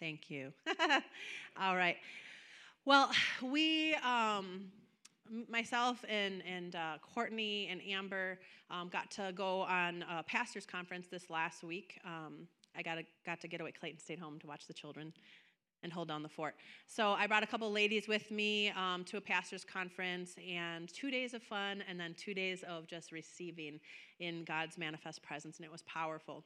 Thank 0.00 0.30
you. 0.30 0.52
All 1.60 1.76
right. 1.76 1.96
Well, 2.84 3.10
we, 3.42 3.94
um, 3.96 4.70
myself 5.48 6.04
and, 6.08 6.42
and 6.46 6.76
uh, 6.76 6.98
Courtney 7.14 7.68
and 7.68 7.80
Amber 7.82 8.38
um, 8.70 8.88
got 8.88 9.10
to 9.12 9.32
go 9.34 9.62
on 9.62 10.04
a 10.10 10.22
pastor's 10.22 10.66
conference 10.66 11.06
this 11.10 11.30
last 11.30 11.64
week. 11.64 11.98
Um, 12.04 12.46
I 12.76 12.82
got, 12.82 12.98
a, 12.98 13.02
got 13.26 13.40
to 13.40 13.48
get 13.48 13.60
away. 13.60 13.72
Clayton 13.72 13.98
stayed 13.98 14.20
home 14.20 14.38
to 14.38 14.46
watch 14.46 14.66
the 14.68 14.72
children 14.72 15.12
and 15.82 15.92
hold 15.92 16.08
down 16.08 16.22
the 16.22 16.28
fort. 16.28 16.54
So 16.86 17.10
I 17.12 17.26
brought 17.26 17.42
a 17.42 17.46
couple 17.46 17.70
ladies 17.70 18.08
with 18.08 18.30
me 18.30 18.70
um, 18.70 19.04
to 19.04 19.16
a 19.16 19.20
pastor's 19.20 19.64
conference 19.64 20.34
and 20.48 20.92
two 20.92 21.10
days 21.10 21.34
of 21.34 21.42
fun 21.42 21.82
and 21.88 21.98
then 21.98 22.14
two 22.14 22.34
days 22.34 22.62
of 22.68 22.86
just 22.86 23.12
receiving 23.12 23.80
in 24.20 24.44
God's 24.44 24.78
manifest 24.78 25.22
presence, 25.22 25.58
and 25.58 25.66
it 25.66 25.70
was 25.72 25.82
powerful. 25.82 26.44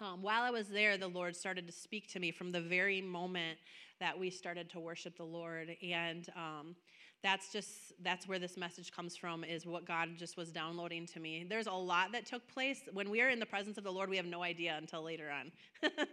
Um, 0.00 0.22
while 0.22 0.42
I 0.42 0.50
was 0.50 0.68
there, 0.68 0.98
the 0.98 1.08
Lord 1.08 1.34
started 1.34 1.66
to 1.66 1.72
speak 1.72 2.12
to 2.12 2.20
me 2.20 2.30
from 2.30 2.52
the 2.52 2.60
very 2.60 3.00
moment 3.00 3.58
that 3.98 4.18
we 4.18 4.28
started 4.28 4.68
to 4.70 4.80
worship 4.80 5.16
the 5.16 5.24
Lord. 5.24 5.74
And 5.82 6.28
um, 6.36 6.76
that's 7.22 7.50
just 7.50 7.94
that's 8.02 8.28
where 8.28 8.38
this 8.38 8.58
message 8.58 8.92
comes 8.92 9.16
from 9.16 9.42
is 9.42 9.66
what 9.66 9.86
god 9.86 10.10
just 10.16 10.36
was 10.36 10.52
downloading 10.52 11.06
to 11.06 11.18
me. 11.18 11.46
There's 11.48 11.66
a 11.66 11.72
lot 11.72 12.12
that 12.12 12.26
took 12.26 12.46
place. 12.46 12.82
When 12.92 13.10
we 13.10 13.22
are 13.22 13.30
in 13.30 13.40
the 13.40 13.46
presence 13.46 13.78
of 13.78 13.84
the 13.84 13.90
lord 13.90 14.10
we 14.10 14.16
have 14.16 14.26
no 14.26 14.42
idea 14.42 14.76
until 14.76 15.02
later 15.02 15.30
on 15.30 15.50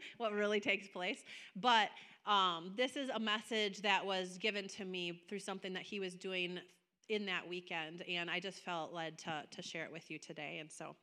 what 0.17 0.31
really 0.31 0.59
takes 0.59 0.87
place. 0.87 1.23
But 1.55 1.89
um, 2.25 2.73
this 2.77 2.95
is 2.95 3.09
a 3.09 3.19
message 3.19 3.81
that 3.81 4.03
was 4.03 4.37
given 4.37 4.67
to 4.69 4.85
me 4.85 5.21
through 5.27 5.39
something 5.39 5.73
that 5.73 5.83
he 5.83 5.99
was 5.99 6.15
doing 6.15 6.57
in 7.09 7.25
that 7.25 7.45
weekend 7.47 8.01
and 8.07 8.31
i 8.31 8.39
just 8.39 8.63
felt 8.63 8.93
led 8.93 9.17
to, 9.17 9.43
to 9.51 9.61
share 9.61 9.83
it 9.83 9.91
with 9.91 10.09
you 10.09 10.17
today. 10.17 10.59
And 10.61 10.71
so 10.71 10.95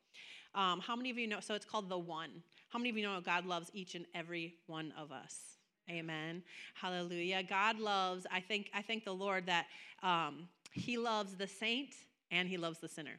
um, 0.54 0.80
how 0.80 0.96
many 0.96 1.10
of 1.10 1.18
you 1.18 1.28
know 1.28 1.40
so 1.40 1.54
it's 1.54 1.66
called 1.66 1.88
the 1.88 1.98
one 1.98 2.42
how 2.70 2.78
many 2.78 2.90
of 2.90 2.96
you 2.96 3.02
know 3.02 3.20
god 3.20 3.44
loves 3.44 3.70
each 3.74 3.94
and 3.94 4.06
every 4.14 4.54
one 4.66 4.92
of 4.96 5.12
us 5.12 5.50
Amen. 5.90 6.42
Hallelujah. 6.74 7.42
God 7.42 7.80
loves, 7.80 8.26
I 8.30 8.40
think, 8.40 8.70
I 8.72 8.82
thank 8.82 9.04
the 9.04 9.14
Lord 9.14 9.46
that 9.46 9.66
um, 10.02 10.48
He 10.72 10.96
loves 10.96 11.34
the 11.34 11.46
saint 11.46 11.94
and 12.30 12.48
He 12.48 12.56
loves 12.56 12.78
the 12.78 12.88
sinner. 12.88 13.18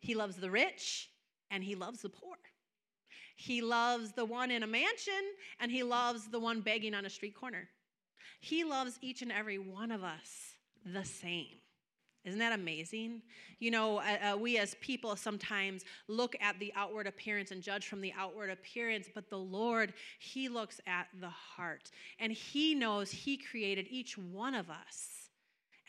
He 0.00 0.14
loves 0.14 0.36
the 0.36 0.50
rich 0.50 1.10
and 1.50 1.62
He 1.62 1.74
loves 1.74 2.00
the 2.00 2.08
poor. 2.08 2.36
He 3.36 3.60
loves 3.60 4.12
the 4.12 4.24
one 4.24 4.50
in 4.50 4.62
a 4.62 4.66
mansion 4.66 5.12
and 5.60 5.70
He 5.70 5.82
loves 5.82 6.28
the 6.28 6.40
one 6.40 6.62
begging 6.62 6.94
on 6.94 7.04
a 7.04 7.10
street 7.10 7.34
corner. 7.34 7.68
He 8.40 8.64
loves 8.64 8.98
each 9.02 9.20
and 9.20 9.30
every 9.30 9.58
one 9.58 9.90
of 9.90 10.02
us 10.02 10.54
the 10.84 11.04
same. 11.04 11.59
Isn't 12.24 12.38
that 12.38 12.52
amazing? 12.52 13.22
You 13.60 13.70
know, 13.70 13.98
uh, 13.98 14.32
uh, 14.32 14.36
we 14.36 14.58
as 14.58 14.74
people 14.80 15.16
sometimes 15.16 15.84
look 16.06 16.36
at 16.40 16.58
the 16.58 16.72
outward 16.76 17.06
appearance 17.06 17.50
and 17.50 17.62
judge 17.62 17.86
from 17.86 18.00
the 18.00 18.12
outward 18.16 18.50
appearance, 18.50 19.08
but 19.14 19.30
the 19.30 19.38
Lord, 19.38 19.94
He 20.18 20.48
looks 20.48 20.80
at 20.86 21.08
the 21.20 21.30
heart. 21.30 21.90
And 22.18 22.32
He 22.32 22.74
knows 22.74 23.10
He 23.10 23.36
created 23.36 23.86
each 23.90 24.18
one 24.18 24.54
of 24.54 24.68
us. 24.70 25.19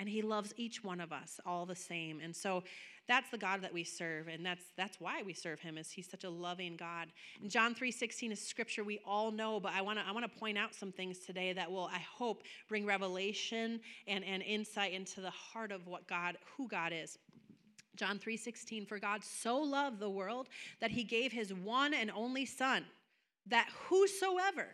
And 0.02 0.10
He 0.10 0.24
loves 0.24 0.52
each 0.58 0.84
one 0.84 1.00
of 1.00 1.14
us 1.14 1.40
all 1.46 1.68
the 1.68 1.76
same. 1.76 2.20
And 2.20 2.36
so 2.36 2.64
that's 3.08 3.30
the 3.30 3.38
God 3.38 3.62
that 3.62 3.72
we 3.72 3.84
serve, 3.84 4.30
and 4.30 4.44
that's 4.44 4.64
that's 4.78 5.00
why 5.00 5.22
we 5.22 5.34
serve 5.34 5.60
him, 5.60 5.78
is 5.78 5.92
he's 5.92 6.10
such 6.10 6.24
a 6.24 6.30
loving 6.30 6.76
God. 6.76 7.10
And 7.42 7.52
John 7.52 7.76
3:16 7.76 8.32
is 8.32 8.40
scripture 8.40 8.84
we 8.84 9.00
all 9.06 9.32
know, 9.32 9.60
but 9.60 9.74
I 9.74 9.82
wanna 9.82 10.04
I 10.08 10.12
wanna 10.12 10.28
point 10.28 10.58
out 10.58 10.74
some 10.74 10.92
things 10.92 11.20
today 11.20 11.54
that 11.54 11.72
will, 11.72 11.90
I 11.92 12.00
hope, 12.00 12.42
bring 12.68 12.86
revelation 12.86 13.80
and, 14.08 14.24
and 14.24 14.42
insight 14.42 14.94
into 14.94 15.22
the 15.22 15.30
heart 15.30 15.72
of 15.72 15.86
what 15.88 16.08
God, 16.08 16.38
who 16.58 16.68
God 16.68 16.94
is. 16.94 17.20
John 17.96 18.18
3:16, 18.18 18.88
for 18.88 18.98
God 18.98 19.24
so 19.24 19.58
loved 19.60 20.00
the 20.00 20.10
world 20.10 20.48
that 20.80 20.90
he 20.90 21.04
gave 21.04 21.32
his 21.32 21.54
one 21.54 21.94
and 21.94 22.10
only 22.12 22.46
son, 22.46 22.86
that 23.46 23.68
whosoever, 23.90 24.68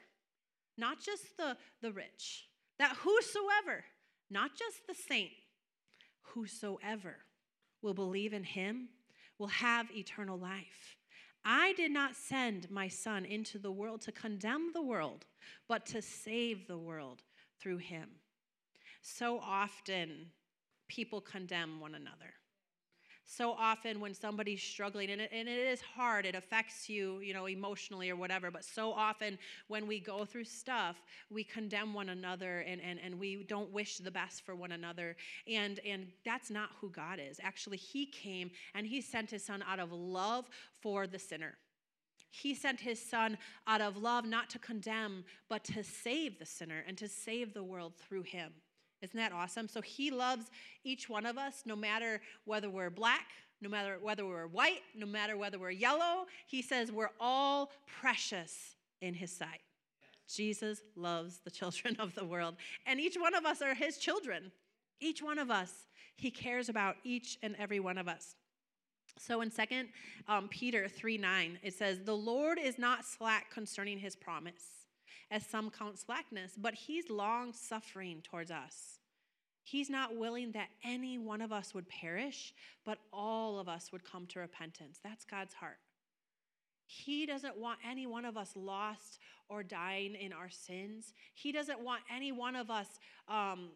not 0.77 0.99
just 1.01 1.35
the, 1.37 1.57
the 1.81 1.91
rich, 1.91 2.47
that 2.77 2.95
whosoever, 2.97 3.83
not 4.29 4.51
just 4.57 4.87
the 4.87 4.93
saint, 4.93 5.31
whosoever 6.21 7.15
will 7.81 7.93
believe 7.93 8.33
in 8.33 8.43
him 8.43 8.89
will 9.37 9.47
have 9.47 9.91
eternal 9.91 10.37
life. 10.37 10.97
I 11.45 11.73
did 11.73 11.91
not 11.91 12.15
send 12.15 12.69
my 12.69 12.87
son 12.87 13.23
into 13.23 13.57
the 13.57 13.71
world 13.71 14.01
to 14.01 14.11
condemn 14.11 14.71
the 14.73 14.81
world, 14.81 15.25
but 15.67 15.85
to 15.87 16.01
save 16.01 16.67
the 16.67 16.77
world 16.77 17.23
through 17.59 17.77
him. 17.77 18.09
So 19.01 19.39
often, 19.39 20.31
people 20.89 21.21
condemn 21.21 21.79
one 21.79 21.95
another 21.95 22.33
so 23.27 23.51
often 23.51 23.99
when 23.99 24.13
somebody's 24.13 24.63
struggling 24.63 25.11
and 25.11 25.21
it, 25.21 25.29
and 25.31 25.47
it 25.47 25.67
is 25.67 25.81
hard 25.81 26.25
it 26.25 26.33
affects 26.33 26.89
you 26.89 27.19
you 27.19 27.33
know 27.33 27.45
emotionally 27.45 28.09
or 28.09 28.15
whatever 28.15 28.49
but 28.49 28.63
so 28.63 28.91
often 28.91 29.37
when 29.67 29.85
we 29.85 29.99
go 29.99 30.25
through 30.25 30.43
stuff 30.43 31.01
we 31.29 31.43
condemn 31.43 31.93
one 31.93 32.09
another 32.09 32.59
and, 32.59 32.81
and, 32.81 32.99
and 33.03 33.19
we 33.19 33.43
don't 33.43 33.71
wish 33.71 33.97
the 33.97 34.11
best 34.11 34.45
for 34.45 34.55
one 34.55 34.71
another. 34.71 35.15
And 35.47 35.79
and 35.85 36.07
that's 36.25 36.49
not 36.49 36.69
who 36.79 36.89
god 36.89 37.19
is. 37.19 37.39
Actually 37.43 37.77
he 37.77 38.05
came 38.05 38.51
and 38.73 38.85
he 38.85 39.01
sent 39.01 39.31
his 39.31 39.43
son 39.43 39.63
out 39.67 39.79
of 39.79 39.91
love 39.91 40.45
for 40.81 41.07
the 41.07 41.19
sinner. 41.19 41.55
He 42.29 42.53
sent 42.53 42.79
his 42.79 43.01
son 43.01 43.37
out 43.65 43.81
of 43.81 43.97
love 43.97 44.25
not 44.25 44.49
to 44.51 44.59
condemn 44.59 45.23
but 45.49 45.63
to 45.65 45.83
save 45.83 46.39
the 46.39 46.45
sinner 46.45 46.83
and 46.87 46.97
to 46.97 47.07
save 47.07 47.53
the 47.53 47.63
world 47.63 47.93
through 47.95 48.23
him 48.23 48.51
isn't 49.01 49.17
that 49.17 49.31
awesome? 49.31 49.67
So 49.67 49.81
he 49.81 50.11
loves 50.11 50.45
each 50.83 51.09
one 51.09 51.25
of 51.25 51.37
us, 51.37 51.63
no 51.65 51.75
matter 51.75 52.21
whether 52.45 52.69
we're 52.69 52.89
black, 52.89 53.27
no 53.61 53.69
matter 53.69 53.97
whether 54.01 54.25
we're 54.25 54.47
white, 54.47 54.81
no 54.95 55.05
matter 55.05 55.37
whether 55.37 55.59
we're 55.59 55.71
yellow. 55.71 56.25
He 56.47 56.61
says 56.61 56.91
we're 56.91 57.11
all 57.19 57.71
precious 58.01 58.75
in 59.01 59.13
his 59.13 59.31
sight. 59.31 59.61
Jesus 60.27 60.81
loves 60.95 61.39
the 61.39 61.51
children 61.51 61.95
of 61.99 62.13
the 62.15 62.25
world, 62.25 62.55
and 62.85 62.99
each 62.99 63.15
one 63.15 63.33
of 63.33 63.45
us 63.45 63.61
are 63.61 63.75
his 63.75 63.97
children. 63.97 64.51
Each 64.99 65.21
one 65.21 65.37
of 65.37 65.51
us, 65.51 65.71
he 66.15 66.31
cares 66.31 66.69
about 66.69 66.95
each 67.03 67.37
and 67.43 67.55
every 67.57 67.79
one 67.79 67.97
of 67.97 68.07
us. 68.07 68.35
So 69.19 69.41
in 69.41 69.51
Second 69.51 69.89
um, 70.27 70.47
Peter 70.47 70.87
3 70.87 71.17
9, 71.17 71.59
it 71.63 71.73
says, 71.73 71.99
The 72.03 72.15
Lord 72.15 72.59
is 72.59 72.77
not 72.77 73.05
slack 73.05 73.51
concerning 73.51 73.99
his 73.99 74.15
promise 74.15 74.86
as 75.29 75.45
some 75.45 75.69
count 75.69 75.99
slackness, 75.99 76.53
but 76.57 76.73
he's 76.73 77.09
long 77.09 77.53
suffering 77.53 78.21
towards 78.23 78.51
us. 78.51 78.99
He's 79.63 79.89
not 79.89 80.15
willing 80.15 80.53
that 80.53 80.69
any 80.85 81.17
one 81.17 81.41
of 81.41 81.51
us 81.51 81.73
would 81.73 81.89
perish, 81.89 82.53
but 82.85 82.99
all 83.11 83.59
of 83.59 83.67
us 83.67 83.91
would 83.91 84.03
come 84.03 84.25
to 84.27 84.39
repentance. 84.39 84.99
That's 85.03 85.25
God's 85.25 85.53
heart. 85.53 85.79
He 86.85 87.25
doesn't 87.25 87.57
want 87.57 87.79
any 87.85 88.07
one 88.07 88.23
of 88.23 88.37
us 88.37 88.53
lost 88.55 89.19
or 89.49 89.63
dying 89.63 90.15
in 90.15 90.31
our 90.31 90.49
sins. 90.49 91.13
He 91.33 91.51
doesn't 91.51 91.81
want 91.81 92.01
any 92.09 92.31
one 92.31 92.55
of 92.55 92.71
us 92.71 92.87
um, 93.27 93.71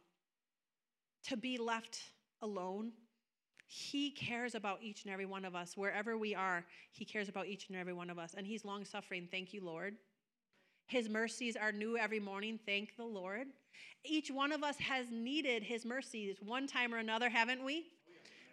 to 1.28 1.36
be 1.36 1.58
left 1.58 2.00
alone. 2.42 2.94
He 3.68 4.12
cares 4.12 4.56
about 4.56 4.80
each 4.82 5.04
and 5.04 5.14
every 5.14 5.26
one 5.26 5.44
of 5.44 5.56
us. 5.56 5.76
Wherever 5.76 6.18
we 6.18 6.34
are, 6.36 6.66
He 6.92 7.04
cares 7.04 7.28
about 7.28 7.48
each 7.48 7.68
and 7.68 7.78
every 7.78 7.94
one 7.94 8.10
of 8.10 8.18
us. 8.18 8.34
And 8.38 8.48
He's 8.48 8.64
long 8.64 8.86
suffering. 8.86 9.28
Thank 9.30 9.54
you, 9.54 9.64
Lord. 9.64 9.96
His 10.92 11.08
mercies 11.08 11.56
are 11.56 11.72
new 11.72 11.98
every 11.98 12.20
morning. 12.20 12.60
Thank 12.66 12.98
the 12.98 13.06
Lord. 13.06 13.48
Each 14.04 14.30
one 14.30 14.52
of 14.52 14.62
us 14.62 14.78
has 14.80 15.06
needed 15.10 15.64
His 15.64 15.86
mercies 15.86 16.36
one 16.44 16.68
time 16.68 16.94
or 16.94 16.98
another, 16.98 17.30
haven't 17.30 17.64
we? 17.64 17.86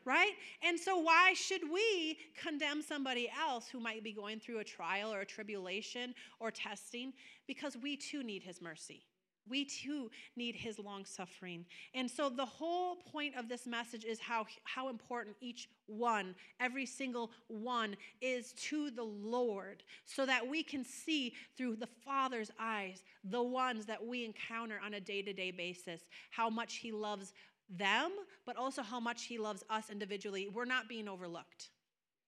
Right? 0.05 0.35
And 0.63 0.79
so, 0.79 0.99
why 0.99 1.33
should 1.35 1.63
we 1.69 2.17
condemn 2.41 2.81
somebody 2.81 3.29
else 3.45 3.67
who 3.67 3.81
might 3.81 4.05
be 4.05 4.13
going 4.13 4.39
through 4.39 4.61
a 4.61 4.65
trial 4.65 5.13
or 5.13 5.23
a 5.23 5.27
tribulation 5.27 6.15
or 6.39 6.53
testing? 6.53 7.13
Because 7.49 7.77
we 7.77 7.97
too 7.97 8.23
need 8.23 8.45
His 8.45 8.63
mercy. 8.63 9.03
We 9.49 9.65
too 9.65 10.11
need 10.37 10.55
his 10.55 10.79
long 10.79 11.05
suffering. 11.05 11.65
And 11.95 12.11
so 12.11 12.29
the 12.29 12.45
whole 12.45 12.97
point 12.97 13.37
of 13.37 13.49
this 13.49 13.67
message 13.67 14.05
is 14.05 14.19
how, 14.21 14.47
how 14.65 14.89
important 14.89 15.37
each 15.41 15.69
one, 15.87 16.35
every 16.61 16.87
single 16.87 17.31
one, 17.49 17.97
is 18.21 18.53
to 18.69 18.91
the 18.91 19.05
Lord, 19.05 19.83
so 20.05 20.27
that 20.27 20.47
we 20.47 20.63
can 20.63 20.85
see 20.85 21.35
through 21.57 21.77
the 21.77 21.89
Father's 22.05 22.51
eyes, 22.59 23.03
the 23.25 23.43
ones 23.43 23.87
that 23.87 24.05
we 24.05 24.25
encounter 24.25 24.81
on 24.85 24.95
a 24.95 25.01
day 25.01 25.23
to 25.23 25.33
day 25.33 25.51
basis, 25.51 26.03
how 26.31 26.51
much 26.51 26.77
he 26.77 26.93
loves 26.93 27.33
them, 27.69 28.13
but 28.47 28.57
also 28.57 28.83
how 28.83 29.01
much 29.01 29.25
he 29.25 29.39
loves 29.39 29.63
us 29.69 29.91
individually. 29.91 30.49
We're 30.49 30.65
not 30.65 30.89
being 30.89 31.09
overlooked. 31.09 31.71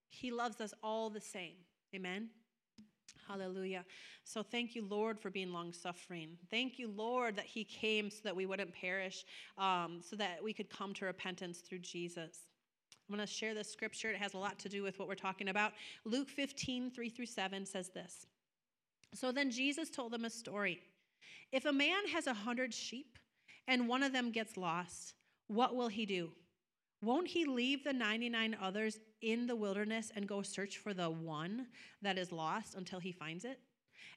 He 0.09 0.31
loves 0.31 0.61
us 0.61 0.73
all 0.83 1.09
the 1.09 1.21
same. 1.21 1.55
Amen. 1.95 2.29
Hallelujah. 3.31 3.85
So 4.25 4.43
thank 4.43 4.75
you, 4.75 4.85
Lord, 4.85 5.17
for 5.17 5.29
being 5.29 5.53
long 5.53 5.71
suffering. 5.71 6.37
Thank 6.49 6.77
you, 6.77 6.91
Lord, 6.93 7.37
that 7.37 7.45
He 7.45 7.63
came 7.63 8.09
so 8.09 8.19
that 8.25 8.35
we 8.35 8.45
wouldn't 8.45 8.73
perish, 8.73 9.23
um, 9.57 10.01
so 10.01 10.17
that 10.17 10.43
we 10.43 10.51
could 10.51 10.69
come 10.69 10.93
to 10.95 11.05
repentance 11.05 11.59
through 11.59 11.79
Jesus. 11.79 12.39
I'm 13.07 13.15
going 13.15 13.25
to 13.25 13.33
share 13.33 13.53
this 13.53 13.71
scripture. 13.71 14.11
It 14.11 14.17
has 14.17 14.33
a 14.33 14.37
lot 14.37 14.59
to 14.59 14.69
do 14.69 14.83
with 14.83 14.99
what 14.99 15.07
we're 15.07 15.15
talking 15.15 15.47
about. 15.47 15.71
Luke 16.03 16.29
15, 16.29 16.91
3 16.91 17.09
through 17.09 17.25
7 17.25 17.65
says 17.65 17.89
this. 17.89 18.27
So 19.13 19.31
then 19.31 19.49
Jesus 19.49 19.89
told 19.89 20.11
them 20.11 20.25
a 20.25 20.29
story. 20.29 20.81
If 21.53 21.63
a 21.63 21.71
man 21.71 22.07
has 22.11 22.27
a 22.27 22.33
hundred 22.33 22.73
sheep 22.73 23.17
and 23.65 23.87
one 23.87 24.03
of 24.03 24.11
them 24.11 24.31
gets 24.31 24.57
lost, 24.57 25.13
what 25.47 25.75
will 25.75 25.89
he 25.89 26.05
do? 26.05 26.31
Won't 27.01 27.27
he 27.27 27.45
leave 27.45 27.83
the 27.83 27.93
99 27.93 28.55
others 28.61 28.99
in 29.21 29.47
the 29.47 29.55
wilderness 29.55 30.11
and 30.15 30.27
go 30.27 30.43
search 30.43 30.77
for 30.77 30.93
the 30.93 31.09
one 31.09 31.67
that 32.01 32.17
is 32.17 32.31
lost 32.31 32.75
until 32.75 32.99
he 32.99 33.11
finds 33.11 33.43
it? 33.43 33.59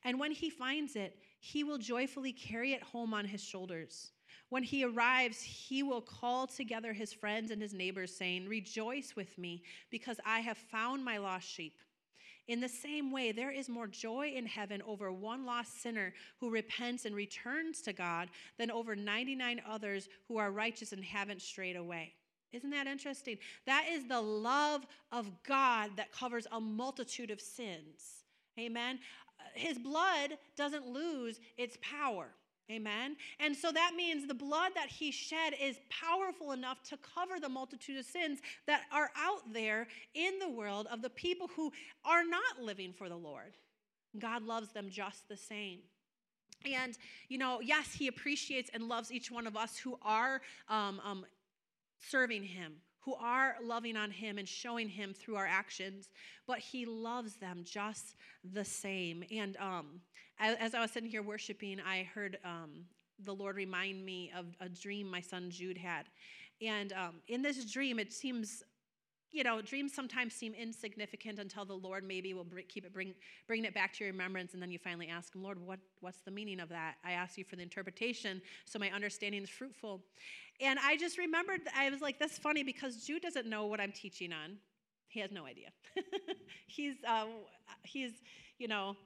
And 0.04 0.20
when 0.20 0.32
he 0.32 0.50
finds 0.50 0.94
it, 0.94 1.16
he 1.40 1.64
will 1.64 1.78
joyfully 1.78 2.32
carry 2.32 2.72
it 2.74 2.82
home 2.82 3.14
on 3.14 3.24
his 3.24 3.42
shoulders. 3.42 4.12
When 4.50 4.62
he 4.62 4.84
arrives, 4.84 5.40
he 5.40 5.82
will 5.82 6.02
call 6.02 6.46
together 6.46 6.92
his 6.92 7.12
friends 7.12 7.50
and 7.50 7.60
his 7.60 7.72
neighbors, 7.72 8.14
saying, 8.14 8.48
Rejoice 8.48 9.14
with 9.16 9.36
me, 9.38 9.62
because 9.90 10.20
I 10.26 10.40
have 10.40 10.58
found 10.58 11.02
my 11.04 11.16
lost 11.16 11.48
sheep. 11.48 11.78
In 12.46 12.60
the 12.60 12.68
same 12.68 13.10
way, 13.10 13.32
there 13.32 13.50
is 13.50 13.70
more 13.70 13.86
joy 13.86 14.32
in 14.36 14.44
heaven 14.44 14.82
over 14.86 15.10
one 15.10 15.46
lost 15.46 15.80
sinner 15.80 16.12
who 16.38 16.50
repents 16.50 17.06
and 17.06 17.16
returns 17.16 17.80
to 17.82 17.94
God 17.94 18.28
than 18.58 18.70
over 18.70 18.94
99 18.94 19.62
others 19.66 20.10
who 20.28 20.36
are 20.36 20.52
righteous 20.52 20.92
and 20.92 21.02
haven't 21.02 21.40
strayed 21.40 21.76
away. 21.76 22.12
Isn't 22.54 22.70
that 22.70 22.86
interesting? 22.86 23.38
That 23.66 23.86
is 23.90 24.06
the 24.06 24.20
love 24.20 24.86
of 25.12 25.30
God 25.42 25.90
that 25.96 26.12
covers 26.12 26.46
a 26.52 26.60
multitude 26.60 27.30
of 27.30 27.40
sins. 27.40 28.24
Amen. 28.58 29.00
His 29.54 29.78
blood 29.78 30.38
doesn't 30.56 30.86
lose 30.86 31.40
its 31.58 31.76
power. 31.82 32.28
Amen. 32.70 33.16
And 33.40 33.54
so 33.54 33.70
that 33.72 33.92
means 33.94 34.26
the 34.26 34.34
blood 34.34 34.72
that 34.74 34.88
he 34.88 35.10
shed 35.10 35.54
is 35.60 35.76
powerful 35.90 36.52
enough 36.52 36.82
to 36.84 36.96
cover 36.96 37.38
the 37.38 37.48
multitude 37.48 37.98
of 37.98 38.06
sins 38.06 38.40
that 38.66 38.82
are 38.90 39.10
out 39.18 39.52
there 39.52 39.86
in 40.14 40.38
the 40.38 40.48
world 40.48 40.86
of 40.90 41.02
the 41.02 41.10
people 41.10 41.48
who 41.54 41.70
are 42.06 42.24
not 42.24 42.62
living 42.62 42.94
for 42.96 43.10
the 43.10 43.16
Lord. 43.16 43.56
God 44.18 44.44
loves 44.44 44.72
them 44.72 44.88
just 44.88 45.28
the 45.28 45.36
same. 45.36 45.80
And, 46.64 46.96
you 47.28 47.36
know, 47.36 47.60
yes, 47.60 47.92
he 47.92 48.08
appreciates 48.08 48.70
and 48.72 48.88
loves 48.88 49.12
each 49.12 49.30
one 49.30 49.46
of 49.46 49.56
us 49.56 49.76
who 49.76 49.98
are 50.00 50.40
um, 50.70 51.00
um, 51.04 51.26
serving 51.98 52.42
him, 52.42 52.74
who 53.00 53.14
are 53.14 53.56
loving 53.62 53.96
on 53.96 54.10
him 54.10 54.38
and 54.38 54.48
showing 54.48 54.88
him 54.88 55.12
through 55.12 55.36
our 55.36 55.46
actions, 55.46 56.08
but 56.46 56.58
he 56.58 56.86
loves 56.86 57.36
them 57.36 57.62
just 57.64 58.14
the 58.52 58.64
same. 58.64 59.24
And 59.30 59.56
um, 59.58 60.00
as, 60.38 60.74
I 60.74 60.80
was 60.80 60.90
sitting 60.90 61.10
here 61.10 61.22
worshiping, 61.22 61.78
I 61.80 62.08
heard 62.14 62.38
um, 62.44 62.86
the 63.24 63.34
Lord 63.34 63.56
remind 63.56 64.04
me 64.04 64.32
of 64.36 64.46
a 64.60 64.68
dream 64.68 65.10
my 65.10 65.20
son 65.20 65.50
Jude 65.50 65.78
had. 65.78 66.06
And 66.62 66.92
um, 66.92 67.16
in 67.28 67.42
this 67.42 67.70
dream, 67.70 67.98
it 67.98 68.12
seems, 68.12 68.62
you 69.34 69.42
know, 69.42 69.60
dreams 69.60 69.92
sometimes 69.92 70.32
seem 70.32 70.54
insignificant 70.54 71.40
until 71.40 71.64
the 71.64 71.74
Lord 71.74 72.04
maybe 72.04 72.32
will 72.34 72.44
bring, 72.44 72.64
keep 72.68 72.86
it, 72.86 72.92
bring, 72.92 73.14
bring 73.48 73.64
it 73.64 73.74
back 73.74 73.92
to 73.94 74.04
your 74.04 74.12
remembrance, 74.12 74.54
and 74.54 74.62
then 74.62 74.70
you 74.70 74.78
finally 74.78 75.08
ask 75.08 75.34
him, 75.34 75.42
Lord, 75.42 75.58
what, 75.58 75.80
what's 76.00 76.20
the 76.20 76.30
meaning 76.30 76.60
of 76.60 76.68
that? 76.68 76.94
I 77.04 77.12
ask 77.12 77.36
you 77.36 77.42
for 77.42 77.56
the 77.56 77.62
interpretation 77.62 78.40
so 78.64 78.78
my 78.78 78.90
understanding 78.90 79.42
is 79.42 79.50
fruitful. 79.50 80.02
And 80.60 80.78
I 80.78 80.96
just 80.96 81.18
remembered, 81.18 81.62
I 81.76 81.90
was 81.90 82.00
like, 82.00 82.20
that's 82.20 82.38
funny 82.38 82.62
because 82.62 83.04
Jude 83.04 83.22
doesn't 83.22 83.46
know 83.46 83.66
what 83.66 83.80
I'm 83.80 83.90
teaching 83.90 84.32
on. 84.32 84.56
He 85.08 85.18
has 85.18 85.32
no 85.32 85.46
idea. 85.46 85.70
he's, 86.68 86.94
um, 87.04 87.30
he's, 87.82 88.12
you 88.58 88.68
know, 88.68 88.96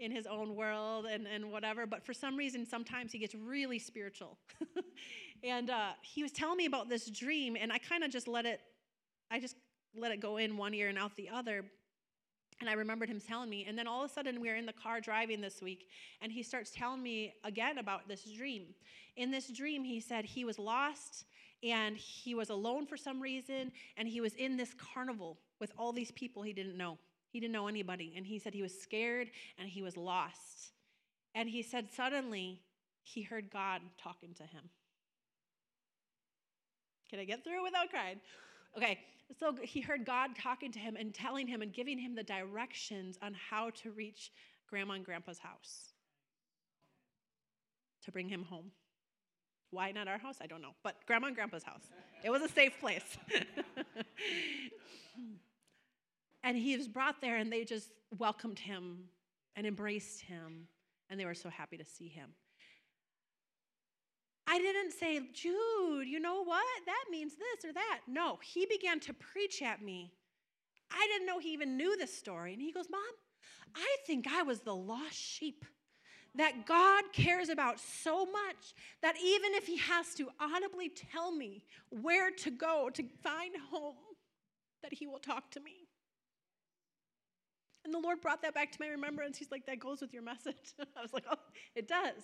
in 0.00 0.10
his 0.10 0.26
own 0.26 0.56
world 0.56 1.06
and, 1.06 1.28
and 1.28 1.52
whatever, 1.52 1.86
but 1.86 2.04
for 2.04 2.12
some 2.12 2.36
reason, 2.36 2.66
sometimes 2.66 3.12
he 3.12 3.18
gets 3.18 3.36
really 3.36 3.78
spiritual. 3.78 4.36
and 5.44 5.70
uh, 5.70 5.90
he 6.02 6.24
was 6.24 6.32
telling 6.32 6.56
me 6.56 6.66
about 6.66 6.88
this 6.88 7.08
dream, 7.08 7.56
and 7.58 7.72
I 7.72 7.78
kind 7.78 8.02
of 8.02 8.10
just 8.10 8.26
let 8.26 8.46
it, 8.46 8.60
I 9.30 9.38
just 9.38 9.56
let 9.98 10.12
it 10.12 10.20
go 10.20 10.36
in 10.36 10.56
one 10.56 10.74
ear 10.74 10.88
and 10.88 10.98
out 10.98 11.16
the 11.16 11.28
other. 11.28 11.64
And 12.60 12.70
I 12.70 12.72
remembered 12.72 13.08
him 13.08 13.20
telling 13.20 13.50
me. 13.50 13.66
And 13.68 13.78
then 13.78 13.86
all 13.86 14.04
of 14.04 14.10
a 14.10 14.12
sudden, 14.14 14.40
we 14.40 14.48
are 14.48 14.56
in 14.56 14.66
the 14.66 14.72
car 14.72 15.00
driving 15.00 15.40
this 15.40 15.60
week, 15.60 15.88
and 16.22 16.32
he 16.32 16.42
starts 16.42 16.70
telling 16.70 17.02
me 17.02 17.34
again 17.44 17.78
about 17.78 18.08
this 18.08 18.24
dream. 18.36 18.66
In 19.16 19.30
this 19.30 19.48
dream, 19.48 19.84
he 19.84 20.00
said 20.00 20.24
he 20.24 20.44
was 20.44 20.58
lost 20.58 21.24
and 21.62 21.96
he 21.96 22.34
was 22.34 22.50
alone 22.50 22.86
for 22.86 22.96
some 22.96 23.20
reason, 23.20 23.72
and 23.96 24.06
he 24.06 24.20
was 24.20 24.34
in 24.34 24.56
this 24.56 24.74
carnival 24.74 25.38
with 25.58 25.72
all 25.78 25.92
these 25.92 26.10
people 26.12 26.42
he 26.42 26.52
didn't 26.52 26.76
know. 26.76 26.98
He 27.30 27.40
didn't 27.40 27.52
know 27.52 27.66
anybody. 27.68 28.14
And 28.16 28.26
he 28.26 28.38
said 28.38 28.54
he 28.54 28.62
was 28.62 28.78
scared 28.78 29.30
and 29.58 29.68
he 29.68 29.82
was 29.82 29.96
lost. 29.96 30.72
And 31.34 31.48
he 31.48 31.62
said 31.62 31.88
suddenly 31.94 32.62
he 33.02 33.22
heard 33.22 33.50
God 33.50 33.82
talking 34.02 34.34
to 34.34 34.42
him. 34.42 34.70
Can 37.10 37.20
I 37.20 37.24
get 37.24 37.44
through 37.44 37.62
without 37.62 37.90
crying? 37.90 38.20
Okay, 38.76 38.98
so 39.38 39.54
he 39.62 39.80
heard 39.80 40.04
God 40.04 40.30
talking 40.40 40.70
to 40.72 40.78
him 40.78 40.96
and 40.96 41.14
telling 41.14 41.46
him 41.46 41.62
and 41.62 41.72
giving 41.72 41.98
him 41.98 42.14
the 42.14 42.22
directions 42.22 43.18
on 43.22 43.34
how 43.34 43.70
to 43.82 43.90
reach 43.90 44.30
grandma 44.68 44.94
and 44.94 45.04
grandpa's 45.04 45.38
house 45.38 45.92
to 48.04 48.12
bring 48.12 48.28
him 48.28 48.44
home. 48.44 48.70
Why 49.70 49.92
not 49.92 50.08
our 50.08 50.18
house? 50.18 50.36
I 50.40 50.46
don't 50.46 50.62
know, 50.62 50.74
but 50.82 50.96
grandma 51.06 51.28
and 51.28 51.36
grandpa's 51.36 51.64
house. 51.64 51.82
It 52.22 52.30
was 52.30 52.42
a 52.42 52.48
safe 52.48 52.78
place. 52.78 53.16
and 56.44 56.56
he 56.56 56.76
was 56.76 56.86
brought 56.86 57.20
there, 57.20 57.36
and 57.36 57.52
they 57.52 57.64
just 57.64 57.90
welcomed 58.18 58.58
him 58.58 59.08
and 59.56 59.66
embraced 59.66 60.20
him, 60.20 60.68
and 61.10 61.18
they 61.18 61.24
were 61.24 61.34
so 61.34 61.48
happy 61.48 61.76
to 61.76 61.84
see 61.84 62.08
him. 62.08 62.30
I 64.46 64.58
didn't 64.58 64.92
say, 64.92 65.20
Jude, 65.32 66.06
you 66.06 66.20
know 66.20 66.44
what? 66.44 66.64
That 66.86 67.04
means 67.10 67.32
this 67.34 67.68
or 67.68 67.72
that. 67.72 68.00
No, 68.06 68.38
he 68.42 68.66
began 68.66 69.00
to 69.00 69.12
preach 69.12 69.60
at 69.62 69.82
me. 69.82 70.12
I 70.90 71.08
didn't 71.12 71.26
know 71.26 71.38
he 71.38 71.52
even 71.52 71.76
knew 71.76 71.96
this 71.96 72.16
story. 72.16 72.52
And 72.52 72.62
he 72.62 72.72
goes, 72.72 72.86
Mom, 72.90 73.00
I 73.74 73.96
think 74.06 74.26
I 74.28 74.42
was 74.42 74.60
the 74.60 74.74
lost 74.74 75.16
sheep 75.16 75.64
that 76.36 76.66
God 76.66 77.04
cares 77.12 77.48
about 77.48 77.80
so 77.80 78.26
much 78.26 78.74
that 79.02 79.14
even 79.22 79.54
if 79.54 79.66
He 79.66 79.78
has 79.78 80.14
to 80.14 80.28
audibly 80.38 80.88
tell 80.88 81.32
me 81.32 81.64
where 81.90 82.30
to 82.30 82.50
go 82.50 82.90
to 82.92 83.04
find 83.22 83.54
home, 83.70 83.96
that 84.82 84.92
He 84.92 85.06
will 85.06 85.18
talk 85.18 85.50
to 85.52 85.60
me. 85.60 85.88
And 87.84 87.94
the 87.94 87.98
Lord 87.98 88.20
brought 88.20 88.42
that 88.42 88.54
back 88.54 88.72
to 88.72 88.78
my 88.80 88.88
remembrance. 88.88 89.38
He's 89.38 89.50
like, 89.50 89.66
that 89.66 89.78
goes 89.78 90.00
with 90.00 90.12
your 90.12 90.22
message. 90.22 90.74
I 90.96 91.02
was 91.02 91.12
like, 91.12 91.24
oh, 91.30 91.36
it 91.74 91.88
does. 91.88 92.22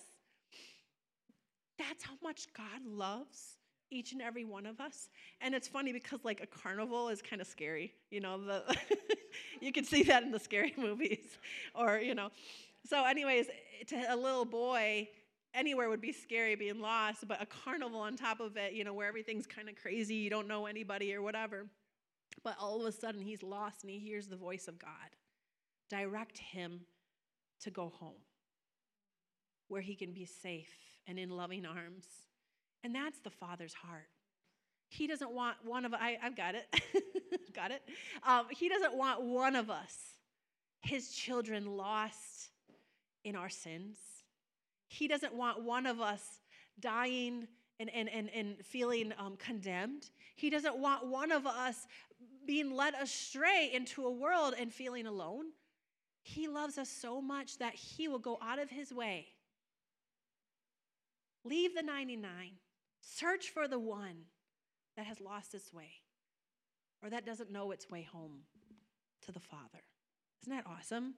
That's 1.87 2.03
how 2.03 2.13
much 2.21 2.47
God 2.55 2.85
loves 2.85 3.57
each 3.91 4.11
and 4.11 4.21
every 4.21 4.43
one 4.43 4.65
of 4.65 4.79
us. 4.79 5.09
And 5.41 5.53
it's 5.53 5.67
funny 5.67 5.93
because 5.93 6.19
like 6.23 6.41
a 6.41 6.47
carnival 6.47 7.09
is 7.09 7.21
kind 7.21 7.41
of 7.41 7.47
scary. 7.47 7.93
You 8.09 8.21
know, 8.21 8.43
the 8.43 8.63
you 9.61 9.71
can 9.71 9.85
see 9.85 10.03
that 10.03 10.23
in 10.23 10.31
the 10.31 10.39
scary 10.39 10.73
movies. 10.77 11.37
Or, 11.75 11.97
you 11.97 12.13
know. 12.13 12.29
So 12.85 13.03
anyways, 13.03 13.47
to 13.87 14.13
a 14.13 14.15
little 14.15 14.45
boy, 14.45 15.09
anywhere 15.55 15.89
would 15.89 16.01
be 16.01 16.11
scary 16.11 16.55
being 16.55 16.79
lost, 16.79 17.27
but 17.27 17.41
a 17.41 17.47
carnival 17.47 17.99
on 17.99 18.15
top 18.15 18.39
of 18.39 18.57
it, 18.57 18.73
you 18.73 18.83
know, 18.83 18.93
where 18.93 19.07
everything's 19.07 19.47
kind 19.47 19.69
of 19.69 19.75
crazy, 19.75 20.13
you 20.15 20.29
don't 20.29 20.47
know 20.47 20.67
anybody 20.67 21.15
or 21.15 21.23
whatever. 21.23 21.65
But 22.43 22.55
all 22.59 22.79
of 22.81 22.85
a 22.85 22.91
sudden 22.91 23.21
he's 23.21 23.41
lost 23.41 23.83
and 23.83 23.89
he 23.89 23.97
hears 23.97 24.27
the 24.27 24.35
voice 24.35 24.67
of 24.67 24.77
God 24.77 24.89
direct 25.89 26.37
him 26.37 26.81
to 27.61 27.71
go 27.71 27.91
home 27.99 28.21
where 29.67 29.81
he 29.81 29.95
can 29.95 30.11
be 30.13 30.25
safe 30.25 30.92
and 31.07 31.19
in 31.19 31.29
loving 31.29 31.65
arms. 31.65 32.05
And 32.83 32.93
that's 32.93 33.19
the 33.19 33.29
Father's 33.29 33.73
heart. 33.73 34.09
He 34.89 35.07
doesn't 35.07 35.31
want 35.31 35.57
one 35.63 35.85
of 35.85 35.93
I, 35.93 36.17
I've 36.21 36.35
got 36.35 36.55
it, 36.55 36.67
got 37.55 37.71
it. 37.71 37.81
Um, 38.27 38.45
he 38.51 38.69
doesn't 38.69 38.95
want 38.95 39.23
one 39.23 39.55
of 39.55 39.69
us, 39.69 39.97
his 40.81 41.09
children, 41.11 41.65
lost 41.65 42.49
in 43.23 43.35
our 43.35 43.49
sins. 43.49 43.97
He 44.87 45.07
doesn't 45.07 45.33
want 45.33 45.63
one 45.63 45.87
of 45.87 45.99
us 45.99 46.21
dying 46.79 47.47
and, 47.79 47.89
and, 47.93 48.09
and, 48.09 48.29
and 48.35 48.63
feeling 48.63 49.13
um, 49.17 49.35
condemned. 49.37 50.09
He 50.35 50.49
doesn't 50.49 50.77
want 50.77 51.07
one 51.07 51.31
of 51.31 51.47
us 51.47 51.87
being 52.45 52.71
led 52.71 52.93
astray 53.01 53.71
into 53.73 54.05
a 54.05 54.11
world 54.11 54.53
and 54.59 54.71
feeling 54.71 55.07
alone. 55.07 55.45
He 56.21 56.47
loves 56.47 56.77
us 56.77 56.89
so 56.89 57.21
much 57.21 57.57
that 57.57 57.73
He 57.73 58.07
will 58.07 58.19
go 58.19 58.37
out 58.41 58.59
of 58.59 58.69
His 58.69 58.93
way. 58.93 59.27
Leave 61.45 61.75
the 61.75 61.83
99, 61.83 62.51
search 63.01 63.49
for 63.49 63.67
the 63.67 63.79
one 63.79 64.25
that 64.95 65.05
has 65.05 65.19
lost 65.19 65.53
its 65.53 65.73
way 65.73 65.91
or 67.03 67.09
that 67.09 67.25
doesn't 67.25 67.51
know 67.51 67.71
its 67.71 67.89
way 67.89 68.01
home 68.01 68.39
to 69.25 69.31
the 69.31 69.39
Father. 69.39 69.83
Isn't 70.41 70.55
that 70.55 70.65
awesome? 70.65 71.15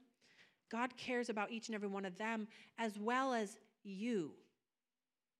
God 0.72 0.98
cares 0.98 1.30
about 1.30 1.52
each 1.52 1.68
and 1.68 1.76
every 1.76 1.88
one 1.88 2.06
of 2.06 2.18
them 2.18 2.48
as 2.80 2.98
well 2.98 3.34
as 3.34 3.58
you 3.84 4.32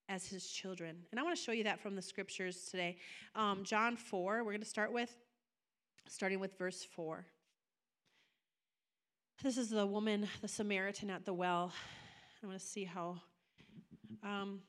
as 0.08 0.28
his 0.28 0.46
children. 0.46 0.98
And 1.12 1.20
I 1.20 1.24
want 1.24 1.36
to 1.36 1.44
show 1.44 1.52
you 1.52 1.64
that 1.64 1.80
from 1.80 1.96
the 1.96 2.02
scriptures 2.02 2.68
today. 2.70 2.98
Um, 3.36 3.64
John 3.64 3.98
4, 3.98 4.44
we're 4.44 4.52
going 4.52 4.60
to 4.60 4.68
start 4.68 4.94
with, 4.94 5.10
starting 6.08 6.40
with 6.40 6.58
verse 6.60 6.86
4. 6.96 7.26
This 9.42 9.58
is 9.58 9.72
the 9.72 9.86
woman, 9.86 10.28
the 10.42 10.48
Samaritan 10.48 11.10
at 11.10 11.26
the 11.26 11.34
well. 11.34 11.74
I 12.44 12.48
want 12.48 12.60
to 12.60 12.66
see 12.66 12.84
how. 12.84 13.18
Um, 14.24 14.60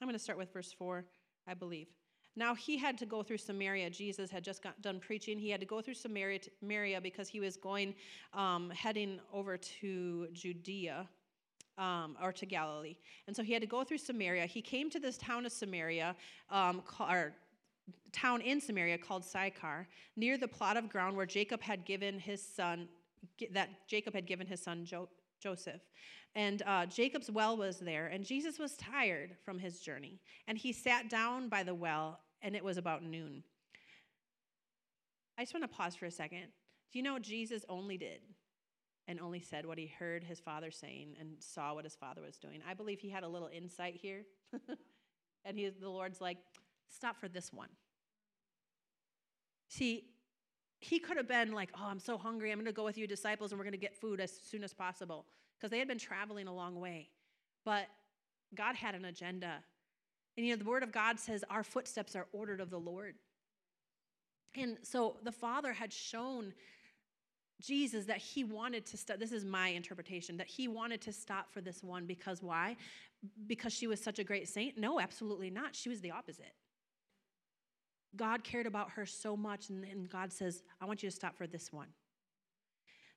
I'm 0.00 0.06
going 0.06 0.14
to 0.14 0.22
start 0.22 0.38
with 0.38 0.52
verse 0.52 0.72
4, 0.72 1.04
I 1.46 1.54
believe. 1.54 1.88
Now 2.36 2.54
he 2.54 2.78
had 2.78 2.96
to 2.98 3.06
go 3.06 3.22
through 3.22 3.38
Samaria. 3.38 3.90
Jesus 3.90 4.30
had 4.30 4.44
just 4.44 4.62
got 4.62 4.80
done 4.80 5.00
preaching. 5.00 5.38
He 5.38 5.50
had 5.50 5.60
to 5.60 5.66
go 5.66 5.80
through 5.80 5.94
Samaria 5.94 7.00
because 7.00 7.28
he 7.28 7.40
was 7.40 7.56
going, 7.56 7.94
um, 8.32 8.70
heading 8.70 9.18
over 9.32 9.56
to 9.56 10.28
Judea. 10.32 11.08
Um, 11.76 12.16
or 12.20 12.32
to 12.32 12.44
Galilee. 12.44 12.96
And 13.28 13.36
so 13.36 13.44
he 13.44 13.52
had 13.52 13.62
to 13.62 13.68
go 13.68 13.84
through 13.84 13.98
Samaria. 13.98 14.46
He 14.46 14.60
came 14.60 14.90
to 14.90 14.98
this 14.98 15.16
town 15.16 15.46
of 15.46 15.52
Samaria, 15.52 16.16
um, 16.50 16.82
or 16.98 17.34
town 18.10 18.40
in 18.40 18.60
Samaria 18.60 18.98
called 18.98 19.24
Sychar, 19.24 19.86
near 20.16 20.36
the 20.36 20.48
plot 20.48 20.76
of 20.76 20.88
ground 20.88 21.16
where 21.16 21.24
Jacob 21.24 21.62
had 21.62 21.84
given 21.84 22.18
his 22.18 22.42
son 22.42 22.88
that 23.52 23.68
Jacob 23.86 24.14
had 24.14 24.26
given 24.26 24.46
his 24.46 24.60
son 24.60 24.84
Joseph. 25.40 25.80
And 26.34 26.62
uh, 26.66 26.86
Jacob's 26.86 27.30
well 27.30 27.56
was 27.56 27.78
there, 27.78 28.06
and 28.06 28.24
Jesus 28.24 28.58
was 28.58 28.76
tired 28.76 29.36
from 29.44 29.58
his 29.58 29.80
journey. 29.80 30.20
And 30.46 30.58
he 30.58 30.72
sat 30.72 31.08
down 31.08 31.48
by 31.48 31.62
the 31.62 31.74
well, 31.74 32.20
and 32.42 32.54
it 32.54 32.62
was 32.62 32.76
about 32.76 33.02
noon. 33.02 33.42
I 35.38 35.42
just 35.42 35.54
want 35.54 35.64
to 35.64 35.76
pause 35.76 35.96
for 35.96 36.06
a 36.06 36.10
second. 36.10 36.44
Do 36.92 36.98
you 36.98 37.02
know 37.02 37.18
Jesus 37.18 37.64
only 37.68 37.96
did 37.96 38.20
and 39.06 39.20
only 39.20 39.40
said 39.40 39.66
what 39.66 39.78
he 39.78 39.86
heard 39.86 40.24
his 40.24 40.40
father 40.40 40.70
saying 40.70 41.16
and 41.18 41.30
saw 41.38 41.74
what 41.74 41.84
his 41.84 41.94
father 41.94 42.22
was 42.22 42.36
doing? 42.36 42.60
I 42.68 42.74
believe 42.74 43.00
he 43.00 43.08
had 43.08 43.22
a 43.22 43.28
little 43.28 43.50
insight 43.52 43.96
here. 43.96 44.24
and 45.44 45.58
he, 45.58 45.70
the 45.70 45.88
Lord's 45.88 46.20
like, 46.20 46.38
stop 46.88 47.18
for 47.18 47.28
this 47.28 47.52
one. 47.52 47.68
See, 49.68 50.04
he 50.80 50.98
could 50.98 51.16
have 51.16 51.28
been 51.28 51.52
like, 51.52 51.70
Oh, 51.76 51.86
I'm 51.86 51.98
so 51.98 52.16
hungry. 52.16 52.50
I'm 52.50 52.58
going 52.58 52.66
to 52.66 52.72
go 52.72 52.84
with 52.84 52.98
you, 52.98 53.06
disciples, 53.06 53.52
and 53.52 53.58
we're 53.58 53.64
going 53.64 53.72
to 53.72 53.78
get 53.78 53.96
food 53.96 54.20
as 54.20 54.32
soon 54.32 54.62
as 54.64 54.72
possible 54.72 55.26
because 55.58 55.70
they 55.70 55.78
had 55.78 55.88
been 55.88 55.98
traveling 55.98 56.46
a 56.46 56.54
long 56.54 56.78
way. 56.78 57.08
But 57.64 57.86
God 58.54 58.74
had 58.74 58.94
an 58.94 59.04
agenda. 59.04 59.62
And 60.36 60.46
you 60.46 60.52
know, 60.52 60.62
the 60.62 60.68
word 60.68 60.82
of 60.82 60.92
God 60.92 61.18
says 61.18 61.44
our 61.50 61.64
footsteps 61.64 62.14
are 62.14 62.26
ordered 62.32 62.60
of 62.60 62.70
the 62.70 62.78
Lord. 62.78 63.14
And 64.54 64.78
so 64.82 65.16
the 65.22 65.32
Father 65.32 65.72
had 65.72 65.92
shown 65.92 66.54
Jesus 67.60 68.04
that 68.06 68.18
he 68.18 68.44
wanted 68.44 68.86
to 68.86 68.96
stop. 68.96 69.18
This 69.18 69.32
is 69.32 69.44
my 69.44 69.68
interpretation 69.68 70.36
that 70.36 70.46
he 70.46 70.68
wanted 70.68 71.00
to 71.02 71.12
stop 71.12 71.52
for 71.52 71.60
this 71.60 71.82
one 71.82 72.06
because 72.06 72.42
why? 72.42 72.76
Because 73.46 73.72
she 73.72 73.86
was 73.86 74.00
such 74.00 74.18
a 74.20 74.24
great 74.24 74.48
saint? 74.48 74.78
No, 74.78 75.00
absolutely 75.00 75.50
not. 75.50 75.74
She 75.74 75.88
was 75.88 76.00
the 76.00 76.12
opposite. 76.12 76.52
God 78.16 78.44
cared 78.44 78.66
about 78.66 78.90
her 78.90 79.06
so 79.06 79.36
much, 79.36 79.68
and, 79.68 79.84
and 79.84 80.08
God 80.08 80.32
says, 80.32 80.62
I 80.80 80.86
want 80.86 81.02
you 81.02 81.10
to 81.10 81.14
stop 81.14 81.36
for 81.36 81.46
this 81.46 81.72
one. 81.72 81.88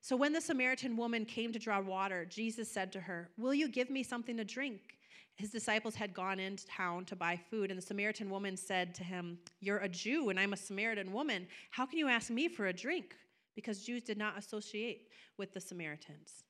So 0.01 0.15
when 0.15 0.33
the 0.33 0.41
Samaritan 0.41 0.97
woman 0.97 1.25
came 1.25 1.53
to 1.53 1.59
draw 1.59 1.79
water, 1.79 2.25
Jesus 2.25 2.71
said 2.71 2.91
to 2.93 2.99
her, 2.99 3.29
Will 3.37 3.53
you 3.53 3.67
give 3.69 3.89
me 3.89 4.03
something 4.03 4.35
to 4.37 4.43
drink? 4.43 4.81
His 5.35 5.51
disciples 5.51 5.95
had 5.95 6.13
gone 6.13 6.39
into 6.39 6.65
town 6.65 7.05
to 7.05 7.15
buy 7.15 7.39
food, 7.49 7.69
and 7.69 7.77
the 7.77 7.85
Samaritan 7.85 8.29
woman 8.29 8.57
said 8.57 8.93
to 8.95 9.03
him, 9.03 9.37
You're 9.59 9.77
a 9.77 9.89
Jew, 9.89 10.29
and 10.29 10.39
I'm 10.39 10.53
a 10.53 10.57
Samaritan 10.57 11.11
woman. 11.13 11.47
How 11.69 11.85
can 11.85 11.99
you 11.99 12.07
ask 12.07 12.29
me 12.29 12.47
for 12.47 12.67
a 12.67 12.73
drink? 12.73 13.15
Because 13.55 13.83
Jews 13.83 14.03
did 14.03 14.17
not 14.17 14.37
associate 14.37 15.07
with 15.37 15.53
the 15.53 15.61
Samaritans. 15.61 16.43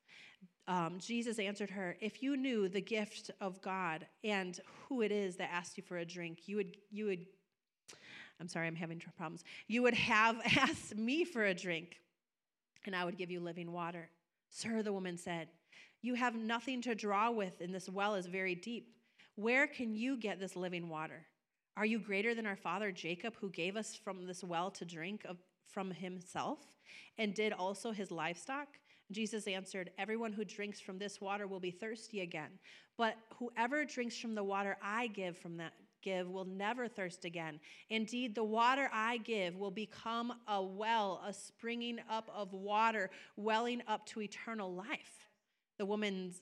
Um, 0.67 0.99
Jesus 0.99 1.39
answered 1.39 1.69
her, 1.69 1.97
If 2.01 2.23
you 2.23 2.37
knew 2.37 2.69
the 2.69 2.81
gift 2.81 3.31
of 3.41 3.61
God 3.61 4.07
and 4.23 4.59
who 4.87 5.01
it 5.01 5.11
is 5.11 5.35
that 5.37 5.49
asked 5.51 5.77
you 5.77 5.83
for 5.83 5.97
a 5.97 6.05
drink, 6.05 6.47
you 6.47 6.55
would, 6.57 6.77
you 6.89 7.05
would 7.05 7.25
I'm 8.41 8.47
sorry, 8.47 8.65
I'm 8.65 8.75
having 8.75 8.99
problems. 8.99 9.43
You 9.67 9.83
would 9.83 9.93
have 9.93 10.35
asked 10.57 10.97
me 10.97 11.23
for 11.23 11.45
a 11.45 11.53
drink, 11.53 11.97
and 12.85 12.95
I 12.95 13.05
would 13.05 13.17
give 13.17 13.29
you 13.29 13.39
living 13.39 13.71
water. 13.71 14.09
Sir, 14.49 14.81
the 14.81 14.91
woman 14.91 15.15
said, 15.15 15.47
You 16.01 16.15
have 16.15 16.35
nothing 16.35 16.81
to 16.81 16.95
draw 16.95 17.29
with, 17.29 17.61
and 17.61 17.73
this 17.73 17.87
well 17.87 18.15
is 18.15 18.25
very 18.25 18.55
deep. 18.55 18.95
Where 19.35 19.67
can 19.67 19.95
you 19.95 20.17
get 20.17 20.39
this 20.39 20.55
living 20.55 20.89
water? 20.89 21.27
Are 21.77 21.85
you 21.85 21.99
greater 21.99 22.33
than 22.33 22.47
our 22.47 22.55
father 22.55 22.91
Jacob, 22.91 23.35
who 23.39 23.49
gave 23.51 23.77
us 23.77 23.95
from 23.95 24.25
this 24.25 24.43
well 24.43 24.71
to 24.71 24.85
drink 24.85 25.23
of, 25.25 25.37
from 25.69 25.91
himself, 25.91 26.59
and 27.19 27.35
did 27.35 27.53
also 27.53 27.91
his 27.91 28.09
livestock? 28.09 28.67
Jesus 29.11 29.47
answered, 29.47 29.91
Everyone 29.99 30.33
who 30.33 30.43
drinks 30.45 30.81
from 30.81 30.97
this 30.97 31.21
water 31.21 31.45
will 31.45 31.59
be 31.59 31.71
thirsty 31.71 32.21
again. 32.21 32.49
But 32.97 33.17
whoever 33.37 33.85
drinks 33.85 34.17
from 34.17 34.33
the 34.33 34.43
water 34.43 34.77
I 34.81 35.07
give 35.07 35.37
from 35.37 35.57
that 35.57 35.73
give 36.01 36.29
will 36.29 36.45
never 36.45 36.87
thirst 36.87 37.25
again. 37.25 37.59
Indeed, 37.89 38.35
the 38.35 38.43
water 38.43 38.89
I 38.93 39.17
give 39.17 39.55
will 39.55 39.71
become 39.71 40.33
a 40.47 40.61
well, 40.61 41.21
a 41.25 41.33
springing 41.33 41.99
up 42.09 42.29
of 42.33 42.53
water, 42.53 43.09
welling 43.35 43.81
up 43.87 44.05
to 44.07 44.21
eternal 44.21 44.73
life. 44.73 45.27
The 45.77 45.85
woman's 45.85 46.41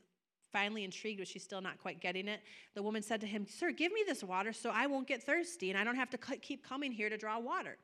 finally 0.52 0.84
intrigued, 0.84 1.20
but 1.20 1.28
she's 1.28 1.44
still 1.44 1.62
not 1.62 1.78
quite 1.80 2.02
getting 2.02 2.28
it. 2.28 2.42
The 2.74 2.84
woman 2.84 3.02
said 3.02 3.22
to 3.22 3.28
him, 3.28 3.46
Sir, 3.48 3.72
give 3.72 3.92
me 3.92 4.04
this 4.06 4.24
water 4.24 4.54
so 4.54 4.72
I 4.72 4.88
won't 4.88 5.08
get 5.08 5.24
thirsty 5.24 5.70
and 5.70 5.80
I 5.80 5.84
don't 5.84 5.96
have 5.96 6.10
to 6.12 6.18
keep 6.18 6.68
coming 6.68 6.92
here 6.92 7.10
to 7.10 7.18
draw 7.18 7.40
water. 7.40 7.78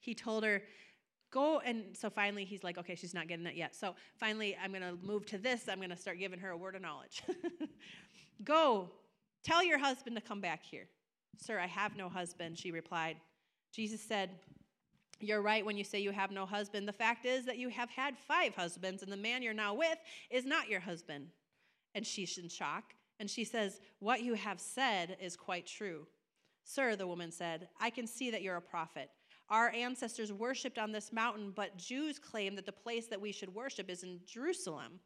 He 0.00 0.14
told 0.14 0.44
her, 0.44 0.62
Go, 1.30 1.60
and 1.60 1.96
so 1.96 2.10
finally 2.10 2.44
he's 2.44 2.62
like, 2.62 2.76
Okay, 2.78 2.94
she's 2.94 3.14
not 3.14 3.28
getting 3.28 3.46
it 3.46 3.54
yet. 3.54 3.74
So 3.74 3.94
finally, 4.18 4.56
I'm 4.62 4.70
going 4.70 4.82
to 4.82 4.98
move 5.04 5.24
to 5.26 5.38
this. 5.38 5.68
I'm 5.68 5.78
going 5.78 5.90
to 5.90 5.96
start 5.96 6.18
giving 6.18 6.38
her 6.40 6.50
a 6.50 6.56
word 6.56 6.74
of 6.74 6.82
knowledge. 6.82 7.22
Go, 8.44 8.90
Tell 9.44 9.64
your 9.64 9.78
husband 9.78 10.16
to 10.16 10.22
come 10.22 10.40
back 10.40 10.62
here. 10.62 10.86
Sir, 11.36 11.58
I 11.58 11.66
have 11.66 11.96
no 11.96 12.08
husband, 12.08 12.58
she 12.58 12.70
replied. 12.70 13.16
Jesus 13.72 14.00
said, 14.00 14.30
You're 15.20 15.42
right 15.42 15.64
when 15.64 15.76
you 15.76 15.84
say 15.84 16.00
you 16.00 16.12
have 16.12 16.30
no 16.30 16.46
husband. 16.46 16.86
The 16.86 16.92
fact 16.92 17.26
is 17.26 17.44
that 17.46 17.58
you 17.58 17.68
have 17.68 17.90
had 17.90 18.16
five 18.16 18.54
husbands, 18.54 19.02
and 19.02 19.10
the 19.10 19.16
man 19.16 19.42
you're 19.42 19.54
now 19.54 19.74
with 19.74 19.98
is 20.30 20.44
not 20.44 20.68
your 20.68 20.80
husband. 20.80 21.28
And 21.94 22.06
she's 22.06 22.38
in 22.38 22.48
shock. 22.48 22.94
And 23.18 23.30
she 23.30 23.44
says, 23.44 23.80
What 23.98 24.22
you 24.22 24.34
have 24.34 24.60
said 24.60 25.16
is 25.20 25.36
quite 25.36 25.66
true. 25.66 26.06
Sir, 26.64 26.96
the 26.96 27.06
woman 27.06 27.32
said, 27.32 27.68
I 27.80 27.90
can 27.90 28.06
see 28.06 28.30
that 28.30 28.42
you're 28.42 28.56
a 28.56 28.62
prophet. 28.62 29.10
Our 29.48 29.70
ancestors 29.70 30.32
worshiped 30.32 30.78
on 30.78 30.92
this 30.92 31.12
mountain, 31.12 31.52
but 31.54 31.76
Jews 31.76 32.18
claim 32.18 32.54
that 32.56 32.66
the 32.66 32.72
place 32.72 33.08
that 33.08 33.20
we 33.20 33.32
should 33.32 33.52
worship 33.52 33.90
is 33.90 34.02
in 34.02 34.20
Jerusalem. 34.26 35.00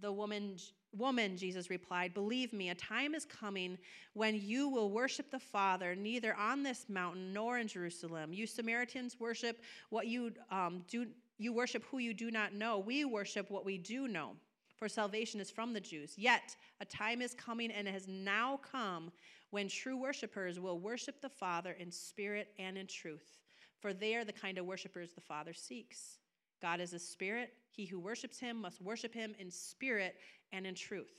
The 0.00 0.12
woman 0.12 0.56
Woman, 0.96 1.36
Jesus 1.36 1.68
replied, 1.68 2.14
Believe 2.14 2.52
me, 2.52 2.70
a 2.70 2.74
time 2.74 3.14
is 3.14 3.26
coming 3.26 3.76
when 4.14 4.34
you 4.34 4.68
will 4.68 4.90
worship 4.90 5.30
the 5.30 5.38
Father 5.38 5.94
neither 5.94 6.34
on 6.34 6.62
this 6.62 6.86
mountain 6.88 7.32
nor 7.32 7.58
in 7.58 7.68
Jerusalem. 7.68 8.32
You 8.32 8.46
Samaritans 8.46 9.20
worship 9.20 9.60
what 9.90 10.06
you 10.06 10.32
um, 10.50 10.82
do, 10.88 11.06
you 11.36 11.52
worship 11.52 11.84
who 11.90 11.98
you 11.98 12.14
do 12.14 12.30
not 12.30 12.54
know. 12.54 12.78
We 12.78 13.04
worship 13.04 13.50
what 13.50 13.66
we 13.66 13.76
do 13.76 14.08
know, 14.08 14.32
for 14.76 14.88
salvation 14.88 15.40
is 15.40 15.50
from 15.50 15.74
the 15.74 15.80
Jews. 15.80 16.14
Yet 16.16 16.56
a 16.80 16.86
time 16.86 17.20
is 17.20 17.34
coming 17.34 17.70
and 17.70 17.86
has 17.86 18.08
now 18.08 18.58
come 18.58 19.12
when 19.50 19.68
true 19.68 19.96
worshipers 19.96 20.58
will 20.58 20.78
worship 20.78 21.20
the 21.20 21.28
Father 21.28 21.72
in 21.78 21.92
spirit 21.92 22.48
and 22.58 22.78
in 22.78 22.86
truth, 22.86 23.38
for 23.78 23.92
they 23.92 24.14
are 24.14 24.24
the 24.24 24.32
kind 24.32 24.56
of 24.56 24.64
worshipers 24.64 25.12
the 25.12 25.20
Father 25.20 25.52
seeks. 25.52 26.18
God 26.60 26.80
is 26.80 26.92
a 26.92 26.98
spirit. 26.98 27.52
He 27.70 27.86
who 27.86 27.98
worships 27.98 28.38
him 28.38 28.60
must 28.60 28.80
worship 28.80 29.14
him 29.14 29.34
in 29.38 29.50
spirit 29.50 30.16
and 30.52 30.66
in 30.66 30.74
truth. 30.74 31.12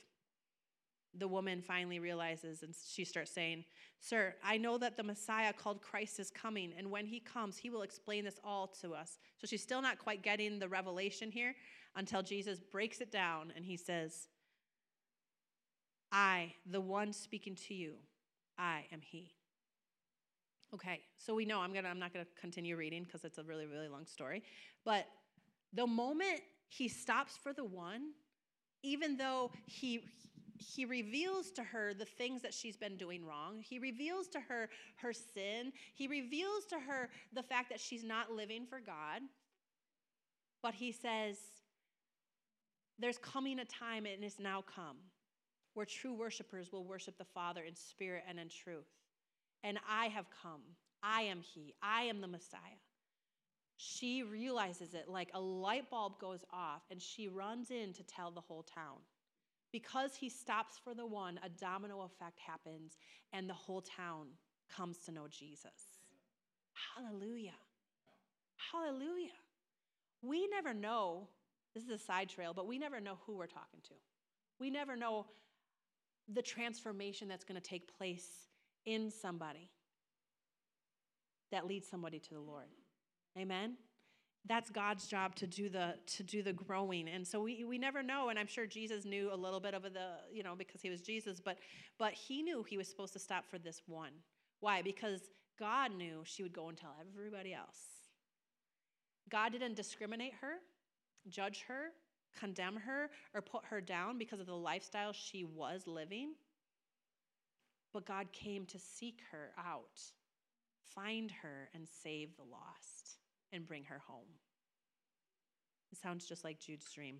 The 1.18 1.28
woman 1.28 1.60
finally 1.60 1.98
realizes 1.98 2.62
and 2.62 2.74
she 2.74 3.04
starts 3.04 3.32
saying, 3.32 3.64
Sir, 4.00 4.34
I 4.44 4.56
know 4.56 4.78
that 4.78 4.96
the 4.96 5.02
Messiah 5.02 5.52
called 5.52 5.82
Christ 5.82 6.20
is 6.20 6.30
coming, 6.30 6.72
and 6.78 6.90
when 6.90 7.04
he 7.04 7.20
comes, 7.20 7.58
he 7.58 7.68
will 7.68 7.82
explain 7.82 8.24
this 8.24 8.40
all 8.42 8.68
to 8.80 8.94
us. 8.94 9.18
So 9.38 9.46
she's 9.46 9.62
still 9.62 9.82
not 9.82 9.98
quite 9.98 10.22
getting 10.22 10.58
the 10.58 10.68
revelation 10.68 11.30
here 11.30 11.54
until 11.96 12.22
Jesus 12.22 12.60
breaks 12.60 13.00
it 13.00 13.10
down 13.10 13.52
and 13.56 13.64
he 13.64 13.76
says, 13.76 14.28
I, 16.12 16.54
the 16.66 16.80
one 16.80 17.12
speaking 17.12 17.54
to 17.68 17.74
you, 17.74 17.94
I 18.58 18.84
am 18.92 19.00
he. 19.00 19.32
Okay, 20.72 21.00
so 21.18 21.34
we 21.34 21.44
know 21.44 21.60
I'm 21.60 21.72
gonna 21.72 21.88
I'm 21.88 21.98
not 21.98 22.12
gonna 22.12 22.26
continue 22.40 22.76
reading 22.76 23.02
because 23.02 23.24
it's 23.24 23.38
a 23.38 23.42
really, 23.42 23.66
really 23.66 23.88
long 23.88 24.06
story. 24.06 24.42
But 24.84 25.06
the 25.72 25.86
moment 25.86 26.40
he 26.68 26.88
stops 26.88 27.36
for 27.36 27.52
the 27.52 27.64
one, 27.64 28.12
even 28.82 29.16
though 29.16 29.50
he 29.66 30.04
he 30.60 30.84
reveals 30.84 31.50
to 31.52 31.62
her 31.62 31.94
the 31.94 32.04
things 32.04 32.42
that 32.42 32.52
she's 32.52 32.76
been 32.76 32.98
doing 32.98 33.24
wrong. 33.24 33.62
He 33.62 33.78
reveals 33.78 34.28
to 34.28 34.40
her 34.40 34.68
her 34.96 35.12
sin. 35.12 35.72
He 35.94 36.06
reveals 36.06 36.66
to 36.66 36.78
her 36.78 37.08
the 37.32 37.42
fact 37.42 37.70
that 37.70 37.80
she's 37.80 38.04
not 38.04 38.30
living 38.30 38.66
for 38.66 38.78
God. 38.78 39.22
But 40.62 40.74
he 40.74 40.92
says, 40.92 41.38
There's 42.98 43.16
coming 43.16 43.58
a 43.58 43.64
time, 43.64 44.04
and 44.04 44.22
it's 44.22 44.38
now 44.38 44.62
come, 44.62 44.98
where 45.72 45.86
true 45.86 46.12
worshipers 46.12 46.70
will 46.70 46.84
worship 46.84 47.16
the 47.16 47.24
Father 47.24 47.62
in 47.62 47.74
spirit 47.74 48.24
and 48.28 48.38
in 48.38 48.50
truth. 48.50 48.88
And 49.64 49.78
I 49.88 50.06
have 50.06 50.26
come. 50.42 50.60
I 51.02 51.22
am 51.22 51.40
He. 51.40 51.74
I 51.82 52.02
am 52.02 52.20
the 52.20 52.28
Messiah 52.28 52.80
she 53.82 54.22
realizes 54.22 54.92
it 54.92 55.08
like 55.08 55.30
a 55.32 55.40
light 55.40 55.88
bulb 55.88 56.18
goes 56.20 56.44
off 56.52 56.82
and 56.90 57.00
she 57.00 57.28
runs 57.28 57.70
in 57.70 57.94
to 57.94 58.02
tell 58.02 58.30
the 58.30 58.42
whole 58.42 58.62
town. 58.62 58.98
Because 59.72 60.14
he 60.14 60.28
stops 60.28 60.74
for 60.84 60.92
the 60.92 61.06
one, 61.06 61.40
a 61.42 61.48
domino 61.48 62.02
effect 62.02 62.38
happens 62.38 62.98
and 63.32 63.48
the 63.48 63.54
whole 63.54 63.80
town 63.80 64.26
comes 64.68 64.98
to 65.06 65.12
know 65.12 65.28
Jesus. 65.28 65.96
Hallelujah. 66.94 67.54
Hallelujah. 68.70 69.30
We 70.20 70.46
never 70.48 70.74
know, 70.74 71.28
this 71.74 71.84
is 71.84 71.90
a 71.90 71.98
side 71.98 72.28
trail, 72.28 72.52
but 72.52 72.66
we 72.66 72.78
never 72.78 73.00
know 73.00 73.16
who 73.24 73.38
we're 73.38 73.46
talking 73.46 73.80
to. 73.84 73.94
We 74.58 74.68
never 74.68 74.94
know 74.94 75.24
the 76.30 76.42
transformation 76.42 77.28
that's 77.28 77.44
going 77.44 77.58
to 77.58 77.66
take 77.66 77.96
place 77.96 78.28
in 78.84 79.10
somebody 79.10 79.70
that 81.50 81.66
leads 81.66 81.88
somebody 81.88 82.18
to 82.18 82.34
the 82.34 82.40
Lord. 82.40 82.66
Amen? 83.38 83.76
That's 84.46 84.70
God's 84.70 85.06
job 85.06 85.34
to 85.36 85.46
do 85.46 85.68
the 85.68 85.96
to 86.16 86.22
do 86.22 86.42
the 86.42 86.52
growing. 86.52 87.08
And 87.08 87.26
so 87.26 87.42
we, 87.42 87.64
we 87.64 87.78
never 87.78 88.02
know. 88.02 88.30
And 88.30 88.38
I'm 88.38 88.46
sure 88.46 88.66
Jesus 88.66 89.04
knew 89.04 89.30
a 89.32 89.36
little 89.36 89.60
bit 89.60 89.74
of 89.74 89.82
the, 89.82 90.16
you 90.32 90.42
know, 90.42 90.54
because 90.56 90.80
he 90.82 90.90
was 90.90 91.02
Jesus, 91.02 91.40
but 91.40 91.58
but 91.98 92.12
he 92.12 92.42
knew 92.42 92.62
he 92.62 92.78
was 92.78 92.88
supposed 92.88 93.12
to 93.14 93.18
stop 93.18 93.44
for 93.50 93.58
this 93.58 93.82
one. 93.86 94.12
Why? 94.60 94.82
Because 94.82 95.20
God 95.58 95.92
knew 95.94 96.22
she 96.24 96.42
would 96.42 96.54
go 96.54 96.68
and 96.68 96.78
tell 96.78 96.96
everybody 97.00 97.52
else. 97.54 97.78
God 99.30 99.52
didn't 99.52 99.74
discriminate 99.76 100.34
her. 100.40 100.54
judge 101.28 101.64
her, 101.68 101.92
condemn 102.38 102.76
her, 102.76 103.10
or 103.34 103.42
put 103.42 103.64
her 103.66 103.80
down 103.80 104.18
because 104.18 104.40
of 104.40 104.46
the 104.46 104.54
lifestyle 104.54 105.12
she 105.12 105.44
was 105.44 105.86
living. 105.86 106.34
But 107.92 108.06
God 108.06 108.32
came 108.32 108.66
to 108.66 108.78
seek 108.78 109.20
her 109.32 109.50
out, 109.58 110.00
find 110.94 111.30
her, 111.42 111.68
and 111.74 111.86
save 112.02 112.36
the 112.36 112.44
lost, 112.44 113.18
and 113.52 113.66
bring 113.66 113.84
her 113.84 114.00
home. 114.06 114.28
It 115.92 115.98
sounds 115.98 116.26
just 116.26 116.44
like 116.44 116.60
Jude's 116.60 116.90
dream. 116.92 117.16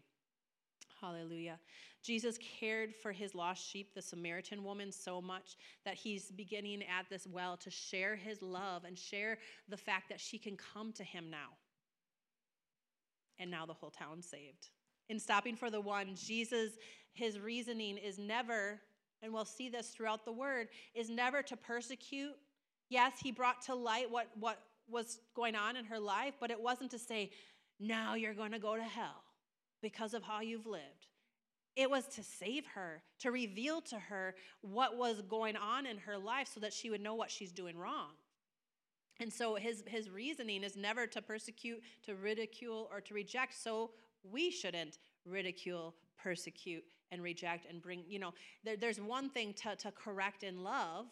Hallelujah. 1.00 1.58
Jesus 2.02 2.38
cared 2.60 2.94
for 2.94 3.12
his 3.12 3.34
lost 3.34 3.66
sheep, 3.66 3.94
the 3.94 4.02
Samaritan 4.02 4.62
woman, 4.62 4.92
so 4.92 5.20
much 5.20 5.56
that 5.84 5.94
he's 5.94 6.30
beginning 6.30 6.82
at 6.82 7.08
this 7.08 7.26
well 7.26 7.56
to 7.58 7.70
share 7.70 8.16
his 8.16 8.42
love 8.42 8.84
and 8.84 8.98
share 8.98 9.38
the 9.68 9.76
fact 9.76 10.08
that 10.10 10.20
she 10.20 10.38
can 10.38 10.56
come 10.56 10.92
to 10.92 11.04
him 11.04 11.30
now. 11.30 11.56
And 13.38 13.50
now 13.50 13.64
the 13.64 13.72
whole 13.72 13.90
town's 13.90 14.26
saved. 14.26 14.68
In 15.08 15.18
stopping 15.18 15.56
for 15.56 15.70
the 15.70 15.80
one, 15.80 16.14
Jesus, 16.14 16.72
his 17.12 17.38
reasoning 17.38 17.96
is 17.96 18.18
never, 18.18 18.80
and 19.22 19.32
we'll 19.32 19.44
see 19.44 19.68
this 19.68 19.88
throughout 19.88 20.24
the 20.24 20.32
word, 20.32 20.68
is 20.94 21.08
never 21.08 21.42
to 21.42 21.56
persecute. 21.56 22.36
Yes, 22.90 23.12
he 23.22 23.32
brought 23.32 23.62
to 23.62 23.74
light 23.74 24.10
what, 24.10 24.28
what 24.38 24.58
was 24.90 25.20
going 25.34 25.54
on 25.54 25.76
in 25.76 25.84
her 25.86 25.98
life, 25.98 26.34
but 26.40 26.50
it 26.50 26.60
wasn't 26.60 26.90
to 26.92 26.98
say, 26.98 27.30
now 27.78 28.14
you're 28.14 28.34
going 28.34 28.52
to 28.52 28.58
go 28.58 28.76
to 28.76 28.82
hell 28.82 29.24
because 29.82 30.14
of 30.14 30.22
how 30.22 30.40
you've 30.40 30.66
lived. 30.66 31.06
It 31.76 31.90
was 31.90 32.06
to 32.08 32.22
save 32.22 32.66
her, 32.74 33.02
to 33.20 33.30
reveal 33.30 33.80
to 33.82 33.98
her 33.98 34.34
what 34.60 34.98
was 34.98 35.22
going 35.22 35.56
on 35.56 35.86
in 35.86 35.98
her 35.98 36.18
life 36.18 36.50
so 36.52 36.60
that 36.60 36.72
she 36.72 36.90
would 36.90 37.00
know 37.00 37.14
what 37.14 37.30
she's 37.30 37.52
doing 37.52 37.78
wrong. 37.78 38.10
And 39.20 39.32
so 39.32 39.54
his, 39.54 39.84
his 39.86 40.10
reasoning 40.10 40.64
is 40.64 40.76
never 40.76 41.06
to 41.06 41.22
persecute, 41.22 41.82
to 42.04 42.16
ridicule, 42.16 42.88
or 42.90 43.00
to 43.02 43.14
reject. 43.14 43.54
So 43.54 43.90
we 44.22 44.50
shouldn't 44.50 44.98
ridicule, 45.24 45.94
persecute, 46.22 46.84
and 47.12 47.22
reject 47.22 47.66
and 47.68 47.82
bring, 47.82 48.02
you 48.08 48.18
know, 48.18 48.32
there, 48.64 48.76
there's 48.76 49.00
one 49.00 49.28
thing 49.28 49.52
to, 49.54 49.76
to 49.76 49.90
correct 49.92 50.42
in 50.42 50.62
love 50.62 51.06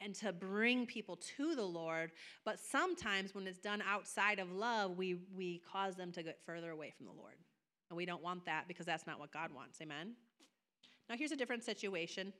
and 0.00 0.14
to 0.16 0.32
bring 0.32 0.86
people 0.86 1.16
to 1.36 1.54
the 1.54 1.64
Lord. 1.64 2.12
But 2.44 2.58
sometimes 2.60 3.34
when 3.34 3.46
it's 3.46 3.58
done 3.58 3.82
outside 3.88 4.38
of 4.38 4.50
love, 4.52 4.96
we, 4.96 5.18
we 5.34 5.62
cause 5.70 5.96
them 5.96 6.12
to 6.12 6.22
get 6.22 6.38
further 6.44 6.70
away 6.70 6.92
from 6.96 7.06
the 7.06 7.12
Lord. 7.12 7.34
And 7.90 7.96
we 7.96 8.06
don't 8.06 8.22
want 8.22 8.44
that 8.46 8.68
because 8.68 8.86
that's 8.86 9.06
not 9.06 9.18
what 9.18 9.32
God 9.32 9.50
wants. 9.54 9.80
Amen? 9.80 10.14
Now, 11.08 11.16
here's 11.16 11.32
a 11.32 11.36
different 11.36 11.64
situation. 11.64 12.32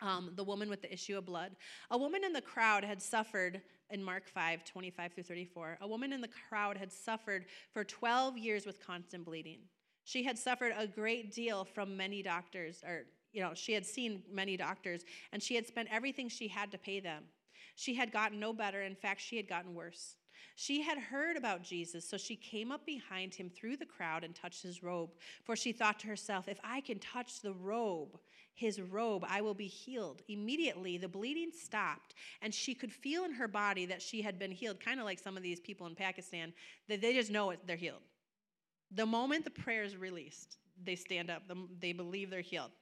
Um, 0.00 0.30
the 0.36 0.44
woman 0.44 0.68
with 0.68 0.82
the 0.82 0.92
issue 0.92 1.18
of 1.18 1.24
blood. 1.24 1.56
A 1.90 1.98
woman 1.98 2.22
in 2.24 2.32
the 2.32 2.40
crowd 2.40 2.84
had 2.84 3.02
suffered, 3.02 3.60
in 3.90 4.02
Mark 4.02 4.28
5 4.28 4.64
25 4.64 5.12
through 5.12 5.24
34, 5.24 5.78
a 5.80 5.88
woman 5.88 6.12
in 6.12 6.20
the 6.20 6.28
crowd 6.48 6.76
had 6.76 6.92
suffered 6.92 7.46
for 7.72 7.84
12 7.84 8.38
years 8.38 8.66
with 8.66 8.84
constant 8.84 9.24
bleeding. 9.24 9.60
She 10.04 10.22
had 10.22 10.38
suffered 10.38 10.72
a 10.76 10.86
great 10.86 11.34
deal 11.34 11.64
from 11.64 11.96
many 11.96 12.22
doctors, 12.22 12.82
or 12.86 13.06
you 13.32 13.42
know, 13.42 13.52
she 13.54 13.72
had 13.72 13.84
seen 13.86 14.22
many 14.30 14.56
doctors, 14.56 15.04
and 15.32 15.42
she 15.42 15.54
had 15.54 15.66
spent 15.66 15.88
everything 15.90 16.28
she 16.28 16.48
had 16.48 16.70
to 16.72 16.78
pay 16.78 17.00
them. 17.00 17.24
She 17.74 17.94
had 17.94 18.12
gotten 18.12 18.40
no 18.40 18.52
better. 18.52 18.82
In 18.82 18.94
fact, 18.94 19.20
she 19.20 19.36
had 19.36 19.48
gotten 19.48 19.74
worse. 19.74 20.16
She 20.56 20.82
had 20.82 20.98
heard 20.98 21.36
about 21.36 21.62
Jesus, 21.62 22.08
so 22.08 22.16
she 22.16 22.34
came 22.34 22.72
up 22.72 22.84
behind 22.84 23.34
him 23.34 23.48
through 23.48 23.76
the 23.76 23.86
crowd 23.86 24.24
and 24.24 24.34
touched 24.34 24.62
his 24.62 24.82
robe. 24.82 25.10
For 25.44 25.54
she 25.54 25.70
thought 25.70 26.00
to 26.00 26.08
herself, 26.08 26.48
If 26.48 26.58
I 26.64 26.80
can 26.80 26.98
touch 26.98 27.40
the 27.40 27.52
robe, 27.52 28.18
his 28.54 28.80
robe, 28.80 29.24
I 29.28 29.40
will 29.40 29.54
be 29.54 29.68
healed. 29.68 30.22
Immediately, 30.26 30.98
the 30.98 31.06
bleeding 31.06 31.52
stopped, 31.52 32.14
and 32.42 32.52
she 32.52 32.74
could 32.74 32.92
feel 32.92 33.24
in 33.24 33.32
her 33.34 33.46
body 33.46 33.86
that 33.86 34.02
she 34.02 34.20
had 34.20 34.36
been 34.36 34.50
healed, 34.50 34.80
kind 34.80 34.98
of 34.98 35.06
like 35.06 35.20
some 35.20 35.36
of 35.36 35.44
these 35.44 35.60
people 35.60 35.86
in 35.86 35.94
Pakistan, 35.94 36.52
that 36.88 37.00
they 37.00 37.14
just 37.14 37.30
know 37.30 37.50
it, 37.50 37.60
they're 37.64 37.76
healed. 37.76 38.02
The 38.90 39.06
moment 39.06 39.44
the 39.44 39.50
prayer 39.50 39.84
is 39.84 39.96
released, 39.96 40.56
they 40.82 40.96
stand 40.96 41.30
up, 41.30 41.42
they 41.78 41.92
believe 41.92 42.30
they're 42.30 42.40
healed. 42.40 42.72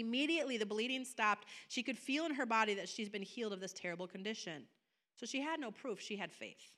Immediately, 0.00 0.56
the 0.56 0.66
bleeding 0.66 1.04
stopped. 1.04 1.46
She 1.68 1.82
could 1.82 1.98
feel 1.98 2.26
in 2.26 2.34
her 2.34 2.46
body 2.46 2.74
that 2.74 2.88
she's 2.88 3.08
been 3.08 3.22
healed 3.22 3.52
of 3.52 3.60
this 3.60 3.72
terrible 3.72 4.06
condition. 4.06 4.64
So 5.16 5.26
she 5.26 5.40
had 5.40 5.60
no 5.60 5.70
proof, 5.70 6.00
she 6.00 6.16
had 6.16 6.32
faith. 6.32 6.72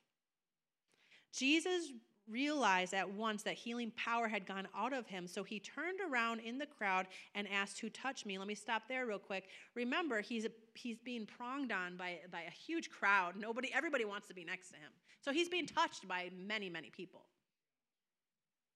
Jesus 1.32 1.92
realized 2.28 2.92
at 2.92 3.08
once 3.08 3.42
that 3.44 3.54
healing 3.54 3.92
power 3.96 4.26
had 4.26 4.46
gone 4.46 4.66
out 4.76 4.92
of 4.92 5.06
him, 5.06 5.26
so 5.26 5.44
he 5.44 5.60
turned 5.60 6.00
around 6.00 6.40
in 6.40 6.58
the 6.58 6.66
crowd 6.66 7.06
and 7.34 7.46
asked, 7.48 7.78
Who 7.80 7.88
touched 7.88 8.26
me? 8.26 8.38
Let 8.38 8.48
me 8.48 8.54
stop 8.54 8.82
there 8.88 9.06
real 9.06 9.18
quick. 9.18 9.48
Remember, 9.74 10.20
he's, 10.20 10.46
he's 10.74 10.98
being 10.98 11.26
pronged 11.26 11.72
on 11.72 11.96
by, 11.96 12.18
by 12.30 12.42
a 12.42 12.50
huge 12.50 12.90
crowd. 12.90 13.34
Nobody, 13.36 13.72
everybody 13.72 14.04
wants 14.04 14.28
to 14.28 14.34
be 14.34 14.44
next 14.44 14.70
to 14.70 14.76
him. 14.76 14.90
So 15.20 15.32
he's 15.32 15.48
being 15.48 15.66
touched 15.66 16.06
by 16.08 16.30
many, 16.36 16.68
many 16.68 16.90
people. 16.90 17.22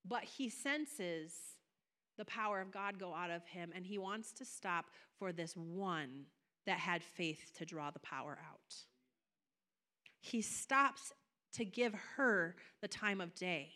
But 0.05 0.23
he 0.23 0.49
senses 0.49 1.33
the 2.21 2.25
power 2.25 2.61
of 2.61 2.71
God 2.71 2.99
go 2.99 3.15
out 3.15 3.31
of 3.31 3.43
him, 3.47 3.71
and 3.75 3.83
he 3.83 3.97
wants 3.97 4.31
to 4.33 4.45
stop 4.45 4.91
for 5.17 5.31
this 5.31 5.57
one 5.57 6.25
that 6.67 6.77
had 6.77 7.01
faith 7.01 7.51
to 7.57 7.65
draw 7.65 7.89
the 7.89 7.97
power 7.97 8.37
out. 8.47 8.75
He 10.19 10.43
stops 10.43 11.13
to 11.53 11.65
give 11.65 11.95
her 12.15 12.55
the 12.79 12.87
time 12.87 13.21
of 13.21 13.33
day, 13.33 13.71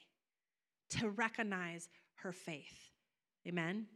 to 0.92 1.10
recognize 1.10 1.90
her 2.18 2.32
faith. 2.32 2.92
Amen? 3.48 3.88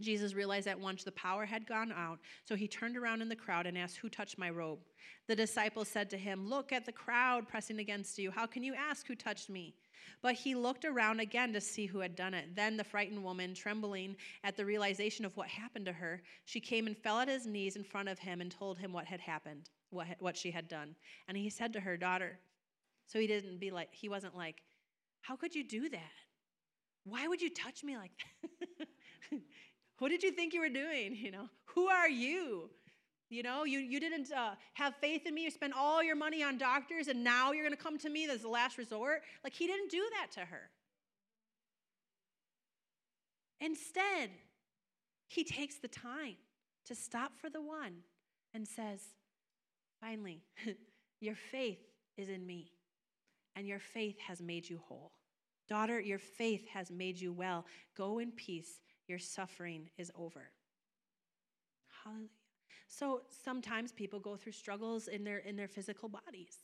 Jesus 0.00 0.32
realized 0.32 0.68
at 0.68 0.80
once 0.80 1.04
the 1.04 1.12
power 1.12 1.44
had 1.44 1.66
gone 1.66 1.92
out, 1.92 2.18
so 2.46 2.54
he 2.54 2.66
turned 2.66 2.96
around 2.96 3.20
in 3.20 3.28
the 3.28 3.36
crowd 3.36 3.66
and 3.66 3.76
asked, 3.76 3.98
Who 3.98 4.08
touched 4.08 4.38
my 4.38 4.48
robe? 4.48 4.78
The 5.28 5.36
disciples 5.36 5.88
said 5.88 6.08
to 6.10 6.16
him, 6.16 6.48
Look 6.48 6.72
at 6.72 6.86
the 6.86 6.92
crowd 6.92 7.46
pressing 7.46 7.78
against 7.78 8.18
you. 8.18 8.30
How 8.30 8.46
can 8.46 8.64
you 8.64 8.74
ask 8.74 9.06
who 9.06 9.14
touched 9.14 9.50
me? 9.50 9.74
But 10.22 10.34
he 10.34 10.54
looked 10.54 10.84
around 10.84 11.20
again 11.20 11.52
to 11.52 11.60
see 11.60 11.86
who 11.86 12.00
had 12.00 12.16
done 12.16 12.34
it. 12.34 12.54
Then 12.54 12.76
the 12.76 12.84
frightened 12.84 13.22
woman, 13.22 13.54
trembling 13.54 14.16
at 14.44 14.56
the 14.56 14.64
realization 14.64 15.24
of 15.24 15.36
what 15.36 15.48
happened 15.48 15.86
to 15.86 15.92
her, 15.92 16.22
she 16.44 16.60
came 16.60 16.86
and 16.86 16.96
fell 16.96 17.20
at 17.20 17.28
his 17.28 17.46
knees 17.46 17.76
in 17.76 17.84
front 17.84 18.08
of 18.08 18.18
him 18.18 18.40
and 18.40 18.50
told 18.50 18.78
him 18.78 18.92
what 18.92 19.06
had 19.06 19.20
happened, 19.20 19.70
what, 19.90 20.06
what 20.18 20.36
she 20.36 20.50
had 20.50 20.68
done. 20.68 20.94
And 21.28 21.36
he 21.36 21.50
said 21.50 21.72
to 21.74 21.80
her, 21.80 21.96
Daughter, 21.96 22.38
so 23.06 23.18
he 23.18 23.26
didn't 23.26 23.58
be 23.58 23.70
like, 23.70 23.88
he 23.92 24.08
wasn't 24.08 24.36
like, 24.36 24.62
How 25.20 25.36
could 25.36 25.54
you 25.54 25.64
do 25.64 25.88
that? 25.88 26.00
Why 27.04 27.28
would 27.28 27.40
you 27.40 27.50
touch 27.50 27.84
me 27.84 27.96
like 27.96 28.10
that? 28.78 28.88
what 29.98 30.08
did 30.08 30.22
you 30.22 30.32
think 30.32 30.54
you 30.54 30.60
were 30.60 30.68
doing? 30.68 31.14
You 31.14 31.30
know, 31.30 31.48
who 31.66 31.86
are 31.86 32.08
you? 32.08 32.70
You 33.28 33.42
know, 33.42 33.64
you, 33.64 33.80
you 33.80 33.98
didn't 33.98 34.30
uh, 34.32 34.54
have 34.74 34.94
faith 35.00 35.26
in 35.26 35.34
me. 35.34 35.44
You 35.44 35.50
spent 35.50 35.72
all 35.76 36.02
your 36.02 36.14
money 36.14 36.42
on 36.42 36.58
doctors, 36.58 37.08
and 37.08 37.24
now 37.24 37.52
you're 37.52 37.64
going 37.64 37.76
to 37.76 37.82
come 37.82 37.98
to 37.98 38.08
me 38.08 38.28
as 38.28 38.42
the 38.42 38.48
last 38.48 38.78
resort. 38.78 39.22
Like, 39.42 39.52
he 39.52 39.66
didn't 39.66 39.90
do 39.90 40.04
that 40.12 40.30
to 40.32 40.46
her. 40.46 40.70
Instead, 43.60 44.30
he 45.28 45.42
takes 45.42 45.76
the 45.78 45.88
time 45.88 46.36
to 46.86 46.94
stop 46.94 47.32
for 47.40 47.50
the 47.50 47.60
one 47.60 47.96
and 48.54 48.66
says, 48.66 49.00
Finally, 50.00 50.42
your 51.20 51.34
faith 51.34 51.80
is 52.16 52.28
in 52.28 52.46
me, 52.46 52.70
and 53.56 53.66
your 53.66 53.80
faith 53.80 54.18
has 54.20 54.40
made 54.40 54.68
you 54.68 54.80
whole. 54.86 55.12
Daughter, 55.68 55.98
your 55.98 56.18
faith 56.18 56.68
has 56.68 56.90
made 56.92 57.20
you 57.20 57.32
well. 57.32 57.64
Go 57.96 58.18
in 58.18 58.30
peace. 58.30 58.80
Your 59.08 59.18
suffering 59.18 59.88
is 59.98 60.12
over. 60.16 60.50
Hallelujah. 62.04 62.28
So 62.88 63.22
sometimes 63.44 63.92
people 63.92 64.20
go 64.20 64.36
through 64.36 64.52
struggles 64.52 65.08
in 65.08 65.24
their 65.24 65.38
in 65.38 65.56
their 65.56 65.68
physical 65.68 66.08
bodies. 66.08 66.56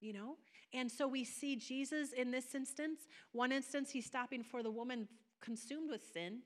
You 0.00 0.12
know? 0.12 0.36
And 0.74 0.90
so 0.90 1.06
we 1.06 1.24
see 1.24 1.56
Jesus 1.56 2.12
in 2.12 2.30
this 2.30 2.54
instance. 2.54 3.00
One 3.32 3.52
instance 3.52 3.90
he's 3.90 4.06
stopping 4.06 4.42
for 4.42 4.62
the 4.62 4.70
woman 4.70 5.06
consumed 5.40 5.90
with 5.90 6.02
sin. 6.12 6.40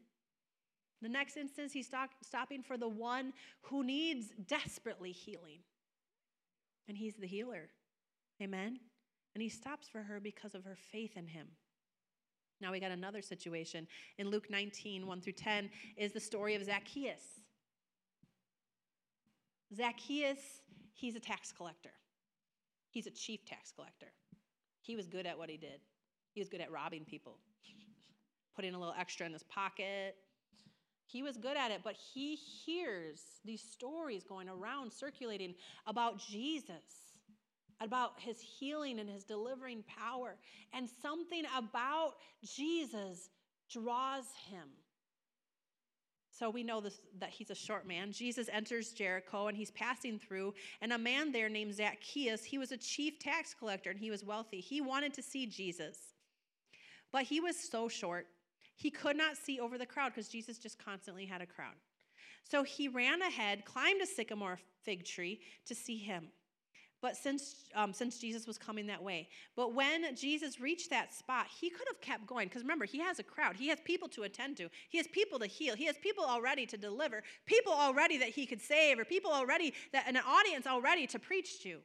The 1.01 1.09
next 1.09 1.37
instance 1.37 1.73
he's 1.73 1.87
stop, 1.87 2.11
stopping 2.23 2.63
for 2.63 2.77
the 2.77 2.89
one 2.89 3.33
who 3.63 3.85
needs 3.85 4.29
desperately 4.47 5.13
healing. 5.13 5.61
And 6.89 6.97
he's 6.97 7.15
the 7.15 7.27
healer. 7.27 7.69
Amen. 8.43 8.79
And 9.35 9.43
he 9.43 9.49
stops 9.49 9.89
for 9.89 10.03
her 10.03 10.21
because 10.21 10.55
of 10.55 10.65
her 10.65 10.77
faith 10.77 11.17
in 11.17 11.27
him. 11.27 11.47
Now 12.61 12.73
we 12.73 12.81
got 12.81 12.91
another 12.91 13.23
situation. 13.23 13.87
In 14.19 14.31
Luke 14.31 14.49
19, 14.51 15.07
1 15.07 15.21
through 15.21 15.33
10, 15.35 15.69
is 15.97 16.13
the 16.13 16.21
story 16.21 16.55
of 16.55 16.65
Zacchaeus. 16.65 17.41
Zacchaeus, 19.75 20.63
he's 20.93 21.17
a 21.17 21.21
tax 21.21 21.53
collector. 21.53 21.91
He's 22.91 23.07
a 23.07 23.11
chief 23.11 23.45
tax 23.45 23.73
collector. 23.73 24.13
He 24.81 24.97
was 24.97 25.07
good 25.07 25.27
at 25.27 25.37
what 25.37 25.51
he 25.51 25.57
did. 25.57 25.81
He 26.33 26.41
was 26.41 26.49
good 26.49 26.61
at 26.61 26.71
robbing 26.71 27.05
people, 27.05 27.39
putting 28.55 28.75
a 28.75 28.79
little 28.79 28.95
extra 28.99 29.27
in 29.27 29.33
his 29.33 29.43
pocket. 29.43 30.17
He 31.07 31.23
was 31.23 31.37
good 31.37 31.57
at 31.57 31.71
it, 31.71 31.81
but 31.85 31.95
he 31.95 32.35
hears 32.35 33.21
these 33.45 33.63
stories 33.63 34.25
going 34.25 34.49
around, 34.49 34.93
circulating 34.93 35.55
about 35.87 36.19
Jesus, 36.19 37.15
about 37.81 38.13
his 38.19 38.41
healing 38.41 38.99
and 38.99 39.09
his 39.09 39.25
delivering 39.25 39.85
power. 39.85 40.37
And 40.73 40.89
something 41.03 41.45
about 41.57 42.15
Jesus 42.45 43.31
draws 43.71 44.25
him. 44.51 44.69
So 46.39 46.51
we 46.51 46.63
know 46.63 46.81
this, 46.81 47.01
that 47.19 47.31
he's 47.31 47.51
a 47.51 47.55
short 47.55 47.87
man. 47.87 48.13
Jesus 48.13 48.51
enters 48.53 48.93
Jericho 48.93 49.47
and 49.47 49.57
he's 49.57 49.71
passing 49.71 50.19
through, 50.19 50.53
and 50.83 50.93
a 50.93 50.99
man 50.99 51.33
there 51.33 51.49
named 51.49 51.75
Zacchaeus, 51.75 52.45
he 52.45 52.59
was 52.59 52.73
a 52.73 52.77
chief 52.77 53.19
tax 53.19 53.55
collector 53.55 53.91
and 53.91 53.99
he 53.99 54.11
was 54.11 54.23
wealthy. 54.23 54.61
He 54.61 54.83
wanted 54.83 55.15
to 55.15 55.23
see 55.23 55.47
Jesus. 55.47 55.97
But 57.11 57.23
he 57.23 57.41
was 57.41 57.57
so 57.57 57.89
short, 57.89 58.27
he 58.75 58.91
could 58.91 59.17
not 59.17 59.39
see 59.39 59.59
over 59.59 59.79
the 59.79 59.87
crowd 59.87 60.13
because 60.15 60.29
Jesus 60.29 60.59
just 60.59 60.79
constantly 60.79 61.25
had 61.25 61.41
a 61.41 61.47
crowd. 61.47 61.75
So 62.45 62.63
he 62.63 62.89
ran 62.89 63.23
ahead, 63.23 63.65
climbed 63.65 64.03
a 64.03 64.07
sycamore 64.07 64.59
fig 64.85 65.07
tree 65.07 65.41
to 65.67 65.75
see 65.75 65.97
him. 65.97 66.29
But 67.03 67.17
since, 67.17 67.57
um, 67.75 67.93
since 67.93 68.19
Jesus 68.19 68.47
was 68.47 68.57
coming 68.57 68.87
that 68.87 69.03
way. 69.03 69.29
But 69.55 69.75
when 69.75 70.17
Jesus 70.17 70.61
reached 70.61 70.91
that 70.91 71.13
spot, 71.13 71.47
he 71.61 71.69
could 71.69 71.87
have 71.89 72.01
kept 72.01 72.27
going. 72.27 72.49
Because 72.49 72.63
remember, 72.63 72.87
he 72.87 72.99
has 73.01 73.19
a 73.19 73.23
crowd. 73.23 73.57
He 73.57 73.69
has 73.69 73.79
people 73.85 74.09
to 74.09 74.23
attend 74.23 74.57
to. 74.57 74.69
He 74.89 74.99
has 74.99 75.07
people 75.09 75.39
to 75.39 75.47
heal. 75.47 75.77
He 75.77 75.87
has 75.87 75.97
people 75.99 76.25
already 76.25 76.65
to 76.67 76.77
deliver. 76.77 77.23
People 77.45 77.73
already 77.73 78.19
that 78.19 78.31
he 78.31 78.47
could 78.47 78.61
save, 78.61 78.99
or 78.99 79.05
people 79.05 79.31
already 79.31 79.75
that 79.93 80.09
an 80.09 80.17
audience 80.17 80.67
already 80.67 81.07
to 81.09 81.19
preach 81.19 81.63
to. 81.63 81.81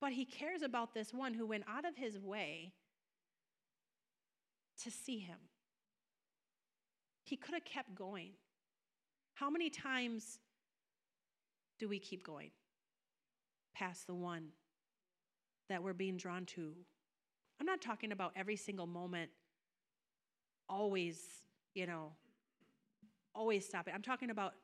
But 0.00 0.12
he 0.12 0.24
cares 0.24 0.62
about 0.62 0.92
this 0.92 1.14
one 1.14 1.34
who 1.34 1.46
went 1.46 1.64
out 1.68 1.84
of 1.84 1.96
his 1.96 2.18
way 2.18 2.72
to 4.82 4.90
see 4.90 5.18
him. 5.18 5.38
He 7.24 7.36
could 7.36 7.54
have 7.54 7.64
kept 7.64 7.94
going. 7.94 8.32
How 9.34 9.50
many 9.50 9.70
times 9.70 10.38
do 11.78 11.88
we 11.88 11.98
keep 11.98 12.24
going 12.24 12.50
past 13.74 14.06
the 14.06 14.14
one 14.14 14.48
that 15.68 15.82
we're 15.82 15.92
being 15.92 16.16
drawn 16.16 16.44
to? 16.46 16.72
I'm 17.60 17.66
not 17.66 17.80
talking 17.80 18.12
about 18.12 18.32
every 18.36 18.56
single 18.56 18.86
moment, 18.86 19.30
always, 20.68 21.20
you 21.74 21.86
know, 21.86 22.12
always 23.34 23.66
stopping. 23.66 23.94
I'm 23.94 24.02
talking 24.02 24.30
about 24.30 24.54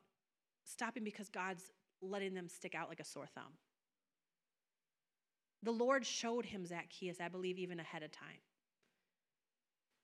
stopping 0.63 1.03
because 1.03 1.29
God's 1.29 1.63
letting 2.01 2.33
them 2.33 2.47
stick 2.47 2.75
out 2.75 2.89
like 2.89 2.99
a 2.99 3.05
sore 3.05 3.27
thumb. 3.33 3.53
The 5.63 5.71
Lord 5.71 6.05
showed 6.05 6.45
him 6.45 6.65
Zacchaeus, 6.65 7.21
I 7.21 7.29
believe, 7.29 7.57
even 7.57 7.79
ahead 7.79 8.03
of 8.03 8.11
time. 8.11 8.41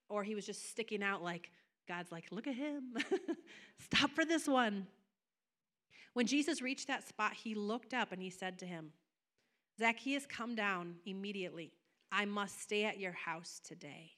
Or 0.07 0.23
he 0.23 0.33
was 0.33 0.45
just 0.45 0.69
sticking 0.69 1.03
out 1.03 1.21
like, 1.21 1.51
God's 1.87 2.11
like, 2.11 2.25
look 2.31 2.47
at 2.47 2.55
him. 2.55 2.93
Stop 3.79 4.11
for 4.11 4.23
this 4.23 4.47
one. 4.47 4.87
When 6.13 6.25
Jesus 6.25 6.61
reached 6.61 6.87
that 6.87 7.07
spot, 7.07 7.33
he 7.33 7.55
looked 7.55 7.93
up 7.93 8.11
and 8.11 8.21
he 8.21 8.29
said 8.29 8.59
to 8.59 8.65
him, 8.65 8.91
Zacchaeus, 9.79 10.25
come 10.25 10.55
down 10.55 10.95
immediately. 11.05 11.71
I 12.11 12.25
must 12.25 12.61
stay 12.61 12.85
at 12.85 12.99
your 12.99 13.13
house 13.13 13.61
today. 13.63 14.11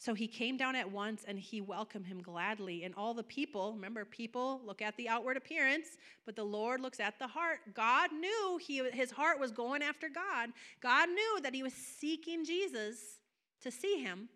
So 0.00 0.14
he 0.14 0.28
came 0.28 0.56
down 0.56 0.76
at 0.76 0.90
once 0.90 1.24
and 1.28 1.38
he 1.38 1.60
welcomed 1.60 2.06
him 2.06 2.22
gladly. 2.22 2.84
And 2.84 2.94
all 2.94 3.12
the 3.12 3.22
people, 3.22 3.74
remember, 3.74 4.06
people 4.06 4.62
look 4.64 4.80
at 4.80 4.96
the 4.96 5.10
outward 5.10 5.36
appearance, 5.36 5.88
but 6.24 6.36
the 6.36 6.44
Lord 6.44 6.80
looks 6.80 7.00
at 7.00 7.18
the 7.18 7.26
heart. 7.26 7.58
God 7.74 8.10
knew 8.12 8.58
he, 8.62 8.82
his 8.92 9.10
heart 9.10 9.38
was 9.38 9.50
going 9.50 9.82
after 9.82 10.08
God. 10.08 10.50
God 10.80 11.10
knew 11.10 11.40
that 11.42 11.54
he 11.54 11.62
was 11.62 11.74
seeking 11.74 12.46
Jesus 12.46 13.18
to 13.60 13.70
see 13.70 14.02
him. 14.02 14.30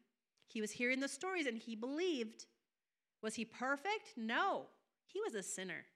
He 0.48 0.60
was 0.60 0.70
hearing 0.70 1.00
the 1.00 1.08
stories 1.08 1.46
and 1.46 1.56
he 1.56 1.74
believed. 1.74 2.44
Was 3.22 3.34
he 3.34 3.46
perfect? 3.46 4.12
No, 4.18 4.66
he 5.06 5.20
was 5.22 5.34
a 5.34 5.42
sinner. 5.42 5.86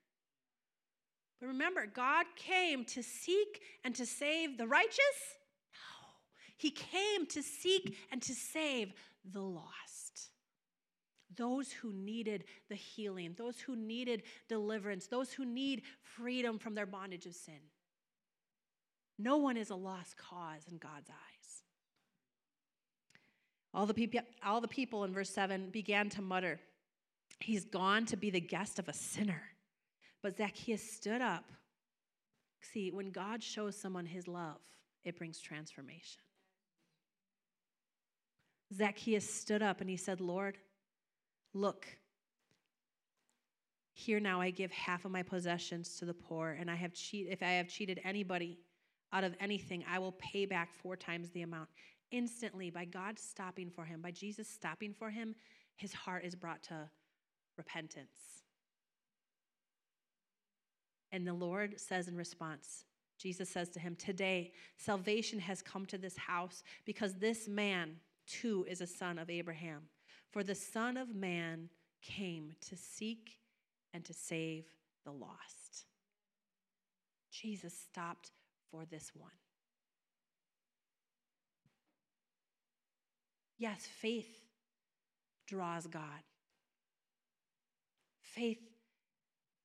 But 1.39 1.47
remember, 1.47 1.85
God 1.85 2.25
came 2.35 2.83
to 2.85 3.01
seek 3.01 3.61
and 3.83 3.95
to 3.95 4.05
save 4.05 4.57
the 4.57 4.67
righteous? 4.67 5.37
No. 5.73 6.07
He 6.57 6.71
came 6.71 7.25
to 7.27 7.41
seek 7.41 7.97
and 8.11 8.21
to 8.21 8.33
save 8.33 8.93
the 9.23 9.41
lost. 9.41 10.31
Those 11.35 11.71
who 11.71 11.93
needed 11.93 12.43
the 12.67 12.75
healing, 12.75 13.35
those 13.37 13.59
who 13.59 13.75
needed 13.75 14.23
deliverance, 14.49 15.07
those 15.07 15.31
who 15.31 15.45
need 15.45 15.83
freedom 16.01 16.59
from 16.59 16.75
their 16.75 16.85
bondage 16.85 17.25
of 17.25 17.35
sin. 17.35 17.59
No 19.17 19.37
one 19.37 19.55
is 19.55 19.69
a 19.69 19.75
lost 19.75 20.17
cause 20.17 20.63
in 20.69 20.77
God's 20.77 21.09
eyes. 21.09 21.63
All 23.73 23.85
the, 23.85 23.93
people, 23.93 24.21
all 24.43 24.59
the 24.59 24.67
people 24.67 25.03
in 25.03 25.13
verse 25.13 25.29
7 25.29 25.69
began 25.69 26.09
to 26.09 26.21
mutter, 26.21 26.59
He's 27.39 27.63
gone 27.63 28.05
to 28.07 28.17
be 28.17 28.29
the 28.29 28.41
guest 28.41 28.79
of 28.79 28.89
a 28.89 28.93
sinner. 28.93 29.41
But 30.21 30.37
Zacchaeus 30.37 30.83
stood 30.83 31.21
up. 31.21 31.45
See, 32.61 32.91
when 32.91 33.11
God 33.11 33.41
shows 33.41 33.75
someone 33.79 34.05
his 34.05 34.27
love, 34.27 34.59
it 35.03 35.17
brings 35.17 35.39
transformation. 35.39 36.21
Zacchaeus 38.73 39.27
stood 39.27 39.61
up 39.61 39.81
and 39.81 39.89
he 39.89 39.97
said, 39.97 40.21
Lord, 40.21 40.57
look, 41.53 41.87
here 43.93 44.19
now 44.19 44.39
I 44.39 44.49
give 44.51 44.71
half 44.71 45.05
of 45.05 45.11
my 45.11 45.23
possessions 45.23 45.97
to 45.97 46.05
the 46.05 46.13
poor, 46.13 46.55
and 46.59 46.69
I 46.71 46.75
have 46.75 46.93
cheat, 46.93 47.27
if 47.29 47.43
I 47.43 47.51
have 47.53 47.67
cheated 47.67 47.99
anybody 48.03 48.59
out 49.11 49.23
of 49.23 49.35
anything, 49.39 49.83
I 49.89 49.99
will 49.99 50.13
pay 50.13 50.45
back 50.45 50.73
four 50.73 50.95
times 50.95 51.29
the 51.31 51.41
amount. 51.41 51.69
Instantly, 52.11 52.69
by 52.69 52.85
God 52.85 53.19
stopping 53.19 53.69
for 53.69 53.83
him, 53.83 54.01
by 54.01 54.11
Jesus 54.11 54.47
stopping 54.47 54.93
for 54.93 55.09
him, 55.09 55.35
his 55.75 55.93
heart 55.93 56.23
is 56.23 56.35
brought 56.35 56.63
to 56.63 56.89
repentance. 57.57 58.38
And 61.11 61.25
the 61.25 61.33
Lord 61.33 61.79
says 61.79 62.07
in 62.07 62.15
response, 62.15 62.85
Jesus 63.17 63.49
says 63.49 63.69
to 63.69 63.79
him, 63.79 63.95
Today 63.95 64.53
salvation 64.77 65.39
has 65.39 65.61
come 65.61 65.85
to 65.87 65.97
this 65.97 66.15
house 66.17 66.63
because 66.85 67.15
this 67.15 67.47
man 67.47 67.95
too 68.27 68.65
is 68.69 68.81
a 68.81 68.87
son 68.87 69.17
of 69.17 69.29
Abraham. 69.29 69.81
For 70.31 70.43
the 70.43 70.55
Son 70.55 70.95
of 70.95 71.15
Man 71.15 71.69
came 72.01 72.53
to 72.69 72.75
seek 72.77 73.39
and 73.93 74.05
to 74.05 74.13
save 74.13 74.65
the 75.03 75.11
lost. 75.11 75.85
Jesus 77.31 77.73
stopped 77.73 78.31
for 78.69 78.85
this 78.85 79.11
one. 79.15 79.31
Yes, 83.57 83.85
faith 83.85 84.45
draws 85.47 85.87
God. 85.87 86.23
Faith 88.21 88.61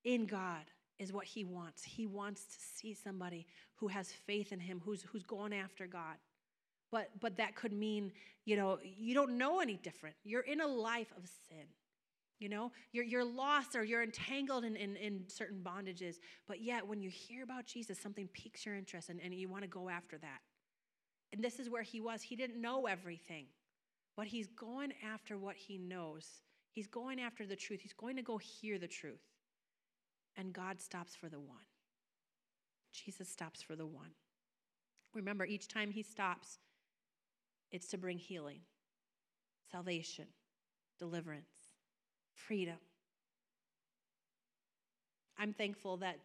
in 0.04 0.26
God 0.26 0.64
is 1.04 1.12
what 1.12 1.26
he 1.26 1.44
wants. 1.44 1.84
He 1.84 2.06
wants 2.06 2.44
to 2.46 2.56
see 2.58 2.94
somebody 2.94 3.46
who 3.76 3.88
has 3.88 4.10
faith 4.10 4.52
in 4.52 4.58
him, 4.58 4.80
who's, 4.84 5.02
who's 5.02 5.22
going 5.22 5.52
after 5.52 5.86
God. 5.86 6.16
But, 6.90 7.10
but 7.20 7.36
that 7.36 7.54
could 7.54 7.72
mean, 7.72 8.12
you 8.44 8.56
know, 8.56 8.78
you 8.82 9.14
don't 9.14 9.36
know 9.36 9.60
any 9.60 9.76
different. 9.76 10.16
You're 10.24 10.42
in 10.42 10.60
a 10.60 10.66
life 10.66 11.12
of 11.16 11.28
sin. 11.48 11.66
You 12.40 12.48
know, 12.48 12.72
you're, 12.92 13.04
you're 13.04 13.24
lost 13.24 13.76
or 13.76 13.84
you're 13.84 14.02
entangled 14.02 14.64
in, 14.64 14.76
in, 14.76 14.96
in 14.96 15.24
certain 15.28 15.60
bondages. 15.62 16.16
But 16.48 16.60
yet, 16.60 16.86
when 16.86 17.00
you 17.00 17.10
hear 17.10 17.44
about 17.44 17.66
Jesus, 17.66 17.98
something 17.98 18.28
piques 18.32 18.66
your 18.66 18.74
interest 18.74 19.08
and, 19.08 19.20
and 19.22 19.32
you 19.32 19.48
want 19.48 19.62
to 19.62 19.68
go 19.68 19.88
after 19.88 20.18
that. 20.18 20.40
And 21.32 21.42
this 21.42 21.58
is 21.58 21.68
where 21.70 21.82
he 21.82 22.00
was. 22.00 22.22
He 22.22 22.36
didn't 22.36 22.60
know 22.60 22.86
everything, 22.86 23.46
but 24.16 24.26
he's 24.26 24.48
going 24.48 24.92
after 25.04 25.38
what 25.38 25.56
he 25.56 25.78
knows. 25.78 26.26
He's 26.70 26.86
going 26.86 27.20
after 27.20 27.46
the 27.46 27.56
truth. 27.56 27.80
He's 27.80 27.92
going 27.92 28.16
to 28.16 28.22
go 28.22 28.38
hear 28.38 28.78
the 28.78 28.88
truth. 28.88 29.22
And 30.36 30.52
God 30.52 30.80
stops 30.80 31.14
for 31.14 31.28
the 31.28 31.40
one. 31.40 31.64
Jesus 32.92 33.28
stops 33.28 33.62
for 33.62 33.76
the 33.76 33.86
one. 33.86 34.10
Remember, 35.14 35.44
each 35.44 35.68
time 35.68 35.90
he 35.90 36.02
stops, 36.02 36.58
it's 37.70 37.88
to 37.88 37.98
bring 37.98 38.18
healing, 38.18 38.60
salvation, 39.70 40.26
deliverance, 40.98 41.74
freedom. 42.34 42.78
I'm 45.38 45.52
thankful 45.52 45.96
that 45.98 46.18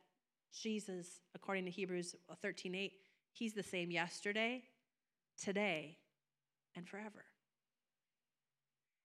Jesus, 0.51 1.21
according 1.35 1.65
to 1.65 1.71
Hebrews 1.71 2.15
13:8, 2.43 2.93
he's 3.31 3.53
the 3.53 3.63
same 3.63 3.91
yesterday, 3.91 4.63
today, 5.37 5.97
and 6.75 6.87
forever. 6.87 7.25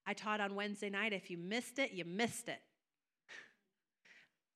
I 0.07 0.13
taught 0.13 0.41
on 0.41 0.55
Wednesday 0.55 0.91
night. 0.91 1.13
If 1.13 1.31
you 1.31 1.39
missed 1.39 1.79
it, 1.79 1.93
you 1.93 2.05
missed 2.05 2.49
it. 2.49 2.61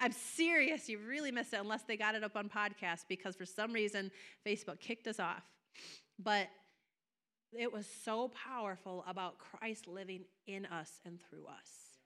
I'm 0.01 0.13
serious, 0.13 0.89
you 0.89 0.99
really 0.99 1.33
missed 1.33 1.53
it 1.53 1.61
unless 1.61 1.83
they 1.83 1.97
got 1.97 2.15
it 2.15 2.23
up 2.23 2.37
on 2.37 2.49
podcast 2.49 3.07
because 3.09 3.35
for 3.35 3.47
some 3.47 3.73
reason 3.73 4.11
Facebook 4.47 4.81
kicked 4.81 5.09
us 5.09 5.19
off. 5.19 5.43
But 6.19 6.49
it 7.53 7.73
was 7.73 7.87
so 8.05 8.29
powerful 8.29 9.05
about 9.09 9.39
Christ 9.39 9.89
living 9.89 10.25
in 10.47 10.67
us 10.67 11.01
and 11.05 11.19
through 11.21 11.47
us. 11.47 11.99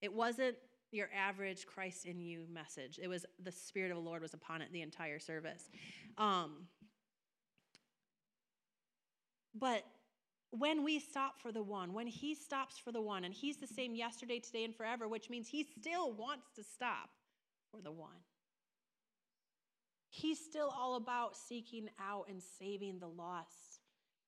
It 0.00 0.12
wasn't 0.12 0.56
your 0.92 1.08
average 1.16 1.66
Christ 1.66 2.04
in 2.04 2.20
you 2.20 2.44
message. 2.52 3.00
It 3.02 3.08
was 3.08 3.26
the 3.42 3.50
Spirit 3.50 3.90
of 3.90 3.96
the 3.96 4.02
Lord 4.02 4.22
was 4.22 4.34
upon 4.34 4.62
it 4.62 4.72
the 4.72 4.82
entire 4.82 5.18
service. 5.18 5.70
Um, 6.18 6.68
but 9.54 9.84
when 10.50 10.84
we 10.84 11.00
stop 11.00 11.40
for 11.40 11.50
the 11.50 11.62
one, 11.62 11.92
when 11.92 12.06
He 12.06 12.34
stops 12.34 12.78
for 12.78 12.92
the 12.92 13.00
one, 13.00 13.24
and 13.24 13.34
He's 13.34 13.56
the 13.56 13.66
same 13.66 13.94
yesterday, 13.96 14.38
today, 14.38 14.64
and 14.64 14.74
forever, 14.74 15.08
which 15.08 15.30
means 15.30 15.48
He 15.48 15.64
still 15.64 16.12
wants 16.12 16.46
to 16.56 16.62
stop 16.62 17.10
the 17.82 17.92
one. 17.92 18.10
He's 20.10 20.38
still 20.38 20.72
all 20.76 20.96
about 20.96 21.36
seeking 21.36 21.88
out 22.00 22.26
and 22.28 22.40
saving 22.58 22.98
the 23.00 23.08
lost. 23.08 23.80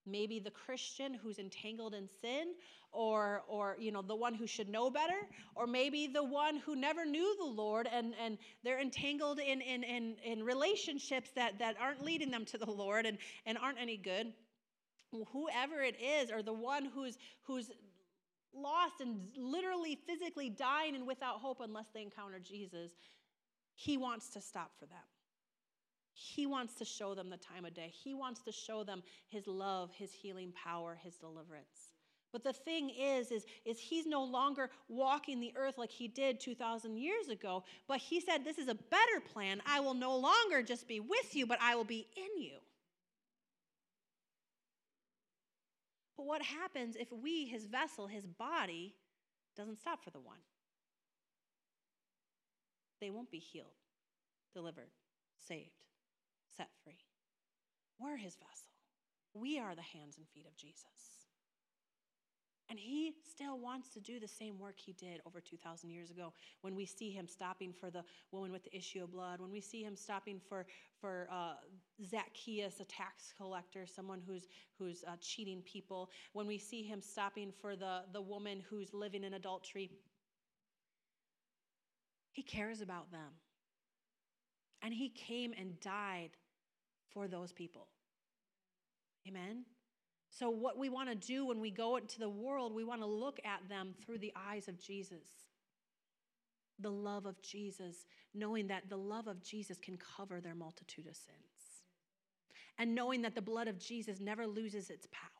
Maybe 0.04 0.38
the 0.38 0.50
Christian 0.50 1.14
who's 1.14 1.38
entangled 1.38 1.94
in 1.94 2.08
sin, 2.20 2.54
or, 2.92 3.42
or 3.48 3.76
you 3.78 3.90
know, 3.92 4.02
the 4.02 4.14
one 4.14 4.34
who 4.34 4.46
should 4.46 4.68
know 4.68 4.88
better, 4.88 5.18
or 5.54 5.66
maybe 5.66 6.06
the 6.06 6.22
one 6.22 6.56
who 6.58 6.76
never 6.76 7.04
knew 7.04 7.36
the 7.38 7.44
Lord 7.44 7.88
and, 7.92 8.14
and 8.24 8.38
they're 8.62 8.80
entangled 8.80 9.38
in, 9.38 9.60
in, 9.60 9.82
in, 9.82 10.16
in 10.24 10.42
relationships 10.44 11.30
that, 11.34 11.58
that 11.58 11.76
aren't 11.80 12.04
leading 12.04 12.30
them 12.30 12.44
to 12.46 12.58
the 12.58 12.70
Lord 12.70 13.04
and, 13.04 13.18
and 13.46 13.58
aren't 13.58 13.78
any 13.80 13.96
good. 13.96 14.32
whoever 15.32 15.82
it 15.82 15.96
is, 16.00 16.30
or 16.30 16.42
the 16.42 16.52
one 16.52 16.86
who's, 16.94 17.18
who's 17.42 17.70
lost 18.54 19.00
and 19.00 19.20
literally 19.36 19.98
physically 20.06 20.50
dying 20.50 20.94
and 20.94 21.06
without 21.06 21.36
hope 21.36 21.58
unless 21.60 21.86
they 21.94 22.02
encounter 22.02 22.38
Jesus, 22.38 22.92
he 23.76 23.96
wants 23.96 24.30
to 24.30 24.40
stop 24.40 24.72
for 24.78 24.86
them. 24.86 24.98
He 26.12 26.46
wants 26.46 26.74
to 26.76 26.84
show 26.84 27.14
them 27.14 27.28
the 27.28 27.36
time 27.36 27.66
of 27.66 27.74
day. 27.74 27.92
He 27.92 28.14
wants 28.14 28.40
to 28.42 28.52
show 28.52 28.82
them 28.82 29.02
his 29.28 29.46
love, 29.46 29.90
his 29.92 30.12
healing 30.12 30.52
power, 30.52 30.98
his 31.04 31.16
deliverance. 31.16 31.92
But 32.32 32.42
the 32.42 32.54
thing 32.54 32.90
is, 32.90 33.30
is, 33.30 33.44
is 33.66 33.78
he's 33.78 34.06
no 34.06 34.24
longer 34.24 34.70
walking 34.88 35.40
the 35.40 35.52
earth 35.56 35.76
like 35.76 35.90
he 35.90 36.08
did 36.08 36.40
2,000 36.40 36.96
years 36.96 37.28
ago, 37.28 37.64
but 37.86 37.98
he 37.98 38.20
said, 38.20 38.44
This 38.44 38.58
is 38.58 38.68
a 38.68 38.74
better 38.74 39.20
plan. 39.32 39.60
I 39.66 39.80
will 39.80 39.94
no 39.94 40.16
longer 40.16 40.62
just 40.62 40.88
be 40.88 41.00
with 41.00 41.34
you, 41.36 41.46
but 41.46 41.58
I 41.60 41.76
will 41.76 41.84
be 41.84 42.06
in 42.16 42.42
you. 42.42 42.56
But 46.16 46.26
what 46.26 46.42
happens 46.42 46.96
if 46.96 47.12
we, 47.12 47.44
his 47.44 47.66
vessel, 47.66 48.06
his 48.06 48.26
body, 48.26 48.94
doesn't 49.54 49.80
stop 49.80 50.02
for 50.02 50.10
the 50.10 50.20
one? 50.20 50.38
They 53.06 53.10
won't 53.10 53.30
be 53.30 53.38
healed, 53.38 53.76
delivered, 54.52 54.90
saved, 55.46 55.70
set 56.56 56.70
free. 56.82 56.98
We're 58.00 58.16
his 58.16 58.34
vessel. 58.34 58.72
We 59.32 59.60
are 59.60 59.76
the 59.76 59.82
hands 59.82 60.18
and 60.18 60.26
feet 60.26 60.44
of 60.44 60.56
Jesus. 60.56 60.82
And 62.68 62.80
he 62.80 63.12
still 63.30 63.60
wants 63.60 63.90
to 63.90 64.00
do 64.00 64.18
the 64.18 64.26
same 64.26 64.58
work 64.58 64.74
he 64.76 64.92
did 64.92 65.20
over 65.24 65.40
2,000 65.40 65.88
years 65.88 66.10
ago 66.10 66.32
when 66.62 66.74
we 66.74 66.84
see 66.84 67.12
him 67.12 67.28
stopping 67.28 67.72
for 67.72 67.92
the 67.92 68.02
woman 68.32 68.50
with 68.50 68.64
the 68.64 68.76
issue 68.76 69.04
of 69.04 69.12
blood, 69.12 69.40
when 69.40 69.52
we 69.52 69.60
see 69.60 69.84
him 69.84 69.94
stopping 69.94 70.40
for, 70.48 70.66
for 71.00 71.28
uh, 71.30 71.54
Zacchaeus, 72.04 72.80
a 72.80 72.84
tax 72.86 73.32
collector, 73.36 73.86
someone 73.86 74.20
who's, 74.26 74.48
who's 74.80 75.04
uh, 75.06 75.14
cheating 75.20 75.62
people, 75.62 76.10
when 76.32 76.48
we 76.48 76.58
see 76.58 76.82
him 76.82 77.00
stopping 77.00 77.52
for 77.52 77.76
the, 77.76 78.00
the 78.12 78.20
woman 78.20 78.64
who's 78.68 78.92
living 78.92 79.22
in 79.22 79.34
adultery. 79.34 79.92
He 82.36 82.42
cares 82.42 82.82
about 82.82 83.10
them. 83.10 83.32
And 84.82 84.92
he 84.92 85.08
came 85.08 85.54
and 85.58 85.80
died 85.80 86.32
for 87.08 87.28
those 87.28 87.50
people. 87.50 87.88
Amen? 89.26 89.64
So, 90.28 90.50
what 90.50 90.76
we 90.76 90.90
want 90.90 91.08
to 91.08 91.14
do 91.14 91.46
when 91.46 91.60
we 91.60 91.70
go 91.70 91.96
into 91.96 92.18
the 92.18 92.28
world, 92.28 92.74
we 92.74 92.84
want 92.84 93.00
to 93.00 93.06
look 93.06 93.40
at 93.42 93.66
them 93.70 93.94
through 94.04 94.18
the 94.18 94.34
eyes 94.36 94.68
of 94.68 94.78
Jesus. 94.78 95.26
The 96.78 96.90
love 96.90 97.24
of 97.24 97.40
Jesus, 97.40 98.04
knowing 98.34 98.66
that 98.66 98.90
the 98.90 98.98
love 98.98 99.28
of 99.28 99.42
Jesus 99.42 99.78
can 99.78 99.96
cover 99.96 100.42
their 100.42 100.54
multitude 100.54 101.06
of 101.06 101.16
sins. 101.16 101.38
And 102.78 102.94
knowing 102.94 103.22
that 103.22 103.34
the 103.34 103.40
blood 103.40 103.66
of 103.66 103.78
Jesus 103.78 104.20
never 104.20 104.46
loses 104.46 104.90
its 104.90 105.08
power. 105.10 105.30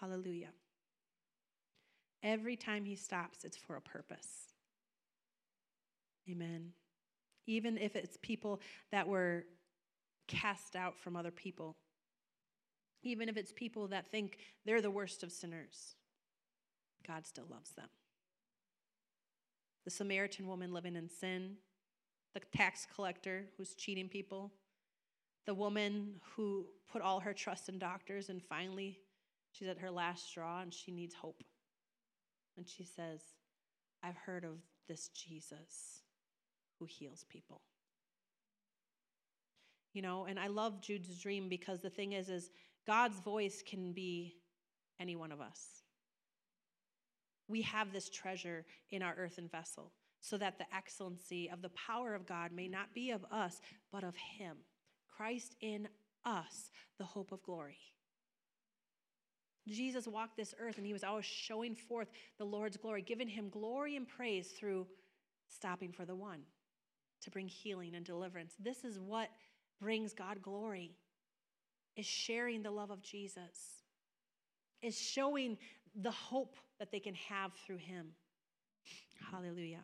Hallelujah. 0.00 0.50
Every 2.22 2.56
time 2.56 2.84
he 2.84 2.96
stops, 2.96 3.44
it's 3.44 3.56
for 3.56 3.76
a 3.76 3.80
purpose. 3.80 4.52
Amen. 6.30 6.72
Even 7.46 7.78
if 7.78 7.96
it's 7.96 8.18
people 8.22 8.60
that 8.92 9.08
were 9.08 9.44
cast 10.28 10.76
out 10.76 10.98
from 10.98 11.16
other 11.16 11.30
people, 11.30 11.76
even 13.02 13.28
if 13.28 13.36
it's 13.36 13.52
people 13.52 13.88
that 13.88 14.10
think 14.10 14.38
they're 14.64 14.82
the 14.82 14.90
worst 14.90 15.22
of 15.22 15.32
sinners, 15.32 15.94
God 17.06 17.26
still 17.26 17.46
loves 17.50 17.70
them. 17.70 17.88
The 19.84 19.90
Samaritan 19.90 20.46
woman 20.46 20.72
living 20.72 20.96
in 20.96 21.08
sin, 21.08 21.56
the 22.34 22.40
tax 22.54 22.86
collector 22.94 23.46
who's 23.56 23.74
cheating 23.74 24.08
people, 24.08 24.52
the 25.46 25.54
woman 25.54 26.20
who 26.36 26.66
put 26.92 27.02
all 27.02 27.20
her 27.20 27.32
trust 27.32 27.68
in 27.68 27.78
doctors 27.78 28.28
and 28.28 28.42
finally 28.42 28.98
she's 29.52 29.68
at 29.68 29.78
her 29.78 29.90
last 29.90 30.28
straw 30.28 30.60
and 30.60 30.72
she 30.72 30.92
needs 30.92 31.14
hope. 31.14 31.42
And 32.60 32.68
she 32.68 32.84
says, 32.84 33.22
I've 34.02 34.18
heard 34.18 34.44
of 34.44 34.58
this 34.86 35.08
Jesus 35.08 36.02
who 36.78 36.84
heals 36.84 37.24
people. 37.30 37.62
You 39.94 40.02
know, 40.02 40.26
and 40.26 40.38
I 40.38 40.48
love 40.48 40.82
Jude's 40.82 41.18
dream 41.18 41.48
because 41.48 41.80
the 41.80 41.88
thing 41.88 42.12
is, 42.12 42.28
is 42.28 42.50
God's 42.86 43.18
voice 43.20 43.62
can 43.66 43.94
be 43.94 44.34
any 45.00 45.16
one 45.16 45.32
of 45.32 45.40
us. 45.40 45.84
We 47.48 47.62
have 47.62 47.94
this 47.94 48.10
treasure 48.10 48.66
in 48.90 49.02
our 49.02 49.14
earthen 49.16 49.48
vessel 49.48 49.92
so 50.20 50.36
that 50.36 50.58
the 50.58 50.66
excellency 50.76 51.48
of 51.50 51.62
the 51.62 51.70
power 51.70 52.14
of 52.14 52.26
God 52.26 52.52
may 52.52 52.68
not 52.68 52.92
be 52.92 53.10
of 53.10 53.24
us, 53.32 53.62
but 53.90 54.04
of 54.04 54.14
Him. 54.16 54.58
Christ 55.16 55.56
in 55.62 55.88
us, 56.26 56.70
the 56.98 57.06
hope 57.06 57.32
of 57.32 57.42
glory. 57.42 57.78
Jesus 59.70 60.06
walked 60.06 60.36
this 60.36 60.54
earth 60.58 60.78
and 60.78 60.86
he 60.86 60.92
was 60.92 61.04
always 61.04 61.24
showing 61.24 61.74
forth 61.74 62.08
the 62.38 62.44
Lord's 62.44 62.76
glory, 62.76 63.02
giving 63.02 63.28
him 63.28 63.48
glory 63.48 63.96
and 63.96 64.06
praise 64.06 64.48
through 64.48 64.86
stopping 65.48 65.92
for 65.92 66.04
the 66.04 66.14
one 66.14 66.40
to 67.22 67.30
bring 67.30 67.48
healing 67.48 67.94
and 67.94 68.04
deliverance. 68.04 68.54
This 68.58 68.84
is 68.84 68.98
what 68.98 69.28
brings 69.80 70.12
God 70.12 70.42
glory 70.42 70.92
is 71.96 72.06
sharing 72.06 72.62
the 72.62 72.70
love 72.70 72.90
of 72.90 73.02
Jesus, 73.02 73.82
is 74.82 74.98
showing 74.98 75.58
the 75.94 76.10
hope 76.10 76.56
that 76.78 76.90
they 76.90 77.00
can 77.00 77.14
have 77.14 77.52
through 77.66 77.76
him. 77.76 78.12
Hallelujah. 79.30 79.82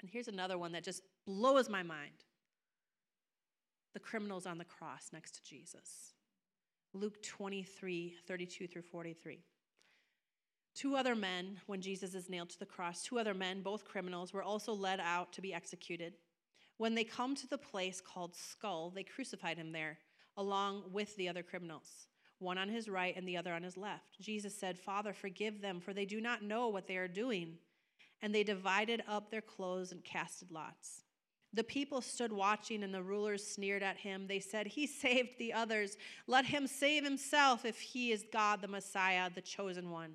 And 0.00 0.10
here's 0.10 0.28
another 0.28 0.56
one 0.56 0.72
that 0.72 0.84
just 0.84 1.02
blows 1.26 1.68
my 1.68 1.82
mind 1.82 2.12
the 3.92 4.00
criminals 4.00 4.44
on 4.44 4.58
the 4.58 4.64
cross 4.64 5.10
next 5.12 5.36
to 5.36 5.42
Jesus. 5.44 6.13
Luke 6.94 7.20
23 7.22 8.14
32 8.26 8.68
through 8.68 8.82
43. 8.82 9.40
Two 10.74 10.96
other 10.96 11.14
men, 11.14 11.60
when 11.66 11.80
Jesus 11.80 12.14
is 12.14 12.30
nailed 12.30 12.50
to 12.50 12.58
the 12.58 12.66
cross, 12.66 13.02
two 13.02 13.18
other 13.18 13.34
men, 13.34 13.62
both 13.62 13.84
criminals, 13.84 14.32
were 14.32 14.42
also 14.42 14.72
led 14.72 15.00
out 15.00 15.32
to 15.32 15.40
be 15.40 15.54
executed. 15.54 16.14
When 16.78 16.94
they 16.94 17.04
come 17.04 17.36
to 17.36 17.46
the 17.46 17.58
place 17.58 18.00
called 18.00 18.34
Skull, 18.34 18.90
they 18.90 19.04
crucified 19.04 19.56
him 19.56 19.72
there 19.72 19.98
along 20.36 20.82
with 20.92 21.14
the 21.16 21.28
other 21.28 21.44
criminals, 21.44 22.08
one 22.38 22.58
on 22.58 22.68
his 22.68 22.88
right 22.88 23.16
and 23.16 23.26
the 23.26 23.36
other 23.36 23.52
on 23.52 23.62
his 23.62 23.76
left. 23.76 24.20
Jesus 24.20 24.52
said, 24.58 24.76
Father, 24.76 25.12
forgive 25.12 25.60
them, 25.60 25.80
for 25.80 25.92
they 25.92 26.04
do 26.04 26.20
not 26.20 26.42
know 26.42 26.68
what 26.68 26.88
they 26.88 26.96
are 26.96 27.06
doing. 27.06 27.58
And 28.20 28.34
they 28.34 28.42
divided 28.42 29.02
up 29.08 29.30
their 29.30 29.40
clothes 29.40 29.92
and 29.92 30.02
casted 30.02 30.50
lots. 30.50 31.03
The 31.54 31.64
people 31.64 32.00
stood 32.00 32.32
watching, 32.32 32.82
and 32.82 32.92
the 32.92 33.02
rulers 33.02 33.46
sneered 33.46 33.82
at 33.82 33.96
him. 33.96 34.26
They 34.26 34.40
said, 34.40 34.66
He 34.66 34.86
saved 34.86 35.38
the 35.38 35.52
others. 35.52 35.96
Let 36.26 36.44
him 36.44 36.66
save 36.66 37.04
himself 37.04 37.64
if 37.64 37.80
he 37.80 38.12
is 38.12 38.24
God, 38.32 38.60
the 38.60 38.68
Messiah, 38.68 39.30
the 39.32 39.40
chosen 39.40 39.90
one. 39.90 40.14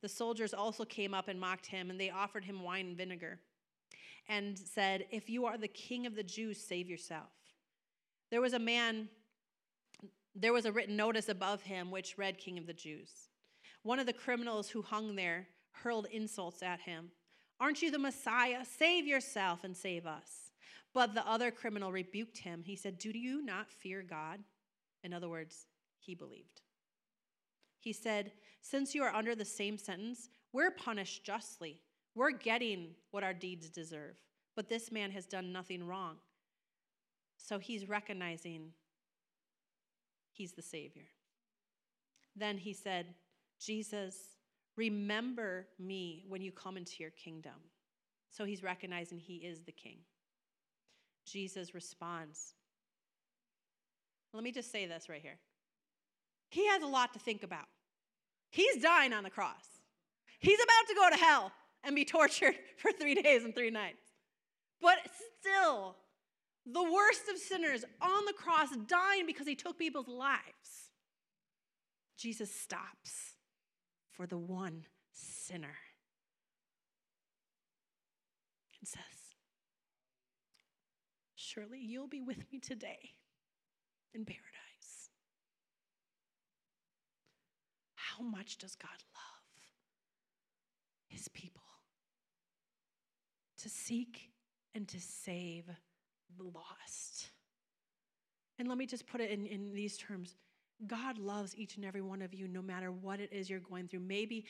The 0.00 0.08
soldiers 0.08 0.54
also 0.54 0.84
came 0.84 1.14
up 1.14 1.28
and 1.28 1.38
mocked 1.38 1.66
him, 1.66 1.90
and 1.90 2.00
they 2.00 2.10
offered 2.10 2.44
him 2.44 2.62
wine 2.62 2.86
and 2.86 2.96
vinegar 2.96 3.38
and 4.28 4.58
said, 4.58 5.06
If 5.10 5.28
you 5.28 5.44
are 5.44 5.58
the 5.58 5.68
king 5.68 6.06
of 6.06 6.16
the 6.16 6.22
Jews, 6.22 6.58
save 6.58 6.88
yourself. 6.88 7.30
There 8.30 8.40
was 8.40 8.54
a 8.54 8.58
man 8.58 9.08
there 10.34 10.52
was 10.52 10.64
a 10.64 10.72
written 10.72 10.96
notice 10.96 11.28
above 11.28 11.62
him 11.62 11.90
which 11.90 12.16
read, 12.16 12.38
King 12.38 12.56
of 12.56 12.66
the 12.66 12.72
Jews. 12.72 13.10
One 13.82 13.98
of 13.98 14.06
the 14.06 14.12
criminals 14.12 14.70
who 14.70 14.80
hung 14.80 15.14
there 15.14 15.48
hurled 15.72 16.06
insults 16.10 16.62
at 16.62 16.80
him. 16.80 17.10
Aren't 17.60 17.82
you 17.82 17.90
the 17.90 17.98
Messiah? 17.98 18.64
Save 18.64 19.06
yourself 19.06 19.62
and 19.62 19.76
save 19.76 20.06
us. 20.06 20.51
But 20.94 21.14
the 21.14 21.26
other 21.28 21.50
criminal 21.50 21.92
rebuked 21.92 22.38
him. 22.38 22.62
He 22.64 22.76
said, 22.76 22.98
Do 22.98 23.10
you 23.10 23.42
not 23.42 23.70
fear 23.70 24.02
God? 24.02 24.40
In 25.02 25.12
other 25.12 25.28
words, 25.28 25.66
he 25.98 26.14
believed. 26.14 26.60
He 27.80 27.92
said, 27.92 28.32
Since 28.60 28.94
you 28.94 29.02
are 29.02 29.14
under 29.14 29.34
the 29.34 29.44
same 29.44 29.78
sentence, 29.78 30.28
we're 30.52 30.70
punished 30.70 31.24
justly. 31.24 31.80
We're 32.14 32.32
getting 32.32 32.90
what 33.10 33.24
our 33.24 33.34
deeds 33.34 33.70
deserve. 33.70 34.16
But 34.54 34.68
this 34.68 34.92
man 34.92 35.10
has 35.12 35.26
done 35.26 35.52
nothing 35.52 35.86
wrong. 35.86 36.16
So 37.38 37.58
he's 37.58 37.88
recognizing 37.88 38.72
He's 40.32 40.52
the 40.52 40.62
Savior. 40.62 41.06
Then 42.34 42.56
he 42.56 42.72
said, 42.72 43.14
Jesus, 43.60 44.16
remember 44.76 45.68
me 45.78 46.24
when 46.28 46.40
you 46.40 46.50
come 46.50 46.76
into 46.76 46.96
your 47.00 47.10
kingdom. 47.10 47.52
So 48.30 48.44
he's 48.44 48.62
recognizing 48.62 49.18
he 49.18 49.36
is 49.36 49.60
the 49.60 49.72
king. 49.72 49.98
Jesus 51.24 51.74
responds. 51.74 52.54
Let 54.32 54.42
me 54.42 54.52
just 54.52 54.72
say 54.72 54.86
this 54.86 55.08
right 55.08 55.20
here. 55.20 55.38
He 56.48 56.66
has 56.68 56.82
a 56.82 56.86
lot 56.86 57.12
to 57.14 57.18
think 57.18 57.42
about. 57.42 57.66
He's 58.50 58.82
dying 58.82 59.12
on 59.12 59.22
the 59.22 59.30
cross. 59.30 59.80
He's 60.38 60.58
about 60.58 60.88
to 60.88 60.94
go 60.94 61.10
to 61.10 61.16
hell 61.16 61.52
and 61.84 61.94
be 61.94 62.04
tortured 62.04 62.54
for 62.76 62.92
three 62.92 63.14
days 63.14 63.44
and 63.44 63.54
three 63.54 63.70
nights. 63.70 64.02
But 64.80 64.98
still, 65.40 65.96
the 66.66 66.82
worst 66.82 67.22
of 67.32 67.38
sinners 67.38 67.84
on 68.00 68.24
the 68.26 68.32
cross, 68.32 68.68
dying 68.86 69.26
because 69.26 69.46
he 69.46 69.54
took 69.54 69.78
people's 69.78 70.08
lives. 70.08 70.90
Jesus 72.16 72.54
stops 72.54 73.36
for 74.10 74.26
the 74.26 74.38
one 74.38 74.84
sinner 75.12 75.76
and 78.80 78.88
says, 78.88 79.02
surely 81.52 81.78
you'll 81.80 82.08
be 82.08 82.20
with 82.20 82.38
me 82.52 82.58
today 82.58 83.14
in 84.14 84.24
paradise. 84.24 85.10
How 87.94 88.22
much 88.22 88.58
does 88.58 88.74
God 88.76 88.90
love 88.90 89.66
his 91.08 91.28
people 91.28 91.62
to 93.58 93.68
seek 93.68 94.30
and 94.74 94.86
to 94.88 95.00
save 95.00 95.64
the 96.36 96.44
lost? 96.44 97.30
And 98.58 98.68
let 98.68 98.78
me 98.78 98.86
just 98.86 99.06
put 99.06 99.20
it 99.20 99.30
in, 99.30 99.46
in 99.46 99.72
these 99.72 99.96
terms 99.96 100.36
God 100.86 101.16
loves 101.16 101.56
each 101.56 101.76
and 101.76 101.84
every 101.84 102.00
one 102.00 102.22
of 102.22 102.34
you, 102.34 102.48
no 102.48 102.60
matter 102.60 102.90
what 102.90 103.20
it 103.20 103.32
is 103.32 103.48
you're 103.48 103.60
going 103.60 103.86
through. 103.86 104.00
Maybe 104.00 104.46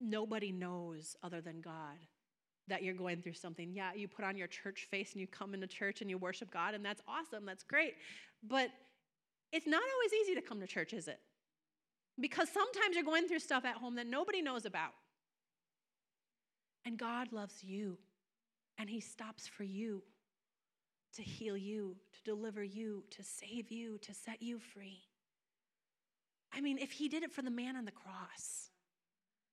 nobody 0.00 0.50
knows 0.50 1.14
other 1.22 1.40
than 1.40 1.60
God 1.60 1.98
that 2.68 2.82
you're 2.82 2.94
going 2.94 3.22
through 3.22 3.34
something. 3.34 3.72
Yeah, 3.72 3.92
you 3.94 4.08
put 4.08 4.24
on 4.24 4.36
your 4.36 4.46
church 4.46 4.86
face 4.90 5.12
and 5.12 5.20
you 5.20 5.26
come 5.26 5.54
into 5.54 5.66
church 5.66 6.00
and 6.00 6.08
you 6.08 6.18
worship 6.18 6.50
God, 6.50 6.74
and 6.74 6.84
that's 6.84 7.02
awesome. 7.08 7.44
That's 7.44 7.64
great. 7.64 7.94
But 8.42 8.70
it's 9.52 9.66
not 9.66 9.82
always 9.82 10.12
easy 10.22 10.34
to 10.34 10.42
come 10.42 10.60
to 10.60 10.66
church, 10.66 10.92
is 10.92 11.08
it? 11.08 11.20
Because 12.20 12.48
sometimes 12.48 12.94
you're 12.94 13.04
going 13.04 13.28
through 13.28 13.40
stuff 13.40 13.64
at 13.64 13.76
home 13.76 13.96
that 13.96 14.06
nobody 14.06 14.42
knows 14.42 14.64
about. 14.64 14.92
And 16.84 16.98
God 16.98 17.32
loves 17.32 17.62
you, 17.62 17.98
and 18.78 18.88
He 18.88 19.00
stops 19.00 19.46
for 19.46 19.64
you 19.64 20.02
to 21.14 21.22
heal 21.22 21.56
you, 21.56 21.96
to 22.12 22.22
deliver 22.24 22.62
you, 22.62 23.04
to 23.10 23.22
save 23.22 23.70
you, 23.70 23.98
to 23.98 24.14
set 24.14 24.42
you 24.42 24.58
free. 24.58 25.00
I 26.52 26.60
mean, 26.60 26.78
if 26.78 26.92
He 26.92 27.08
did 27.08 27.22
it 27.22 27.32
for 27.32 27.42
the 27.42 27.50
man 27.50 27.76
on 27.76 27.84
the 27.84 27.92
cross, 27.92 28.70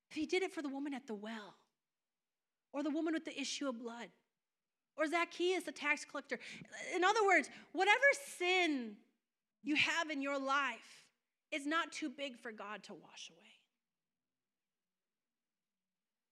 if 0.09 0.15
He 0.15 0.25
did 0.25 0.41
it 0.41 0.51
for 0.51 0.61
the 0.61 0.69
woman 0.69 0.93
at 0.93 1.05
the 1.07 1.15
well, 1.15 1.55
or 2.73 2.83
the 2.83 2.89
woman 2.89 3.13
with 3.13 3.25
the 3.25 3.39
issue 3.39 3.67
of 3.67 3.79
blood, 3.79 4.09
or 4.97 5.07
Zacchaeus, 5.07 5.63
the 5.63 5.71
tax 5.71 6.05
collector. 6.05 6.39
In 6.95 7.03
other 7.03 7.25
words, 7.25 7.49
whatever 7.71 7.97
sin 8.37 8.95
you 9.63 9.75
have 9.75 10.09
in 10.09 10.21
your 10.21 10.39
life 10.39 11.05
is 11.51 11.65
not 11.65 11.91
too 11.91 12.09
big 12.09 12.37
for 12.37 12.51
God 12.51 12.83
to 12.83 12.93
wash 12.93 13.29
away. 13.29 13.39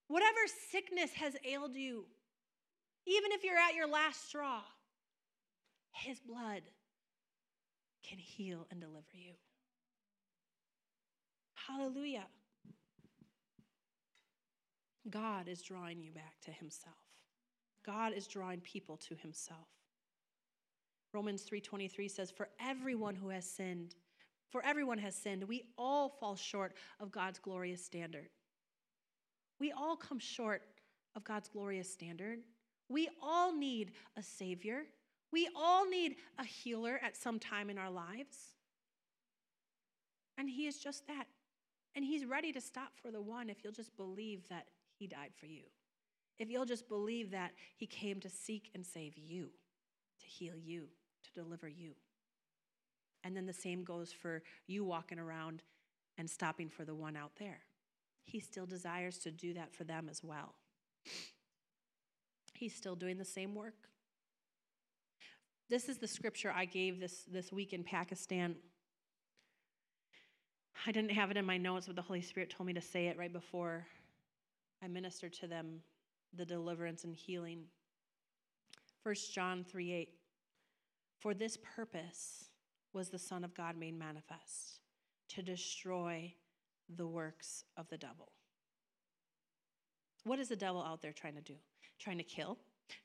Whatever 0.10 0.40
sickness 0.72 1.12
has 1.14 1.36
ailed 1.46 1.76
you, 1.76 2.06
even 3.06 3.32
if 3.32 3.44
you're 3.44 3.58
at 3.58 3.74
your 3.74 3.88
last 3.88 4.28
straw, 4.28 4.62
His 5.92 6.20
blood 6.20 6.62
can 8.08 8.18
heal 8.18 8.68
and 8.72 8.80
deliver 8.80 9.16
you. 9.16 9.34
Hallelujah. 11.56 12.28
God 15.10 15.48
is 15.48 15.62
drawing 15.62 16.02
you 16.02 16.12
back 16.12 16.40
to 16.46 16.52
himself. 16.52 16.96
God 17.86 18.14
is 18.14 18.28
drawing 18.28 18.60
people 18.62 18.98
to 18.98 19.16
himself. 19.16 19.68
Romans 21.14 21.44
3:23 21.44 22.08
says 22.08 22.32
for 22.32 22.50
everyone 22.60 23.16
who 23.16 23.30
has 23.30 23.50
sinned, 23.50 23.96
for 24.50 24.64
everyone 24.64 24.98
has 24.98 25.16
sinned, 25.16 25.44
we 25.44 25.64
all 25.78 26.10
fall 26.10 26.36
short 26.36 26.76
of 27.00 27.12
God's 27.12 27.40
glorious 27.40 27.84
standard. 27.84 28.30
We 29.60 29.72
all 29.72 29.96
come 29.96 30.20
short 30.20 30.64
of 31.16 31.24
God's 31.24 31.50
glorious 31.50 31.92
standard. 31.92 32.44
We 32.90 33.10
all 33.22 33.54
need 33.54 33.94
a 34.16 34.24
savior. 34.24 34.86
We 35.32 35.50
all 35.56 35.90
need 35.90 36.18
a 36.38 36.44
healer 36.44 37.00
at 37.04 37.18
some 37.18 37.40
time 37.40 37.70
in 37.70 37.78
our 37.78 37.90
lives. 37.90 38.56
And 40.38 40.50
he 40.50 40.68
is 40.68 40.78
just 40.78 41.08
that. 41.08 41.28
And 41.96 42.06
he's 42.06 42.26
ready 42.26 42.54
to 42.54 42.62
stop 42.62 42.96
for 42.96 43.12
the 43.12 43.22
one 43.22 43.50
if 43.50 43.64
you'll 43.64 43.74
just 43.74 43.96
believe 43.98 44.48
that 44.50 44.68
he 44.98 45.08
died 45.08 45.32
for 45.40 45.46
you. 45.46 45.64
If 46.40 46.50
you'll 46.50 46.66
just 46.66 46.88
believe 46.88 47.32
that 47.32 47.52
He 47.76 47.86
came 47.86 48.20
to 48.20 48.30
seek 48.30 48.70
and 48.76 48.86
save 48.86 49.18
you, 49.18 49.50
to 50.20 50.26
heal 50.26 50.56
you, 50.56 50.88
to 51.24 51.42
deliver 51.42 51.68
you. 51.68 51.94
And 53.24 53.36
then 53.36 53.46
the 53.46 53.54
same 53.54 53.84
goes 53.84 54.12
for 54.12 54.44
you 54.68 54.84
walking 54.84 55.20
around 55.20 55.64
and 56.18 56.30
stopping 56.30 56.70
for 56.70 56.86
the 56.86 56.96
one 56.96 57.18
out 57.18 57.32
there. 57.40 57.60
He 58.24 58.40
still 58.40 58.66
desires 58.66 59.18
to 59.20 59.32
do 59.32 59.54
that 59.54 59.74
for 59.74 59.84
them 59.84 60.08
as 60.10 60.24
well. 60.24 60.54
He's 62.54 62.76
still 62.76 62.96
doing 62.96 63.18
the 63.18 63.26
same 63.26 63.56
work. 63.56 63.90
This 65.70 65.90
is 65.90 65.98
the 65.98 66.08
scripture 66.08 66.52
I 66.56 66.66
gave 66.66 67.00
this, 67.00 67.24
this 67.32 67.52
week 67.52 67.74
in 67.74 67.84
Pakistan. 67.84 68.56
I 70.86 70.92
didn't 70.92 71.12
have 71.12 71.32
it 71.32 71.38
in 71.38 71.46
my 71.46 71.58
notes, 71.58 71.88
but 71.88 71.96
the 71.96 72.02
Holy 72.02 72.22
Spirit 72.22 72.50
told 72.50 72.68
me 72.68 72.74
to 72.74 72.82
say 72.82 73.08
it 73.08 73.18
right 73.18 73.32
before 73.32 73.86
I 74.84 74.88
minister 74.88 75.30
to 75.30 75.48
them 75.48 75.82
the 76.34 76.46
deliverance 76.46 77.04
and 77.04 77.16
healing. 77.16 77.64
1 79.04 79.16
John 79.34 79.64
3 79.64 79.94
8. 79.94 80.10
For 81.20 81.34
this 81.34 81.58
purpose 81.76 82.46
was 82.94 83.10
the 83.10 83.20
Son 83.20 83.44
of 83.44 83.54
God 83.56 83.78
made 83.78 83.98
manifest, 83.98 84.80
to 85.30 85.42
destroy 85.42 86.34
the 86.96 87.08
works 87.08 87.64
of 87.76 87.88
the 87.90 87.98
devil. 87.98 88.32
What 90.24 90.40
is 90.40 90.50
the 90.50 90.56
devil 90.56 90.84
out 90.84 91.02
there 91.02 91.14
trying 91.14 91.36
to 91.36 91.42
do? 91.42 91.56
Trying 92.00 92.18
to 92.18 92.24
kill, 92.24 92.58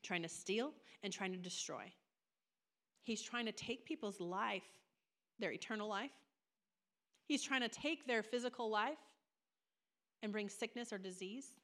trying 0.03 0.23
to 0.23 0.29
steal, 0.29 0.73
and 1.03 1.13
trying 1.13 1.33
to 1.33 1.39
destroy. 1.39 1.85
He's 3.05 3.23
trying 3.23 3.47
to 3.47 3.53
take 3.53 3.85
people's 3.85 4.21
life, 4.21 4.63
their 5.39 5.53
eternal 5.53 5.89
life. 5.89 6.11
He's 7.27 7.43
trying 7.43 7.63
to 7.63 7.69
take 7.69 8.07
their 8.07 8.23
physical 8.23 8.71
life 8.71 8.99
and 10.23 10.33
bring 10.33 10.49
sickness 10.49 10.93
or 10.93 10.99
disease. 10.99 11.55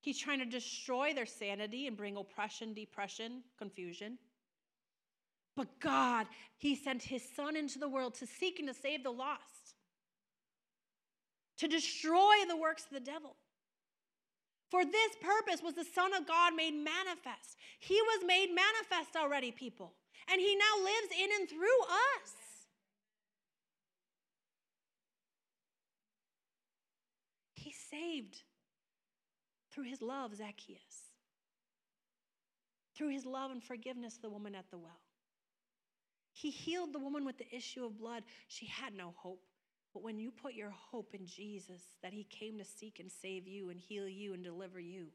He's 0.00 0.18
trying 0.18 0.38
to 0.38 0.44
destroy 0.44 1.12
their 1.12 1.26
sanity 1.26 1.86
and 1.86 1.96
bring 1.96 2.16
oppression, 2.16 2.72
depression, 2.72 3.42
confusion. 3.58 4.18
But 5.56 5.80
God, 5.80 6.26
He 6.56 6.76
sent 6.76 7.02
His 7.02 7.22
Son 7.34 7.56
into 7.56 7.78
the 7.78 7.88
world 7.88 8.14
to 8.16 8.26
seek 8.26 8.58
and 8.60 8.68
to 8.68 8.74
save 8.74 9.02
the 9.02 9.10
lost, 9.10 9.74
to 11.58 11.66
destroy 11.66 12.34
the 12.48 12.56
works 12.56 12.84
of 12.84 12.90
the 12.92 13.00
devil. 13.00 13.34
For 14.70 14.84
this 14.84 15.16
purpose 15.20 15.62
was 15.62 15.74
the 15.74 15.84
Son 15.84 16.14
of 16.14 16.26
God 16.26 16.54
made 16.54 16.74
manifest. 16.74 17.56
He 17.80 18.00
was 18.00 18.24
made 18.26 18.54
manifest 18.54 19.16
already, 19.16 19.50
people, 19.50 19.94
and 20.30 20.40
He 20.40 20.54
now 20.54 20.84
lives 20.84 21.08
in 21.18 21.28
and 21.40 21.48
through 21.48 21.82
us. 22.20 22.34
He 27.54 27.72
saved 27.72 28.42
through 29.78 29.88
his 29.88 30.02
love, 30.02 30.34
Zacchaeus. 30.34 31.12
Through 32.96 33.10
his 33.10 33.24
love 33.24 33.52
and 33.52 33.62
forgiveness, 33.62 34.18
the 34.20 34.28
woman 34.28 34.56
at 34.56 34.68
the 34.72 34.78
well. 34.78 35.00
He 36.32 36.50
healed 36.50 36.92
the 36.92 36.98
woman 36.98 37.24
with 37.24 37.38
the 37.38 37.54
issue 37.54 37.84
of 37.84 37.96
blood. 37.96 38.24
She 38.48 38.66
had 38.66 38.92
no 38.92 39.14
hope. 39.16 39.44
But 39.94 40.02
when 40.02 40.18
you 40.18 40.32
put 40.32 40.54
your 40.54 40.70
hope 40.70 41.14
in 41.14 41.26
Jesus, 41.26 41.80
that 42.02 42.12
he 42.12 42.24
came 42.24 42.58
to 42.58 42.64
seek 42.64 42.98
and 42.98 43.08
save 43.10 43.46
you 43.46 43.70
and 43.70 43.78
heal 43.78 44.08
you 44.08 44.34
and 44.34 44.42
deliver 44.42 44.80
you, 44.80 45.06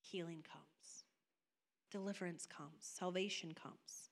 healing 0.00 0.42
comes, 0.42 1.04
deliverance 1.92 2.46
comes, 2.46 2.80
salvation 2.80 3.52
comes. 3.54 4.10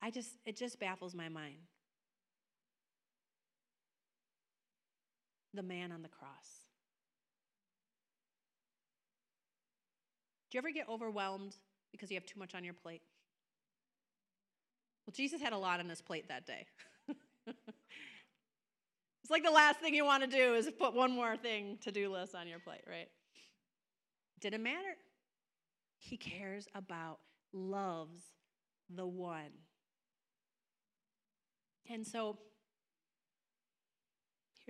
I 0.00 0.10
just, 0.10 0.30
it 0.46 0.56
just 0.56 0.80
baffles 0.80 1.14
my 1.14 1.28
mind 1.28 1.58
the 5.54 5.62
man 5.62 5.92
on 5.92 6.02
the 6.02 6.08
cross. 6.08 6.64
Do 10.50 10.56
you 10.56 10.60
ever 10.60 10.70
get 10.70 10.88
overwhelmed 10.88 11.56
because 11.92 12.10
you 12.10 12.16
have 12.16 12.26
too 12.26 12.38
much 12.38 12.54
on 12.54 12.64
your 12.64 12.74
plate? 12.74 13.02
Well, 15.06 15.12
Jesus 15.16 15.40
had 15.40 15.52
a 15.52 15.58
lot 15.58 15.80
on 15.80 15.88
his 15.88 16.02
plate 16.02 16.28
that 16.28 16.46
day. 16.46 16.66
it's 17.46 17.56
like 19.30 19.44
the 19.44 19.50
last 19.50 19.80
thing 19.80 19.94
you 19.94 20.04
want 20.04 20.22
to 20.22 20.28
do 20.28 20.54
is 20.54 20.68
put 20.78 20.94
one 20.94 21.12
more 21.12 21.36
thing 21.36 21.78
to 21.82 21.92
do 21.92 22.10
list 22.12 22.34
on 22.34 22.48
your 22.48 22.58
plate, 22.58 22.82
right? 22.88 23.08
Didn't 24.40 24.62
matter. 24.62 24.96
He 25.98 26.16
cares 26.16 26.66
about, 26.74 27.18
loves 27.52 28.22
the 28.88 29.06
one. 29.06 29.52
And 31.88 32.06
so 32.06 32.38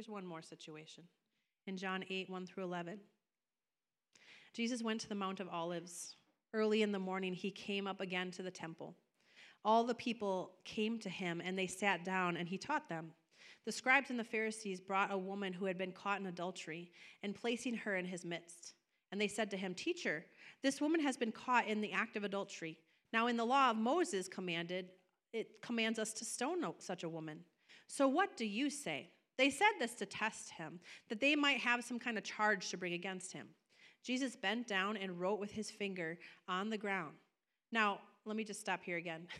Here's 0.00 0.08
one 0.08 0.24
more 0.24 0.40
situation 0.40 1.04
in 1.66 1.76
John 1.76 2.06
8, 2.08 2.30
1 2.30 2.46
through 2.46 2.64
11. 2.64 3.00
Jesus 4.54 4.82
went 4.82 4.98
to 5.02 5.08
the 5.10 5.14
Mount 5.14 5.40
of 5.40 5.48
Olives. 5.50 6.16
Early 6.54 6.80
in 6.80 6.90
the 6.90 6.98
morning, 6.98 7.34
he 7.34 7.50
came 7.50 7.86
up 7.86 8.00
again 8.00 8.30
to 8.30 8.42
the 8.42 8.50
temple. 8.50 8.96
All 9.62 9.84
the 9.84 9.94
people 9.94 10.52
came 10.64 10.98
to 11.00 11.10
him, 11.10 11.42
and 11.44 11.58
they 11.58 11.66
sat 11.66 12.02
down, 12.02 12.38
and 12.38 12.48
he 12.48 12.56
taught 12.56 12.88
them. 12.88 13.12
The 13.66 13.72
scribes 13.72 14.08
and 14.08 14.18
the 14.18 14.24
Pharisees 14.24 14.80
brought 14.80 15.12
a 15.12 15.18
woman 15.18 15.52
who 15.52 15.66
had 15.66 15.76
been 15.76 15.92
caught 15.92 16.18
in 16.18 16.24
adultery, 16.24 16.92
and 17.22 17.34
placing 17.34 17.74
her 17.74 17.96
in 17.96 18.06
his 18.06 18.24
midst. 18.24 18.72
And 19.12 19.20
they 19.20 19.28
said 19.28 19.50
to 19.50 19.58
him, 19.58 19.74
Teacher, 19.74 20.24
this 20.62 20.80
woman 20.80 21.02
has 21.02 21.18
been 21.18 21.30
caught 21.30 21.66
in 21.66 21.82
the 21.82 21.92
act 21.92 22.16
of 22.16 22.24
adultery. 22.24 22.78
Now, 23.12 23.26
in 23.26 23.36
the 23.36 23.44
law 23.44 23.68
of 23.68 23.76
Moses 23.76 24.28
commanded, 24.28 24.92
it 25.34 25.60
commands 25.60 25.98
us 25.98 26.14
to 26.14 26.24
stone 26.24 26.64
such 26.78 27.02
a 27.02 27.08
woman. 27.10 27.40
So 27.86 28.08
what 28.08 28.38
do 28.38 28.46
you 28.46 28.70
say? 28.70 29.10
They 29.40 29.48
said 29.48 29.70
this 29.78 29.94
to 29.94 30.04
test 30.04 30.50
him, 30.50 30.80
that 31.08 31.18
they 31.18 31.34
might 31.34 31.60
have 31.60 31.82
some 31.82 31.98
kind 31.98 32.18
of 32.18 32.24
charge 32.24 32.68
to 32.68 32.76
bring 32.76 32.92
against 32.92 33.32
him. 33.32 33.46
Jesus 34.04 34.36
bent 34.36 34.68
down 34.68 34.98
and 34.98 35.18
wrote 35.18 35.40
with 35.40 35.50
his 35.50 35.70
finger 35.70 36.18
on 36.46 36.68
the 36.68 36.76
ground. 36.76 37.14
Now, 37.72 38.00
let 38.26 38.36
me 38.36 38.44
just 38.44 38.60
stop 38.60 38.82
here 38.84 38.98
again. 38.98 39.26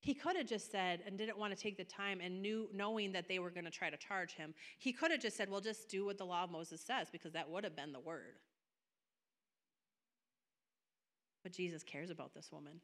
He 0.00 0.14
could 0.14 0.36
have 0.36 0.46
just 0.46 0.70
said, 0.70 1.02
and 1.04 1.18
didn't 1.18 1.36
want 1.36 1.56
to 1.56 1.60
take 1.60 1.76
the 1.76 1.82
time 1.82 2.20
and 2.22 2.40
knew, 2.40 2.68
knowing 2.72 3.10
that 3.12 3.26
they 3.26 3.40
were 3.40 3.50
going 3.50 3.64
to 3.64 3.72
try 3.72 3.90
to 3.90 3.96
charge 3.96 4.34
him, 4.34 4.54
he 4.78 4.92
could 4.92 5.10
have 5.10 5.20
just 5.20 5.36
said, 5.36 5.50
well, 5.50 5.60
just 5.60 5.88
do 5.88 6.04
what 6.04 6.16
the 6.16 6.24
law 6.24 6.44
of 6.44 6.50
Moses 6.52 6.80
says, 6.80 7.08
because 7.10 7.32
that 7.32 7.50
would 7.50 7.64
have 7.64 7.74
been 7.74 7.92
the 7.92 7.98
word. 7.98 8.36
But 11.42 11.52
Jesus 11.52 11.82
cares 11.82 12.10
about 12.10 12.34
this 12.34 12.52
woman. 12.52 12.80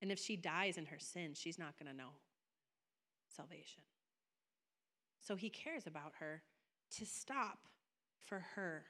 And 0.00 0.10
if 0.10 0.18
she 0.18 0.34
dies 0.34 0.78
in 0.78 0.86
her 0.86 0.98
sin, 0.98 1.34
she's 1.34 1.60
not 1.60 1.78
going 1.78 1.92
to 1.92 1.96
know 1.96 2.10
salvation. 3.28 3.84
So 5.22 5.36
he 5.36 5.50
cares 5.50 5.86
about 5.86 6.12
her 6.18 6.42
to 6.98 7.06
stop 7.06 7.68
for 8.24 8.40
her 8.54 8.84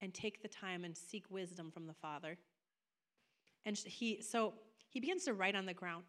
and 0.00 0.12
take 0.12 0.42
the 0.42 0.48
time 0.48 0.84
and 0.84 0.96
seek 0.96 1.24
wisdom 1.30 1.70
from 1.70 1.86
the 1.86 1.94
Father. 1.94 2.38
And 3.66 3.76
he 3.76 4.22
so 4.22 4.54
he 4.88 5.00
begins 5.00 5.24
to 5.24 5.34
write 5.34 5.54
on 5.54 5.66
the 5.66 5.74
ground. 5.74 6.04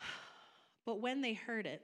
But 0.86 1.02
when 1.02 1.20
they 1.20 1.34
heard 1.34 1.66
it, 1.66 1.82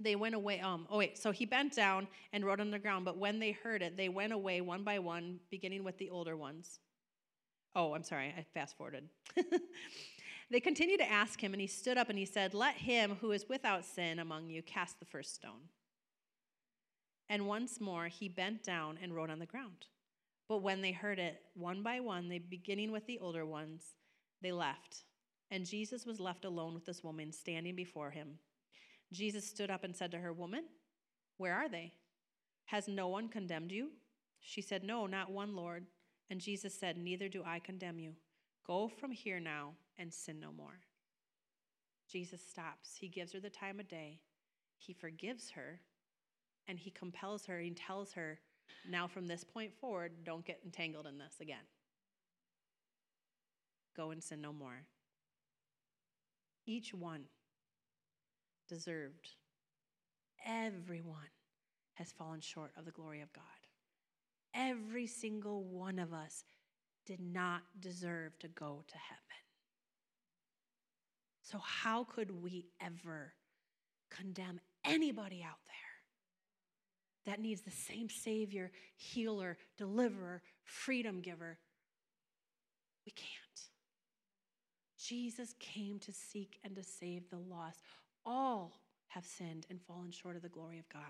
they 0.00 0.16
went 0.16 0.34
away. 0.34 0.60
Um, 0.60 0.86
oh, 0.90 0.98
wait. 0.98 1.16
So 1.16 1.30
he 1.30 1.46
bent 1.46 1.74
down 1.74 2.08
and 2.32 2.44
wrote 2.44 2.60
on 2.60 2.70
the 2.70 2.78
ground. 2.78 3.04
But 3.04 3.16
when 3.16 3.38
they 3.38 3.52
heard 3.52 3.80
it, 3.80 3.96
they 3.96 4.08
went 4.08 4.32
away 4.32 4.60
one 4.60 4.82
by 4.82 4.98
one, 4.98 5.38
beginning 5.50 5.84
with 5.84 5.96
the 5.98 6.10
older 6.10 6.36
ones. 6.36 6.80
Oh, 7.74 7.94
I'm 7.94 8.02
sorry. 8.02 8.34
I 8.36 8.44
fast 8.52 8.76
forwarded. 8.76 9.08
they 10.52 10.60
continued 10.60 11.00
to 11.00 11.10
ask 11.10 11.42
him, 11.42 11.52
and 11.52 11.60
he 11.60 11.66
stood 11.66 11.98
up 11.98 12.08
and 12.08 12.18
he 12.18 12.26
said, 12.26 12.54
Let 12.54 12.76
him 12.76 13.16
who 13.20 13.32
is 13.32 13.48
without 13.48 13.84
sin 13.84 14.18
among 14.18 14.48
you 14.48 14.62
cast 14.62 15.00
the 15.00 15.06
first 15.06 15.34
stone. 15.34 15.68
And 17.28 17.46
once 17.46 17.80
more 17.80 18.06
he 18.06 18.28
bent 18.28 18.62
down 18.62 18.98
and 19.02 19.14
wrote 19.14 19.30
on 19.30 19.38
the 19.38 19.46
ground. 19.46 19.86
But 20.48 20.62
when 20.62 20.82
they 20.82 20.92
heard 20.92 21.18
it, 21.18 21.40
one 21.54 21.82
by 21.82 22.00
one, 22.00 22.28
they 22.28 22.38
beginning 22.38 22.92
with 22.92 23.06
the 23.06 23.18
older 23.18 23.46
ones, 23.46 23.82
they 24.42 24.52
left 24.52 25.04
and 25.52 25.66
Jesus 25.66 26.06
was 26.06 26.18
left 26.18 26.46
alone 26.46 26.72
with 26.72 26.86
this 26.86 27.04
woman 27.04 27.30
standing 27.30 27.76
before 27.76 28.10
him. 28.10 28.38
Jesus 29.12 29.46
stood 29.46 29.70
up 29.70 29.84
and 29.84 29.94
said 29.94 30.10
to 30.12 30.18
her, 30.18 30.32
Woman, 30.32 30.64
where 31.36 31.52
are 31.52 31.68
they? 31.68 31.92
Has 32.64 32.88
no 32.88 33.08
one 33.08 33.28
condemned 33.28 33.70
you? 33.70 33.90
She 34.40 34.62
said, 34.62 34.82
No, 34.82 35.06
not 35.06 35.30
one, 35.30 35.54
Lord. 35.54 35.84
And 36.30 36.40
Jesus 36.40 36.74
said, 36.74 36.96
Neither 36.96 37.28
do 37.28 37.42
I 37.44 37.58
condemn 37.58 37.98
you. 37.98 38.14
Go 38.66 38.88
from 38.88 39.10
here 39.10 39.40
now 39.40 39.72
and 39.98 40.12
sin 40.12 40.40
no 40.40 40.52
more. 40.52 40.80
Jesus 42.10 42.40
stops. 42.46 42.96
He 42.98 43.08
gives 43.08 43.32
her 43.32 43.40
the 43.40 43.50
time 43.50 43.80
of 43.80 43.88
day. 43.88 44.20
He 44.76 44.92
forgives 44.92 45.50
her 45.50 45.80
and 46.68 46.78
he 46.78 46.90
compels 46.90 47.46
her. 47.46 47.58
He 47.58 47.70
tells 47.70 48.12
her, 48.12 48.38
Now 48.88 49.06
from 49.08 49.26
this 49.26 49.44
point 49.44 49.72
forward, 49.74 50.12
don't 50.24 50.44
get 50.44 50.60
entangled 50.64 51.06
in 51.06 51.18
this 51.18 51.36
again. 51.40 51.64
Go 53.96 54.10
and 54.10 54.22
sin 54.22 54.40
no 54.40 54.52
more. 54.52 54.84
Each 56.66 56.94
one 56.94 57.24
deserved. 58.68 59.30
Everyone 60.46 61.30
has 61.94 62.12
fallen 62.12 62.40
short 62.40 62.72
of 62.76 62.84
the 62.84 62.90
glory 62.90 63.20
of 63.20 63.32
God. 63.32 63.42
Every 64.54 65.06
single 65.06 65.64
one 65.64 65.98
of 65.98 66.12
us 66.12 66.44
did 67.06 67.20
not 67.20 67.62
deserve 67.80 68.38
to 68.38 68.48
go 68.48 68.84
to 68.86 68.98
heaven. 68.98 69.41
So, 71.52 71.58
how 71.58 72.04
could 72.04 72.42
we 72.42 72.64
ever 72.80 73.34
condemn 74.10 74.58
anybody 74.86 75.44
out 75.46 75.58
there 75.66 77.26
that 77.26 77.42
needs 77.42 77.60
the 77.60 77.70
same 77.70 78.08
Savior, 78.08 78.70
healer, 78.96 79.58
deliverer, 79.76 80.40
freedom 80.64 81.20
giver? 81.20 81.58
We 83.04 83.12
can't. 83.12 83.28
Jesus 84.98 85.54
came 85.58 85.98
to 85.98 86.12
seek 86.12 86.58
and 86.64 86.74
to 86.74 86.82
save 86.82 87.28
the 87.28 87.36
lost. 87.38 87.80
All 88.24 88.80
have 89.08 89.26
sinned 89.26 89.66
and 89.68 89.78
fallen 89.82 90.10
short 90.10 90.36
of 90.36 90.42
the 90.42 90.48
glory 90.48 90.78
of 90.78 90.88
God. 90.88 91.02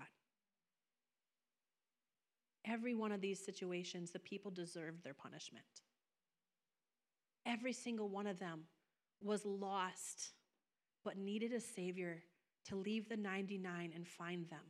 Every 2.65 2.95
one 2.95 3.13
of 3.13 3.21
these 3.21 3.39
situations, 3.39 4.11
the 4.11 4.19
people 4.19 4.51
deserved 4.51 5.05
their 5.05 5.13
punishment. 5.13 5.63
Every 7.45 7.71
single 7.71 8.09
one 8.09 8.27
of 8.27 8.39
them 8.39 8.63
was 9.23 9.45
lost, 9.45 10.31
but 11.03 11.17
needed 11.17 11.53
a 11.53 11.59
Savior 11.59 12.23
to 12.65 12.75
leave 12.75 13.09
the 13.09 13.17
99 13.17 13.91
and 13.93 14.07
find 14.07 14.49
them 14.49 14.65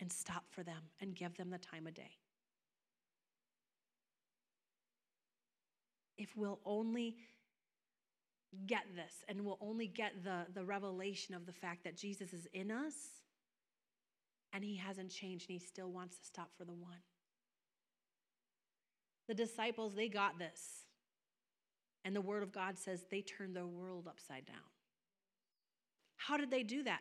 and 0.00 0.12
stop 0.12 0.44
for 0.50 0.62
them 0.62 0.82
and 1.00 1.14
give 1.14 1.36
them 1.36 1.50
the 1.50 1.58
time 1.58 1.86
of 1.86 1.94
day. 1.94 2.12
If 6.18 6.36
we'll 6.36 6.60
only 6.64 7.16
get 8.66 8.84
this 8.94 9.12
and 9.28 9.44
we'll 9.44 9.58
only 9.60 9.86
get 9.86 10.24
the, 10.24 10.46
the 10.54 10.64
revelation 10.64 11.34
of 11.34 11.46
the 11.46 11.52
fact 11.52 11.84
that 11.84 11.96
Jesus 11.96 12.32
is 12.32 12.46
in 12.52 12.70
us 12.70 12.94
and 14.52 14.64
he 14.64 14.76
hasn't 14.76 15.10
changed 15.10 15.50
and 15.50 15.60
he 15.60 15.66
still 15.66 15.90
wants 15.90 16.16
to 16.18 16.24
stop 16.24 16.50
for 16.56 16.64
the 16.64 16.72
one. 16.72 17.02
The 19.28 19.34
disciples, 19.34 19.94
they 19.94 20.08
got 20.08 20.38
this. 20.38 20.85
And 22.06 22.14
the 22.14 22.20
word 22.20 22.44
of 22.44 22.52
God 22.52 22.78
says 22.78 23.04
they 23.10 23.20
turned 23.20 23.56
their 23.56 23.66
world 23.66 24.06
upside 24.06 24.46
down. 24.46 24.56
How 26.14 26.36
did 26.36 26.52
they 26.52 26.62
do 26.62 26.84
that? 26.84 27.00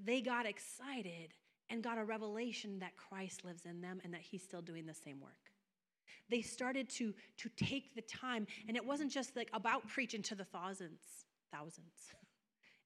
They 0.00 0.20
got 0.20 0.46
excited 0.46 1.34
and 1.68 1.82
got 1.82 1.98
a 1.98 2.04
revelation 2.04 2.78
that 2.78 2.96
Christ 2.96 3.44
lives 3.44 3.64
in 3.64 3.80
them 3.80 4.00
and 4.04 4.14
that 4.14 4.20
he's 4.20 4.44
still 4.44 4.62
doing 4.62 4.86
the 4.86 4.94
same 4.94 5.20
work. 5.20 5.50
They 6.30 6.42
started 6.42 6.88
to, 6.90 7.12
to 7.38 7.48
take 7.56 7.96
the 7.96 8.02
time, 8.02 8.46
and 8.68 8.76
it 8.76 8.86
wasn't 8.86 9.10
just 9.10 9.34
like 9.34 9.50
about 9.52 9.88
preaching 9.88 10.22
to 10.22 10.36
the 10.36 10.44
thousands, 10.44 11.00
thousands. 11.52 11.92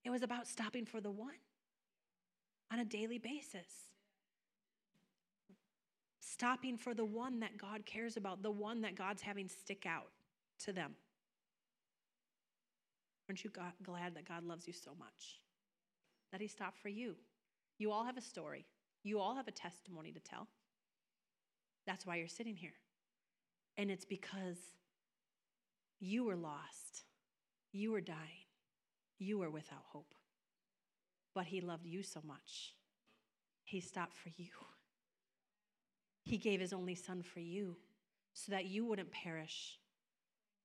It 0.04 0.10
was 0.10 0.22
about 0.22 0.46
stopping 0.46 0.86
for 0.86 1.00
the 1.02 1.10
one 1.10 1.34
on 2.72 2.78
a 2.78 2.84
daily 2.84 3.18
basis. 3.18 3.66
Stopping 6.20 6.78
for 6.78 6.94
the 6.94 7.04
one 7.04 7.40
that 7.40 7.58
God 7.58 7.84
cares 7.84 8.16
about, 8.16 8.42
the 8.42 8.50
one 8.50 8.80
that 8.82 8.94
God's 8.94 9.20
having 9.20 9.48
stick 9.48 9.84
out 9.84 10.06
to 10.64 10.72
them. 10.72 10.92
Aren't 13.28 13.44
you 13.44 13.50
glad 13.82 14.14
that 14.14 14.28
God 14.28 14.44
loves 14.44 14.66
you 14.66 14.72
so 14.72 14.92
much? 14.98 15.40
That 16.32 16.40
He 16.40 16.46
stopped 16.46 16.78
for 16.78 16.88
you. 16.88 17.16
You 17.78 17.92
all 17.92 18.04
have 18.04 18.16
a 18.16 18.22
story, 18.22 18.66
you 19.02 19.20
all 19.20 19.34
have 19.36 19.48
a 19.48 19.52
testimony 19.52 20.12
to 20.12 20.20
tell. 20.20 20.48
That's 21.86 22.04
why 22.04 22.16
you're 22.16 22.28
sitting 22.28 22.56
here. 22.56 22.74
And 23.76 23.90
it's 23.90 24.04
because 24.04 24.58
you 26.00 26.24
were 26.24 26.36
lost, 26.36 27.04
you 27.72 27.92
were 27.92 28.00
dying, 28.00 28.46
you 29.18 29.38
were 29.38 29.50
without 29.50 29.84
hope. 29.92 30.14
But 31.34 31.44
He 31.44 31.60
loved 31.60 31.86
you 31.86 32.02
so 32.02 32.20
much, 32.26 32.74
He 33.64 33.80
stopped 33.80 34.16
for 34.16 34.30
you. 34.36 34.48
He 36.24 36.36
gave 36.36 36.60
His 36.60 36.72
only 36.72 36.94
Son 36.94 37.22
for 37.22 37.40
you 37.40 37.76
so 38.34 38.52
that 38.52 38.66
you 38.66 38.84
wouldn't 38.84 39.12
perish, 39.12 39.78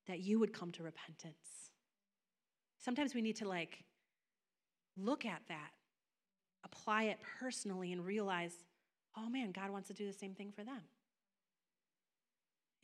that 0.07 0.19
you 0.19 0.39
would 0.39 0.53
come 0.53 0.71
to 0.71 0.83
repentance. 0.83 1.71
Sometimes 2.77 3.15
we 3.15 3.21
need 3.21 3.37
to 3.37 3.47
like 3.47 3.83
look 4.97 5.25
at 5.25 5.41
that, 5.47 5.71
apply 6.65 7.03
it 7.03 7.19
personally, 7.39 7.91
and 7.93 8.05
realize, 8.05 8.53
oh 9.17 9.29
man, 9.29 9.51
God 9.51 9.71
wants 9.71 9.87
to 9.87 9.93
do 9.93 10.05
the 10.05 10.13
same 10.13 10.33
thing 10.33 10.51
for 10.51 10.63
them. 10.63 10.81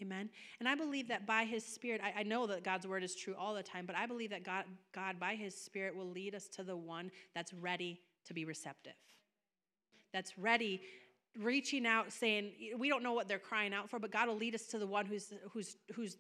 Amen. 0.02 0.30
And 0.60 0.70
I 0.70 0.76
believe 0.76 1.10
that 1.10 1.26
by 1.26 1.44
his 1.44 1.66
spirit, 1.66 2.00
I, 2.02 2.22
I, 2.22 2.24
know 2.24 2.48
that 2.48 2.64
God's 2.64 2.88
word 2.88 3.04
is 3.04 3.16
true 3.16 3.36
all 3.38 3.54
the 3.54 3.64
time, 3.64 3.86
but 3.86 3.98
I 3.98 4.06
believe 4.06 4.30
that 4.30 4.46
God, 4.46 4.64
God, 4.94 5.20
by 5.20 5.36
his 5.36 5.54
spirit, 5.54 5.94
will 5.94 6.10
lead 6.10 6.36
us 6.36 6.48
to 6.50 6.64
the 6.64 6.78
one 6.78 7.12
that's 7.36 7.54
ready 7.54 8.00
to 8.26 8.34
be 8.34 8.46
receptive. 8.46 8.94
That's 10.14 10.38
ready, 10.38 10.82
reaching 11.38 11.86
out, 11.86 12.14
saying, 12.14 12.52
we 12.78 12.88
don't 12.88 13.04
know 13.04 13.12
what 13.12 13.28
they're 13.28 13.40
crying 13.40 13.74
out 13.74 13.90
for, 13.90 14.00
but 14.00 14.10
God 14.10 14.30
will 14.30 14.38
lead 14.38 14.56
us 14.56 14.68
to 14.68 14.80
the 14.80 14.88
one 14.88 15.06
who's 15.06 15.34
who's 15.52 15.76
who's 15.94 16.16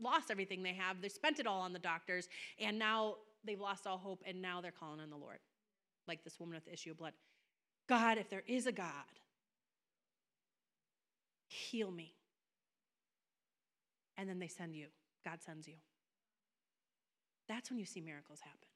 lost 0.00 0.30
everything 0.30 0.62
they 0.62 0.74
have. 0.74 1.00
They 1.00 1.08
spent 1.08 1.38
it 1.38 1.46
all 1.46 1.60
on 1.60 1.72
the 1.72 1.78
doctors, 1.78 2.28
and 2.58 2.78
now 2.78 3.16
they've 3.44 3.60
lost 3.60 3.86
all 3.86 3.98
hope, 3.98 4.22
and 4.26 4.40
now 4.40 4.60
they're 4.60 4.72
calling 4.72 5.00
on 5.00 5.10
the 5.10 5.16
Lord. 5.16 5.38
Like 6.06 6.24
this 6.24 6.38
woman 6.38 6.54
with 6.54 6.66
the 6.66 6.72
issue 6.72 6.90
of 6.90 6.98
blood. 6.98 7.12
God, 7.88 8.18
if 8.18 8.28
there 8.28 8.42
is 8.46 8.66
a 8.66 8.72
God, 8.72 8.88
heal 11.46 11.90
me 11.90 12.14
and 14.16 14.28
then 14.28 14.38
they 14.38 14.48
send 14.48 14.74
you. 14.74 14.86
God 15.24 15.42
sends 15.42 15.66
you. 15.66 15.74
That's 17.48 17.70
when 17.70 17.78
you 17.78 17.84
see 17.84 18.00
miracles 18.00 18.40
happen. 18.40 18.68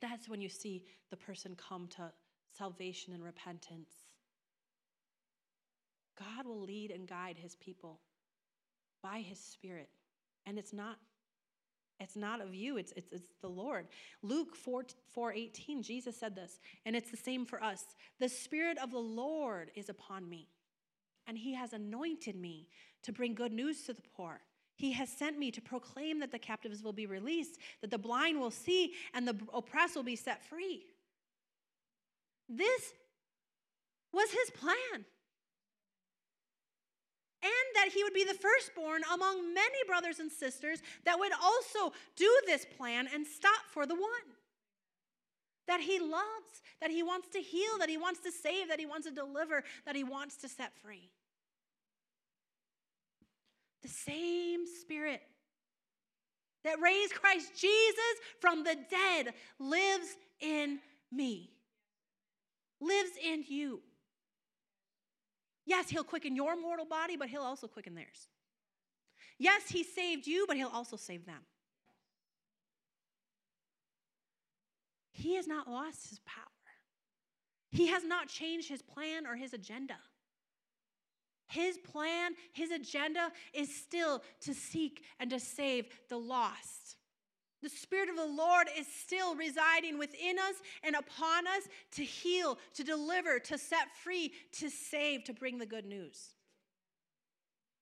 That's 0.00 0.28
when 0.28 0.40
you 0.40 0.48
see 0.48 0.84
the 1.10 1.16
person 1.16 1.56
come 1.56 1.88
to 1.96 2.12
salvation 2.56 3.14
and 3.14 3.24
repentance. 3.24 3.90
God 6.18 6.46
will 6.46 6.62
lead 6.62 6.90
and 6.90 7.06
guide 7.06 7.36
his 7.38 7.56
people 7.56 8.00
by 9.02 9.20
his 9.20 9.38
spirit. 9.38 9.90
And 10.46 10.58
it's 10.58 10.72
not 10.72 10.96
it's 11.98 12.14
not 12.14 12.42
of 12.42 12.54
you, 12.54 12.76
it's, 12.76 12.92
it's, 12.94 13.10
it's 13.10 13.30
the 13.40 13.48
Lord. 13.48 13.86
Luke 14.22 14.54
4, 14.54 14.84
4 15.14 15.32
18, 15.32 15.82
Jesus 15.82 16.14
said 16.14 16.36
this, 16.36 16.60
and 16.84 16.94
it's 16.94 17.10
the 17.10 17.16
same 17.16 17.46
for 17.46 17.64
us. 17.64 17.86
The 18.20 18.28
Spirit 18.28 18.76
of 18.76 18.90
the 18.90 18.98
Lord 18.98 19.70
is 19.74 19.88
upon 19.88 20.28
me 20.28 20.50
and 21.26 21.36
he 21.36 21.54
has 21.54 21.72
anointed 21.72 22.36
me 22.36 22.68
to 23.02 23.12
bring 23.12 23.34
good 23.34 23.52
news 23.52 23.82
to 23.84 23.92
the 23.92 24.02
poor. 24.16 24.40
He 24.76 24.92
has 24.92 25.08
sent 25.08 25.38
me 25.38 25.50
to 25.52 25.60
proclaim 25.60 26.20
that 26.20 26.32
the 26.32 26.38
captives 26.38 26.82
will 26.82 26.92
be 26.92 27.06
released, 27.06 27.58
that 27.80 27.90
the 27.90 27.98
blind 27.98 28.38
will 28.38 28.50
see, 28.50 28.92
and 29.14 29.26
the 29.26 29.36
oppressed 29.52 29.96
will 29.96 30.02
be 30.02 30.16
set 30.16 30.44
free. 30.44 30.84
This 32.48 32.92
was 34.12 34.30
his 34.30 34.50
plan. 34.50 35.04
And 37.46 37.76
that 37.76 37.92
he 37.94 38.02
would 38.02 38.14
be 38.14 38.24
the 38.24 38.34
firstborn 38.34 39.02
among 39.14 39.54
many 39.54 39.78
brothers 39.86 40.18
and 40.18 40.32
sisters 40.32 40.82
that 41.04 41.18
would 41.18 41.32
also 41.32 41.94
do 42.16 42.30
this 42.46 42.66
plan 42.76 43.06
and 43.12 43.24
stop 43.24 43.62
for 43.70 43.86
the 43.86 43.94
one. 43.94 44.26
That 45.68 45.80
he 45.80 46.00
loves, 46.00 46.62
that 46.80 46.90
he 46.90 47.04
wants 47.04 47.28
to 47.30 47.38
heal, 47.38 47.78
that 47.78 47.88
he 47.88 47.96
wants 47.96 48.20
to 48.20 48.32
save, 48.32 48.68
that 48.68 48.80
he 48.80 48.86
wants 48.86 49.06
to 49.06 49.12
deliver, 49.12 49.62
that 49.84 49.94
he 49.94 50.02
wants 50.02 50.36
to 50.38 50.48
set 50.48 50.72
free. 50.82 51.10
The 53.82 53.88
same 53.88 54.66
Spirit 54.80 55.22
that 56.64 56.80
raised 56.80 57.14
Christ 57.14 57.52
Jesus 57.56 58.14
from 58.40 58.64
the 58.64 58.76
dead 58.90 59.34
lives 59.60 60.16
in 60.40 60.80
me, 61.12 61.50
lives 62.80 63.12
in 63.24 63.44
you. 63.46 63.82
Yes, 65.66 65.90
He'll 65.90 66.04
quicken 66.04 66.36
your 66.36 66.56
mortal 66.56 66.86
body, 66.86 67.16
but 67.16 67.28
He'll 67.28 67.42
also 67.42 67.66
quicken 67.66 67.94
theirs. 67.94 68.28
Yes, 69.38 69.68
He 69.68 69.82
saved 69.82 70.26
you, 70.26 70.46
but 70.46 70.56
He'll 70.56 70.68
also 70.68 70.96
save 70.96 71.26
them. 71.26 71.42
He 75.12 75.34
has 75.34 75.46
not 75.46 75.68
lost 75.68 76.08
His 76.08 76.20
power, 76.20 76.44
He 77.70 77.88
has 77.88 78.04
not 78.04 78.28
changed 78.28 78.68
His 78.68 78.82
plan 78.82 79.26
or 79.26 79.34
His 79.34 79.52
agenda. 79.52 79.96
His 81.48 81.78
plan, 81.78 82.32
his 82.52 82.70
agenda 82.72 83.30
is 83.52 83.74
still 83.74 84.22
to 84.40 84.52
seek 84.52 85.04
and 85.20 85.30
to 85.30 85.38
save 85.38 85.86
the 86.08 86.18
lost. 86.18 86.95
The 87.62 87.68
Spirit 87.68 88.08
of 88.08 88.16
the 88.16 88.26
Lord 88.26 88.68
is 88.76 88.86
still 88.86 89.34
residing 89.34 89.98
within 89.98 90.38
us 90.38 90.56
and 90.82 90.94
upon 90.94 91.46
us 91.46 91.62
to 91.92 92.04
heal, 92.04 92.58
to 92.74 92.84
deliver, 92.84 93.38
to 93.38 93.58
set 93.58 93.96
free, 94.02 94.32
to 94.52 94.68
save, 94.68 95.24
to 95.24 95.32
bring 95.32 95.58
the 95.58 95.66
good 95.66 95.86
news. 95.86 96.34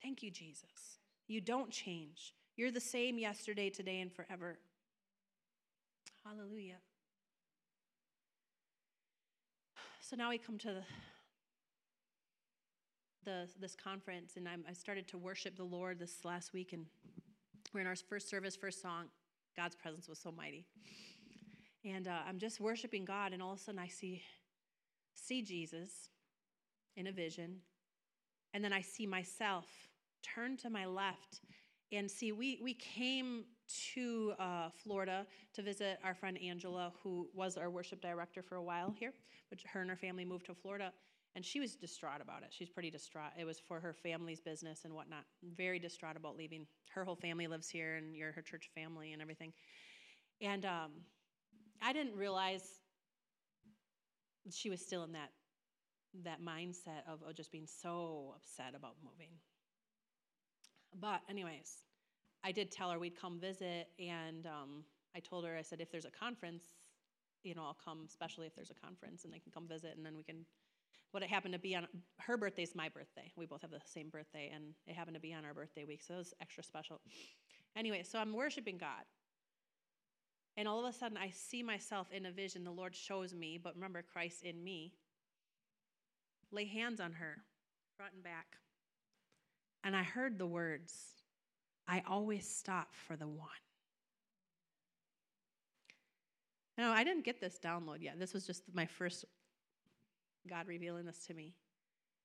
Thank 0.02 0.22
you, 0.22 0.30
Jesus. 0.30 0.98
You 1.26 1.40
don't 1.40 1.70
change. 1.70 2.34
You're 2.56 2.70
the 2.70 2.80
same 2.80 3.18
yesterday, 3.18 3.68
today, 3.68 4.00
and 4.00 4.12
forever. 4.12 4.58
Hallelujah. 6.24 6.78
So 10.00 10.16
now 10.16 10.30
we 10.30 10.38
come 10.38 10.58
to 10.58 10.68
the 10.68 10.82
the, 13.24 13.48
this 13.58 13.74
conference, 13.74 14.36
and 14.36 14.48
I'm, 14.48 14.64
i 14.68 14.72
started 14.72 15.08
to 15.08 15.18
worship 15.18 15.56
the 15.56 15.64
Lord 15.64 15.98
this 15.98 16.24
last 16.24 16.52
week, 16.52 16.72
and 16.72 16.84
we're 17.72 17.80
in 17.80 17.86
our 17.86 17.96
first 17.96 18.28
service, 18.28 18.54
first 18.54 18.82
song. 18.82 19.06
God's 19.56 19.76
presence 19.76 20.08
was 20.08 20.18
so 20.18 20.32
mighty, 20.32 20.66
and 21.84 22.08
uh, 22.08 22.18
I'm 22.26 22.38
just 22.38 22.60
worshiping 22.60 23.04
God, 23.04 23.32
and 23.32 23.42
all 23.42 23.52
of 23.52 23.58
a 23.58 23.62
sudden 23.62 23.78
I 23.78 23.88
see 23.88 24.22
see 25.14 25.42
Jesus 25.42 26.08
in 26.96 27.06
a 27.06 27.12
vision, 27.12 27.60
and 28.52 28.64
then 28.64 28.72
I 28.72 28.80
see 28.80 29.06
myself 29.06 29.66
turn 30.22 30.56
to 30.58 30.70
my 30.70 30.86
left 30.86 31.40
and 31.92 32.10
see 32.10 32.32
we 32.32 32.58
we 32.62 32.74
came 32.74 33.44
to 33.94 34.32
uh, 34.38 34.68
Florida 34.82 35.26
to 35.54 35.62
visit 35.62 35.98
our 36.04 36.14
friend 36.14 36.38
Angela, 36.42 36.92
who 37.02 37.28
was 37.34 37.56
our 37.56 37.70
worship 37.70 38.00
director 38.00 38.42
for 38.42 38.56
a 38.56 38.62
while 38.62 38.94
here, 38.98 39.12
but 39.50 39.58
her 39.72 39.80
and 39.80 39.90
her 39.90 39.96
family 39.96 40.24
moved 40.24 40.46
to 40.46 40.54
Florida. 40.54 40.92
And 41.36 41.44
she 41.44 41.58
was 41.58 41.74
distraught 41.74 42.20
about 42.20 42.42
it. 42.42 42.48
She's 42.50 42.68
pretty 42.68 42.90
distraught. 42.90 43.32
It 43.38 43.44
was 43.44 43.58
for 43.58 43.80
her 43.80 43.92
family's 43.92 44.40
business 44.40 44.84
and 44.84 44.94
whatnot. 44.94 45.24
Very 45.56 45.80
distraught 45.80 46.16
about 46.16 46.36
leaving. 46.36 46.66
Her 46.90 47.04
whole 47.04 47.16
family 47.16 47.48
lives 47.48 47.68
here, 47.68 47.96
and 47.96 48.14
you're 48.14 48.30
her 48.32 48.42
church 48.42 48.70
family 48.74 49.12
and 49.12 49.20
everything. 49.20 49.52
And 50.40 50.64
um, 50.64 50.92
I 51.82 51.92
didn't 51.92 52.16
realize 52.16 52.62
she 54.50 54.70
was 54.70 54.80
still 54.80 55.02
in 55.04 55.12
that 55.12 55.30
that 56.22 56.40
mindset 56.40 57.02
of, 57.08 57.22
of 57.28 57.34
just 57.34 57.50
being 57.50 57.66
so 57.66 58.34
upset 58.36 58.74
about 58.76 58.94
moving. 59.02 59.30
But 61.00 61.22
anyways, 61.28 61.82
I 62.44 62.52
did 62.52 62.70
tell 62.70 62.90
her 62.90 62.98
we'd 63.00 63.20
come 63.20 63.40
visit, 63.40 63.88
and 63.98 64.46
um, 64.46 64.84
I 65.16 65.18
told 65.20 65.44
her 65.44 65.56
I 65.56 65.62
said 65.62 65.80
if 65.80 65.90
there's 65.90 66.04
a 66.04 66.10
conference, 66.10 66.62
you 67.42 67.54
know, 67.54 67.62
I'll 67.62 67.78
come, 67.84 68.04
especially 68.06 68.46
if 68.46 68.54
there's 68.54 68.70
a 68.70 68.74
conference, 68.74 69.24
and 69.24 69.32
they 69.32 69.40
can 69.40 69.50
come 69.50 69.66
visit, 69.66 69.96
and 69.96 70.06
then 70.06 70.16
we 70.16 70.22
can 70.22 70.46
what 71.14 71.22
it 71.22 71.30
happened 71.30 71.52
to 71.52 71.60
be 71.60 71.76
on 71.76 71.86
her 72.18 72.36
birthday 72.36 72.64
is 72.64 72.74
my 72.74 72.88
birthday. 72.88 73.30
We 73.36 73.46
both 73.46 73.62
have 73.62 73.70
the 73.70 73.78
same 73.84 74.08
birthday, 74.08 74.50
and 74.52 74.74
it 74.88 74.96
happened 74.96 75.14
to 75.14 75.20
be 75.20 75.32
on 75.32 75.44
our 75.44 75.54
birthday 75.54 75.84
week, 75.84 76.02
so 76.02 76.14
it 76.14 76.18
was 76.18 76.34
extra 76.42 76.64
special. 76.64 77.00
Anyway, 77.76 78.02
so 78.02 78.18
I'm 78.18 78.32
worshiping 78.32 78.78
God. 78.78 79.04
And 80.56 80.66
all 80.66 80.84
of 80.84 80.92
a 80.92 80.98
sudden, 80.98 81.16
I 81.16 81.30
see 81.30 81.62
myself 81.62 82.08
in 82.10 82.26
a 82.26 82.32
vision. 82.32 82.64
The 82.64 82.72
Lord 82.72 82.96
shows 82.96 83.32
me, 83.32 83.60
but 83.62 83.76
remember, 83.76 84.02
Christ 84.02 84.42
in 84.42 84.64
me. 84.64 84.92
Lay 86.50 86.64
hands 86.64 86.98
on 86.98 87.12
her, 87.12 87.36
front 87.96 88.14
and 88.14 88.24
back. 88.24 88.46
And 89.84 89.94
I 89.94 90.02
heard 90.02 90.36
the 90.36 90.46
words 90.46 90.92
I 91.86 92.02
always 92.08 92.48
stop 92.48 92.88
for 93.06 93.14
the 93.14 93.28
one. 93.28 93.48
Now, 96.76 96.92
I 96.92 97.04
didn't 97.04 97.24
get 97.24 97.40
this 97.40 97.60
download 97.62 98.02
yet. 98.02 98.18
This 98.18 98.34
was 98.34 98.44
just 98.44 98.64
my 98.74 98.86
first 98.86 99.24
God 100.48 100.66
revealing 100.66 101.04
this 101.06 101.26
to 101.26 101.34
me. 101.34 101.54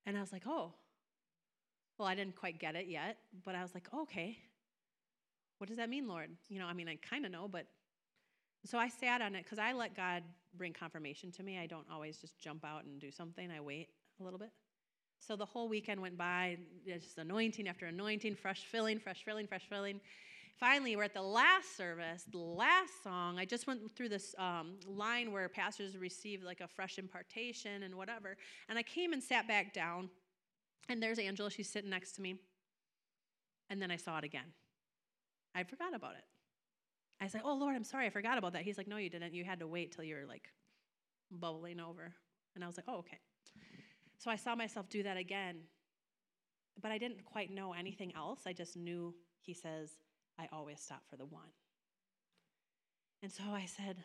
And 0.06 0.18
I 0.18 0.22
was 0.22 0.32
like, 0.32 0.44
oh, 0.48 0.74
well, 1.98 2.08
I 2.08 2.16
didn't 2.16 2.36
quite 2.36 2.60
get 2.60 2.76
it 2.76 2.88
yet, 2.88 3.18
but 3.46 3.56
I 3.56 3.62
was 3.62 3.74
like, 3.74 3.88
oh, 3.94 4.04
okay. 4.04 4.38
What 5.58 5.68
does 5.68 5.78
that 5.78 5.90
mean, 5.90 6.08
Lord? 6.08 6.30
You 6.48 6.60
know, 6.60 6.66
I 6.66 6.74
mean, 6.74 6.88
I 6.88 6.98
kind 6.98 7.26
of 7.26 7.32
know, 7.32 7.48
but 7.48 7.66
so 8.66 8.78
I 8.78 8.88
sat 8.88 9.22
on 9.22 9.36
it 9.36 9.44
because 9.44 9.60
I 9.60 9.74
let 9.74 9.96
God 9.96 10.24
bring 10.56 10.74
confirmation 10.74 11.32
to 11.34 11.44
me. 11.44 11.60
I 11.60 11.68
don't 11.68 11.86
always 11.92 12.18
just 12.18 12.40
jump 12.40 12.64
out 12.66 12.86
and 12.86 13.00
do 13.00 13.12
something, 13.12 13.50
I 13.52 13.60
wait 13.60 13.90
a 14.20 14.24
little 14.24 14.40
bit. 14.40 14.52
So 15.20 15.36
the 15.36 15.46
whole 15.46 15.68
weekend 15.68 16.02
went 16.02 16.18
by, 16.18 16.58
just 16.86 17.18
anointing 17.18 17.68
after 17.68 17.86
anointing, 17.88 18.36
fresh 18.36 18.66
filling, 18.66 19.00
fresh 19.00 19.24
filling, 19.26 19.48
fresh 19.48 19.68
filling 19.70 20.00
finally, 20.60 20.96
we're 20.96 21.04
at 21.04 21.14
the 21.14 21.22
last 21.22 21.78
service, 21.78 22.26
the 22.30 22.38
last 22.38 23.04
song. 23.04 23.40
I 23.40 23.46
just 23.46 23.66
went 23.66 23.92
through 23.96 24.10
this 24.10 24.36
um, 24.38 24.76
line 24.86 25.32
where 25.32 25.48
pastors 25.48 25.98
receive 25.98 26.44
like 26.44 26.62
a 26.62 26.68
fresh 26.68 26.98
impartation 26.98 27.84
and 27.84 27.96
whatever. 27.96 28.36
And 28.68 28.78
I 28.78 28.84
came 28.84 29.14
and 29.14 29.24
sat 29.24 29.48
back 29.48 29.74
down, 29.74 30.10
and 30.90 31.02
there's 31.02 31.20
Angela. 31.20 31.50
She's 31.50 31.70
sitting 31.70 31.90
next 31.90 32.14
to 32.14 32.22
me. 32.22 32.36
And 33.70 33.82
then 33.82 33.92
I 33.92 33.98
saw 33.98 34.18
it 34.18 34.24
again. 34.24 34.54
I 35.56 35.64
forgot 35.64 35.96
about 35.96 36.16
it. 36.16 36.24
I 37.22 37.28
said, 37.28 37.42
Oh, 37.44 37.54
Lord, 37.54 37.76
I'm 37.76 37.84
sorry. 37.84 38.06
I 38.06 38.10
forgot 38.10 38.38
about 38.38 38.54
that. 38.54 38.64
He's 38.64 38.78
like, 38.78 38.88
No, 38.88 38.98
you 38.98 39.10
didn't. 39.10 39.34
You 39.34 39.44
had 39.44 39.60
to 39.60 39.68
wait 39.68 39.92
till 39.92 40.04
you 40.04 40.16
were 40.16 40.26
like 40.26 40.50
bubbling 41.32 41.80
over. 41.80 42.14
And 42.56 42.64
I 42.64 42.68
was 42.68 42.78
like, 42.78 42.86
Oh, 42.88 42.98
okay. 43.00 43.20
So 44.18 44.32
I 44.32 44.36
saw 44.36 44.56
myself 44.56 44.90
do 44.90 45.04
that 45.04 45.18
again. 45.18 45.58
But 46.82 46.92
I 46.92 46.98
didn't 46.98 47.24
quite 47.26 47.52
know 47.52 47.74
anything 47.74 48.14
else. 48.16 48.42
I 48.46 48.54
just 48.54 48.76
knew 48.76 49.14
he 49.42 49.54
says, 49.54 49.92
I 50.40 50.48
always 50.54 50.80
stop 50.80 51.02
for 51.10 51.18
the 51.18 51.26
one. 51.26 51.50
And 53.22 53.32
so 53.32 53.44
I 53.52 53.66
said, 53.66 53.98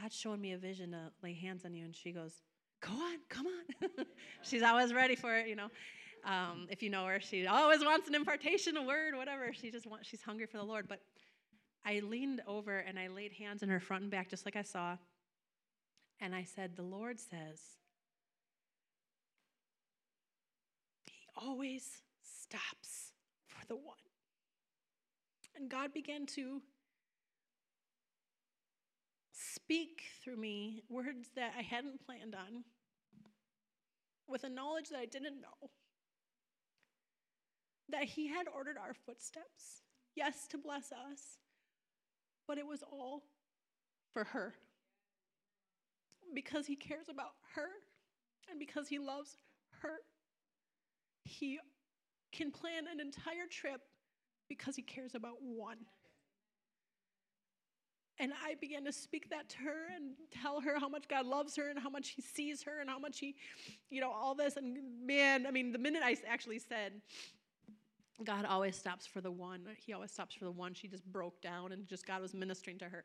God's 0.00 0.14
showing 0.14 0.40
me 0.40 0.52
a 0.52 0.58
vision 0.58 0.90
to 0.90 1.10
lay 1.22 1.32
hands 1.32 1.64
on 1.64 1.74
you. 1.74 1.84
And 1.84 1.96
she 1.96 2.12
goes, 2.12 2.42
Go 2.80 2.92
on, 2.92 3.18
come 3.28 3.46
on. 3.46 4.06
She's 4.42 4.62
always 4.62 4.92
ready 4.92 5.14
for 5.14 5.36
it, 5.36 5.48
you 5.48 5.56
know. 5.56 5.68
Um, 6.24 6.66
if 6.70 6.82
you 6.82 6.90
know 6.90 7.06
her, 7.06 7.20
she 7.20 7.46
always 7.46 7.80
wants 7.80 8.08
an 8.08 8.14
impartation, 8.14 8.76
a 8.76 8.82
word, 8.82 9.14
whatever. 9.16 9.52
She 9.52 9.70
just 9.70 9.86
wants, 9.86 10.08
she's 10.08 10.22
hungry 10.22 10.46
for 10.46 10.58
the 10.58 10.64
Lord. 10.64 10.86
But 10.88 11.00
I 11.84 12.00
leaned 12.00 12.42
over 12.46 12.78
and 12.78 12.98
I 12.98 13.08
laid 13.08 13.32
hands 13.32 13.62
on 13.62 13.70
her 13.70 13.80
front 13.80 14.02
and 14.02 14.10
back, 14.10 14.28
just 14.28 14.44
like 14.44 14.56
I 14.56 14.62
saw. 14.62 14.96
And 16.20 16.34
I 16.34 16.44
said, 16.44 16.76
The 16.76 16.82
Lord 16.82 17.18
says, 17.18 17.60
He 21.04 21.26
always 21.36 22.02
stops 22.22 23.12
for 23.46 23.66
the 23.66 23.76
one. 23.76 23.96
And 25.60 25.68
God 25.68 25.92
began 25.92 26.24
to 26.36 26.62
speak 29.30 30.04
through 30.24 30.38
me 30.38 30.82
words 30.88 31.28
that 31.36 31.52
I 31.56 31.60
hadn't 31.60 32.04
planned 32.06 32.34
on 32.34 32.64
with 34.26 34.44
a 34.44 34.48
knowledge 34.48 34.88
that 34.88 34.98
I 34.98 35.04
didn't 35.04 35.42
know. 35.42 35.68
That 37.90 38.04
He 38.04 38.26
had 38.28 38.46
ordered 38.48 38.78
our 38.78 38.94
footsteps, 38.94 39.82
yes, 40.16 40.46
to 40.48 40.56
bless 40.56 40.92
us, 40.92 41.38
but 42.48 42.56
it 42.56 42.66
was 42.66 42.82
all 42.82 43.24
for 44.14 44.24
her. 44.24 44.54
Because 46.34 46.66
He 46.66 46.76
cares 46.76 47.10
about 47.10 47.32
her 47.54 47.68
and 48.50 48.58
because 48.58 48.88
He 48.88 48.98
loves 48.98 49.36
her, 49.82 49.98
He 51.24 51.58
can 52.32 52.50
plan 52.50 52.84
an 52.90 52.98
entire 52.98 53.46
trip 53.50 53.82
because 54.50 54.76
he 54.76 54.82
cares 54.82 55.14
about 55.14 55.36
one. 55.40 55.78
And 58.18 58.32
I 58.44 58.54
began 58.60 58.84
to 58.84 58.92
speak 58.92 59.30
that 59.30 59.48
to 59.48 59.56
her 59.60 59.86
and 59.96 60.12
tell 60.30 60.60
her 60.60 60.78
how 60.78 60.90
much 60.90 61.08
God 61.08 61.24
loves 61.24 61.56
her 61.56 61.70
and 61.70 61.78
how 61.78 61.88
much 61.88 62.10
He 62.10 62.20
sees 62.20 62.62
her 62.64 62.80
and 62.82 62.90
how 62.90 62.98
much 62.98 63.18
He, 63.18 63.34
you 63.88 64.02
know, 64.02 64.10
all 64.10 64.34
this. 64.34 64.58
And 64.58 64.76
man, 65.06 65.46
I 65.46 65.50
mean, 65.50 65.72
the 65.72 65.78
minute 65.78 66.02
I 66.04 66.14
actually 66.28 66.58
said, 66.58 66.92
God 68.22 68.44
always 68.44 68.76
stops 68.76 69.06
for 69.06 69.22
the 69.22 69.30
one. 69.30 69.66
He 69.78 69.94
always 69.94 70.10
stops 70.10 70.34
for 70.34 70.44
the 70.44 70.50
one. 70.50 70.74
She 70.74 70.86
just 70.86 71.10
broke 71.10 71.40
down 71.40 71.72
and 71.72 71.88
just 71.88 72.06
God 72.06 72.20
was 72.20 72.34
ministering 72.34 72.76
to 72.80 72.84
her. 72.84 73.04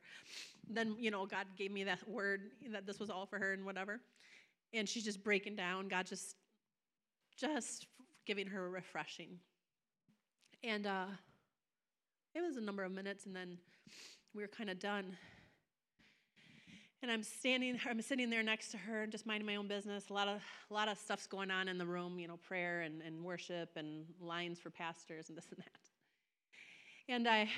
Then, 0.69 0.97
you 0.99 1.11
know, 1.11 1.25
God 1.25 1.45
gave 1.55 1.71
me 1.71 1.85
that 1.85 2.05
word 2.09 2.41
that 2.73 2.85
this 2.85 2.99
was 2.99 3.09
all 3.09 3.25
for 3.25 3.39
her 3.39 3.53
and 3.53 3.65
whatever. 3.65 4.01
And 4.73 4.89
she's 4.89 5.05
just 5.05 5.23
breaking 5.23 5.55
down. 5.55 5.87
God 5.87 6.07
just, 6.07 6.35
just 7.37 7.87
giving 8.25 8.47
her 8.47 8.65
a 8.65 8.69
refreshing. 8.69 9.39
And 10.61 10.87
uh, 10.87 11.05
it 12.35 12.43
was 12.43 12.57
a 12.57 12.61
number 12.61 12.83
of 12.83 12.91
minutes, 12.91 13.25
and 13.25 13.35
then 13.35 13.57
we 14.33 14.43
were 14.43 14.49
kind 14.49 14.69
of 14.69 14.77
done. 14.77 15.15
And 17.01 17.09
I'm 17.09 17.23
standing, 17.23 17.79
I'm 17.89 18.01
sitting 18.01 18.29
there 18.29 18.43
next 18.43 18.71
to 18.71 18.77
her, 18.77 19.07
just 19.07 19.25
minding 19.25 19.45
my 19.45 19.55
own 19.55 19.67
business. 19.67 20.09
A 20.09 20.13
lot 20.13 20.27
of, 20.27 20.41
a 20.69 20.73
lot 20.73 20.89
of 20.89 20.97
stuff's 20.97 21.27
going 21.27 21.49
on 21.49 21.67
in 21.67 21.77
the 21.77 21.85
room, 21.85 22.19
you 22.19 22.27
know, 22.27 22.37
prayer 22.37 22.81
and, 22.81 23.01
and 23.01 23.23
worship 23.23 23.69
and 23.77 24.05
lines 24.19 24.59
for 24.59 24.69
pastors 24.69 25.29
and 25.29 25.37
this 25.37 25.45
and 25.51 25.59
that. 25.59 25.79
And 27.07 27.27
I 27.27 27.49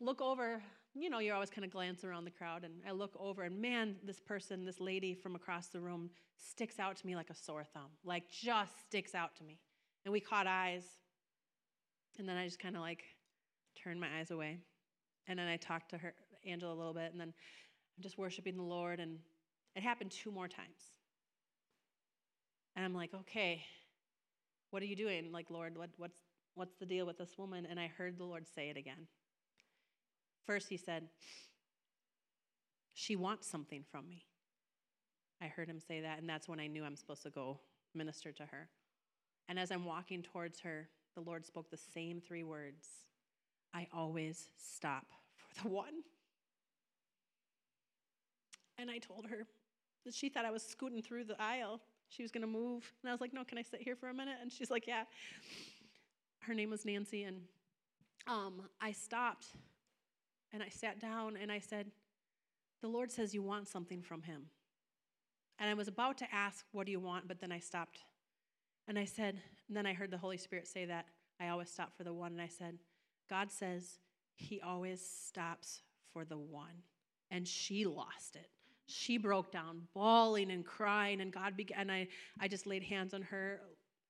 look 0.00 0.20
over, 0.20 0.60
you 0.94 1.10
know, 1.10 1.18
you're 1.18 1.34
always 1.34 1.50
kind 1.50 1.64
of 1.64 1.70
glance 1.70 2.02
around 2.02 2.24
the 2.24 2.30
crowd, 2.30 2.64
and 2.64 2.74
I 2.88 2.92
look 2.92 3.14
over, 3.20 3.42
and 3.42 3.60
man, 3.60 3.96
this 4.02 4.18
person, 4.18 4.64
this 4.64 4.80
lady 4.80 5.14
from 5.14 5.36
across 5.36 5.68
the 5.68 5.80
room, 5.80 6.10
sticks 6.36 6.80
out 6.80 6.96
to 6.96 7.06
me 7.06 7.14
like 7.14 7.30
a 7.30 7.34
sore 7.34 7.64
thumb, 7.72 7.90
like 8.04 8.28
just 8.30 8.80
sticks 8.86 9.14
out 9.14 9.36
to 9.36 9.44
me. 9.44 9.60
And 10.04 10.12
we 10.12 10.20
caught 10.20 10.46
eyes, 10.46 10.84
and 12.18 12.28
then 12.28 12.36
I 12.36 12.46
just 12.46 12.58
kind 12.58 12.74
of 12.74 12.82
like 12.82 13.04
turned 13.84 14.00
my 14.00 14.08
eyes 14.18 14.30
away. 14.30 14.58
And 15.28 15.38
then 15.38 15.46
I 15.46 15.56
talked 15.56 15.90
to 15.90 15.98
her, 15.98 16.14
Angela, 16.46 16.72
a 16.72 16.76
little 16.76 16.94
bit, 16.94 17.12
and 17.12 17.20
then 17.20 17.32
I'm 17.96 18.02
just 18.02 18.18
worshiping 18.18 18.56
the 18.56 18.62
Lord, 18.62 18.98
and 19.00 19.18
it 19.76 19.82
happened 19.82 20.10
two 20.10 20.30
more 20.30 20.48
times. 20.48 20.80
And 22.76 22.84
I'm 22.84 22.94
like, 22.94 23.14
okay, 23.14 23.62
what 24.70 24.82
are 24.82 24.86
you 24.86 24.96
doing? 24.96 25.30
Like, 25.32 25.50
Lord, 25.50 25.76
what, 25.76 25.90
what's, 25.96 26.18
what's 26.54 26.74
the 26.76 26.86
deal 26.86 27.06
with 27.06 27.18
this 27.18 27.38
woman? 27.38 27.66
And 27.68 27.78
I 27.78 27.86
heard 27.86 28.18
the 28.18 28.24
Lord 28.24 28.46
say 28.46 28.70
it 28.70 28.76
again. 28.76 29.06
First, 30.44 30.68
he 30.68 30.76
said, 30.76 31.08
She 32.92 33.16
wants 33.16 33.46
something 33.46 33.84
from 33.90 34.08
me. 34.08 34.24
I 35.40 35.46
heard 35.46 35.68
him 35.68 35.80
say 35.80 36.00
that, 36.00 36.18
and 36.18 36.28
that's 36.28 36.48
when 36.48 36.60
I 36.60 36.66
knew 36.66 36.84
I'm 36.84 36.96
supposed 36.96 37.22
to 37.22 37.30
go 37.30 37.60
minister 37.94 38.32
to 38.32 38.44
her. 38.46 38.68
And 39.48 39.58
as 39.58 39.70
I'm 39.70 39.84
walking 39.84 40.22
towards 40.22 40.60
her, 40.60 40.88
the 41.14 41.20
Lord 41.20 41.46
spoke 41.46 41.70
the 41.70 41.76
same 41.76 42.20
three 42.20 42.44
words 42.44 42.88
I 43.74 43.88
always 43.92 44.48
stop 44.56 45.06
for 45.36 45.62
the 45.62 45.68
one. 45.68 46.02
And 48.78 48.90
I 48.90 48.98
told 48.98 49.26
her 49.26 49.46
that 50.04 50.14
she 50.14 50.28
thought 50.28 50.44
I 50.44 50.50
was 50.50 50.62
scooting 50.62 51.02
through 51.02 51.24
the 51.24 51.40
aisle. 51.40 51.80
She 52.08 52.22
was 52.22 52.30
going 52.30 52.42
to 52.42 52.48
move. 52.48 52.92
And 53.02 53.10
I 53.10 53.12
was 53.12 53.20
like, 53.20 53.34
no, 53.34 53.44
can 53.44 53.58
I 53.58 53.62
sit 53.62 53.82
here 53.82 53.96
for 53.96 54.08
a 54.08 54.14
minute? 54.14 54.36
And 54.40 54.52
she's 54.52 54.70
like, 54.70 54.86
yeah. 54.86 55.04
Her 56.40 56.54
name 56.54 56.70
was 56.70 56.84
Nancy. 56.84 57.24
And 57.24 57.40
um, 58.26 58.62
I 58.80 58.92
stopped 58.92 59.46
and 60.52 60.62
I 60.62 60.68
sat 60.68 61.00
down 61.00 61.36
and 61.40 61.50
I 61.50 61.58
said, 61.58 61.86
the 62.80 62.88
Lord 62.88 63.10
says 63.10 63.34
you 63.34 63.42
want 63.42 63.66
something 63.66 64.02
from 64.02 64.22
him. 64.22 64.42
And 65.58 65.70
I 65.70 65.74
was 65.74 65.88
about 65.88 66.18
to 66.18 66.34
ask, 66.34 66.64
what 66.72 66.86
do 66.86 66.92
you 66.92 67.00
want? 67.00 67.28
But 67.28 67.40
then 67.40 67.50
I 67.50 67.58
stopped. 67.58 68.00
And 68.86 68.98
I 68.98 69.04
said, 69.04 69.40
and 69.68 69.76
then 69.76 69.86
I 69.86 69.94
heard 69.94 70.10
the 70.10 70.18
Holy 70.18 70.36
Spirit 70.36 70.68
say 70.68 70.84
that. 70.84 71.06
I 71.40 71.48
always 71.48 71.70
stop 71.70 71.96
for 71.96 72.04
the 72.04 72.12
one. 72.12 72.32
And 72.32 72.42
I 72.42 72.48
said, 72.48 72.78
God 73.28 73.50
says 73.50 73.98
he 74.36 74.60
always 74.60 75.00
stops 75.00 75.82
for 76.12 76.24
the 76.24 76.38
one. 76.38 76.82
And 77.30 77.46
she 77.46 77.84
lost 77.84 78.36
it. 78.36 78.48
She 78.86 79.16
broke 79.16 79.50
down 79.50 79.82
bawling 79.94 80.50
and 80.50 80.64
crying 80.64 81.22
and 81.22 81.32
god 81.32 81.56
began 81.56 81.88
i 81.90 82.06
i 82.38 82.46
just 82.46 82.66
laid 82.66 82.82
hands 82.82 83.14
on 83.14 83.22
her 83.22 83.60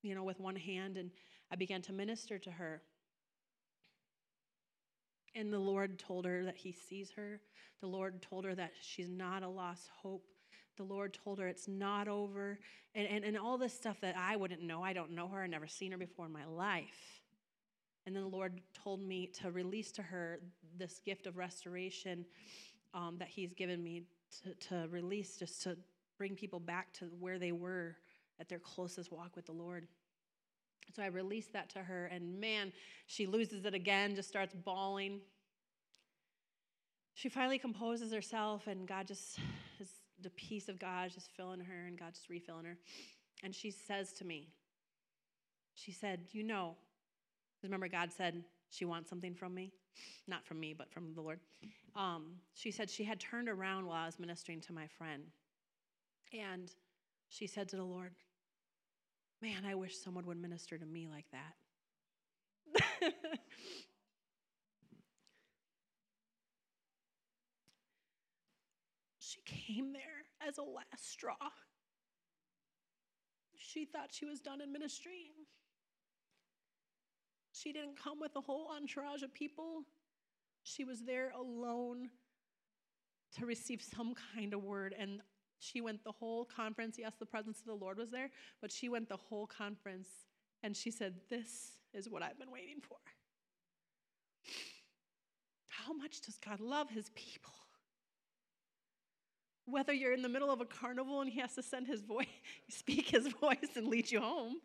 you 0.03 0.17
know 0.17 0.25
with 0.25 0.41
one 0.41 0.57
hand 0.57 0.97
and 0.97 1.13
i 1.53 1.55
began 1.55 1.81
to 1.83 1.93
minister 1.93 2.39
to 2.39 2.51
her. 2.51 2.83
And 5.37 5.53
the 5.53 5.59
lord 5.59 5.99
told 5.99 6.25
her 6.27 6.45
that 6.45 6.57
he 6.57 6.73
sees 6.73 7.13
her. 7.17 7.41
The 7.81 7.87
lord 7.87 8.21
told 8.21 8.45
her 8.45 8.55
that 8.57 8.73
she's 8.81 9.09
not 9.09 9.43
a 9.43 9.49
lost 9.49 9.89
hope. 10.03 10.25
The 10.77 10.83
lord 10.83 11.17
told 11.25 11.39
her 11.39 11.47
it's 11.47 11.69
not 11.69 12.09
over. 12.09 12.59
And, 12.97 13.07
and, 13.07 13.25
and 13.25 13.39
all 13.39 13.59
this 13.59 13.75
stuff 13.75 14.01
that 14.01 14.17
i 14.17 14.35
wouldn't 14.35 14.63
know. 14.63 14.83
I 14.83 14.93
don't 14.93 15.13
know 15.13 15.29
her. 15.29 15.43
I 15.43 15.47
never 15.47 15.69
seen 15.69 15.93
her 15.93 15.99
before 15.99 16.27
in 16.27 16.33
my 16.33 16.47
life 16.47 17.14
and 18.07 18.15
then 18.15 18.23
the 18.23 18.29
lord 18.29 18.61
told 18.73 19.01
me 19.03 19.27
to 19.27 19.51
release 19.51 19.93
to 19.93 20.03
her 20.03 20.41
this 20.79 21.01
gift 21.05 21.27
of 21.27 21.37
restoration 21.37 22.25
um, 22.95 23.17
that 23.19 23.29
he's 23.29 23.53
given 23.53 23.83
me 23.83 24.05
to, 24.43 24.55
to 24.69 24.89
release, 24.89 25.37
just 25.37 25.63
to 25.63 25.77
bring 26.17 26.35
people 26.37 26.61
back 26.61 26.93
to 26.95 27.07
where 27.19 27.39
they 27.39 27.53
were 27.53 27.97
at 28.41 28.49
their 28.49 28.61
closest 28.61 29.13
walk 29.13 29.37
with 29.37 29.47
the 29.47 29.53
Lord. 29.53 29.87
So 30.95 31.03
I 31.03 31.07
released 31.07 31.53
that 31.55 31.71
to 31.71 31.81
her, 31.81 32.07
and 32.07 32.41
man, 32.41 32.73
she 33.07 33.27
loses 33.27 33.65
it 33.65 33.75
again, 33.75 34.15
just 34.15 34.29
starts 34.29 34.55
bawling. 34.55 35.21
She 37.15 37.29
finally 37.29 37.59
composes 37.59 38.13
herself, 38.13 38.67
and 38.67 38.87
God 38.87 39.09
just 39.09 39.39
is 39.81 39.89
the 40.21 40.31
peace 40.31 40.69
of 40.69 40.79
God 40.79 41.11
just 41.13 41.31
filling 41.37 41.61
her, 41.61 41.87
and 41.87 41.99
God 41.99 42.15
just 42.15 42.29
refilling 42.29 42.65
her. 42.65 42.77
And 43.43 43.55
she 43.55 43.71
says 43.71 44.13
to 44.15 44.25
me, 44.25 44.51
She 45.75 45.91
said, 45.91 46.21
You 46.33 46.45
know, 46.45 46.77
remember, 47.65 47.89
God 47.89 48.13
said 48.13 48.45
she 48.71 48.85
wants 48.85 49.11
something 49.11 49.35
from 49.35 49.55
me? 49.55 49.73
Not 50.27 50.45
from 50.47 50.61
me, 50.61 50.75
but 50.77 50.91
from 50.93 51.15
the 51.15 51.21
Lord 51.21 51.41
um, 51.97 52.35
she 52.55 52.71
said 52.71 52.91
she 52.91 53.05
had 53.05 53.21
turned 53.21 53.49
around 53.49 53.87
while 53.87 54.03
I 54.03 54.07
was 54.07 54.19
ministering 54.19 54.61
to 54.63 54.73
my 54.73 54.89
friend. 54.99 55.23
And 56.33 56.71
she 57.29 57.47
said 57.47 57.69
to 57.69 57.77
the 57.77 57.85
Lord, 57.85 58.15
Man, 59.43 59.65
I 59.67 59.75
wish 59.75 59.97
someone 59.97 60.27
would 60.27 60.41
minister 60.41 60.79
to 60.79 60.87
me 60.87 61.09
like 61.09 61.27
that. 61.33 61.55
she 69.19 69.41
came 69.45 69.93
there 69.93 70.25
as 70.49 70.57
a 70.59 70.63
last 70.63 71.11
straw. 71.11 71.37
She 73.59 73.85
thought 73.85 74.11
she 74.13 74.25
was 74.25 74.41
done 74.41 74.61
in 74.63 74.73
ministry. 74.73 75.33
She 77.55 77.73
didn't 77.73 78.03
come 78.03 78.19
with 78.21 78.35
a 78.35 78.41
whole 78.41 78.69
entourage 78.77 79.23
of 79.23 79.33
people. 79.33 79.85
She 80.65 80.85
was 80.85 81.03
there 81.03 81.31
alone 81.31 82.11
to 83.39 83.47
receive 83.47 83.81
some 83.81 84.15
kind 84.35 84.53
of 84.53 84.65
word. 84.65 84.93
And 84.99 85.21
she 85.61 85.81
went 85.81 86.03
the 86.03 86.11
whole 86.13 86.45
conference. 86.45 86.97
Yes, 86.99 87.13
the 87.19 87.27
presence 87.27 87.61
of 87.61 87.67
the 87.67 87.75
Lord 87.75 87.97
was 87.97 88.11
there, 88.11 88.31
but 88.61 88.73
she 88.73 88.89
went 88.89 89.09
the 89.09 89.17
whole 89.17 89.47
conference 89.47 90.09
and 90.65 90.77
she 90.77 90.91
said, 90.91 91.15
This 91.31 91.79
is 91.93 92.09
what 92.09 92.23
I've 92.23 92.39
been 92.39 92.51
waiting 92.51 92.81
for. 92.81 92.97
How 95.69 95.93
much 95.93 96.23
does 96.23 96.39
God 96.39 96.59
love 96.59 96.91
his 96.91 97.11
people? 97.15 97.53
Whether 99.67 99.93
you're 99.93 100.13
in 100.13 100.23
the 100.23 100.29
middle 100.29 100.51
of 100.51 100.61
a 100.61 100.65
carnival 100.65 101.21
and 101.21 101.31
he 101.31 101.41
has 101.41 101.55
to 101.55 101.63
send 101.63 101.87
his 101.87 102.03
voice, 102.03 102.27
speak 102.69 103.11
his 103.11 103.29
voice 103.29 103.77
and 103.77 103.87
lead 103.87 104.11
you 104.11 104.21
home, 104.21 104.57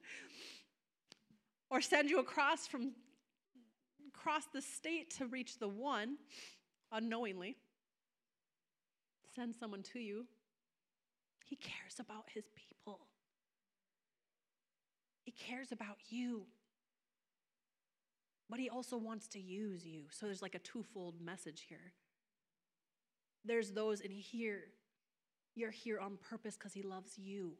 or 1.69 1.81
send 1.81 2.09
you 2.09 2.19
across 2.19 2.67
from 2.67 2.91
cross 4.13 4.43
the 4.53 4.61
state 4.61 5.11
to 5.17 5.25
reach 5.27 5.59
the 5.59 5.67
one 5.67 6.17
unknowingly, 6.91 7.55
send 9.35 9.55
someone 9.55 9.83
to 9.83 9.99
you. 9.99 10.25
He 11.45 11.55
cares 11.55 11.99
about 11.99 12.25
his 12.33 12.45
people, 12.55 12.99
he 15.23 15.31
cares 15.31 15.71
about 15.71 15.97
you. 16.09 16.45
But 18.51 18.59
he 18.59 18.67
also 18.67 18.97
wants 18.97 19.27
to 19.27 19.39
use 19.39 19.85
you. 19.85 20.05
So 20.09 20.25
there's 20.25 20.41
like 20.41 20.55
a 20.55 20.59
twofold 20.59 21.21
message 21.21 21.67
here. 21.69 21.93
There's 23.45 23.73
those 23.73 24.01
in 24.01 24.09
here, 24.09 24.61
you're 25.55 25.69
here 25.69 25.99
on 25.99 26.17
purpose 26.17 26.57
because 26.57 26.73
he 26.73 26.81
loves 26.81 27.15
you. 27.15 27.51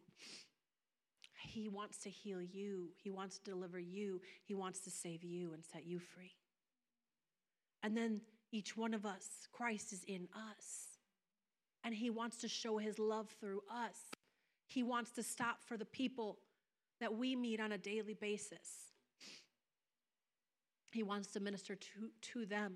He 1.41 1.69
wants 1.69 1.97
to 1.99 2.09
heal 2.09 2.41
you. 2.41 2.89
He 3.01 3.09
wants 3.09 3.37
to 3.37 3.43
deliver 3.51 3.79
you. 3.79 4.21
He 4.43 4.55
wants 4.55 4.79
to 4.81 4.91
save 4.91 5.23
you 5.23 5.53
and 5.53 5.63
set 5.63 5.85
you 5.85 5.99
free. 5.99 6.33
And 7.83 7.95
then 7.95 8.21
each 8.51 8.75
one 8.75 8.93
of 8.93 9.05
us, 9.05 9.47
Christ 9.51 9.93
is 9.93 10.03
in 10.07 10.27
us. 10.35 10.97
And 11.83 11.95
he 11.95 12.09
wants 12.09 12.37
to 12.37 12.47
show 12.47 12.77
his 12.77 12.99
love 12.99 13.29
through 13.39 13.61
us. 13.71 13.97
He 14.67 14.83
wants 14.83 15.11
to 15.11 15.23
stop 15.23 15.63
for 15.63 15.77
the 15.77 15.85
people 15.85 16.39
that 16.99 17.13
we 17.15 17.35
meet 17.35 17.59
on 17.59 17.71
a 17.71 17.77
daily 17.77 18.13
basis. 18.13 18.91
He 20.91 21.03
wants 21.03 21.31
to 21.33 21.39
minister 21.39 21.75
to, 21.75 22.09
to 22.33 22.45
them. 22.45 22.75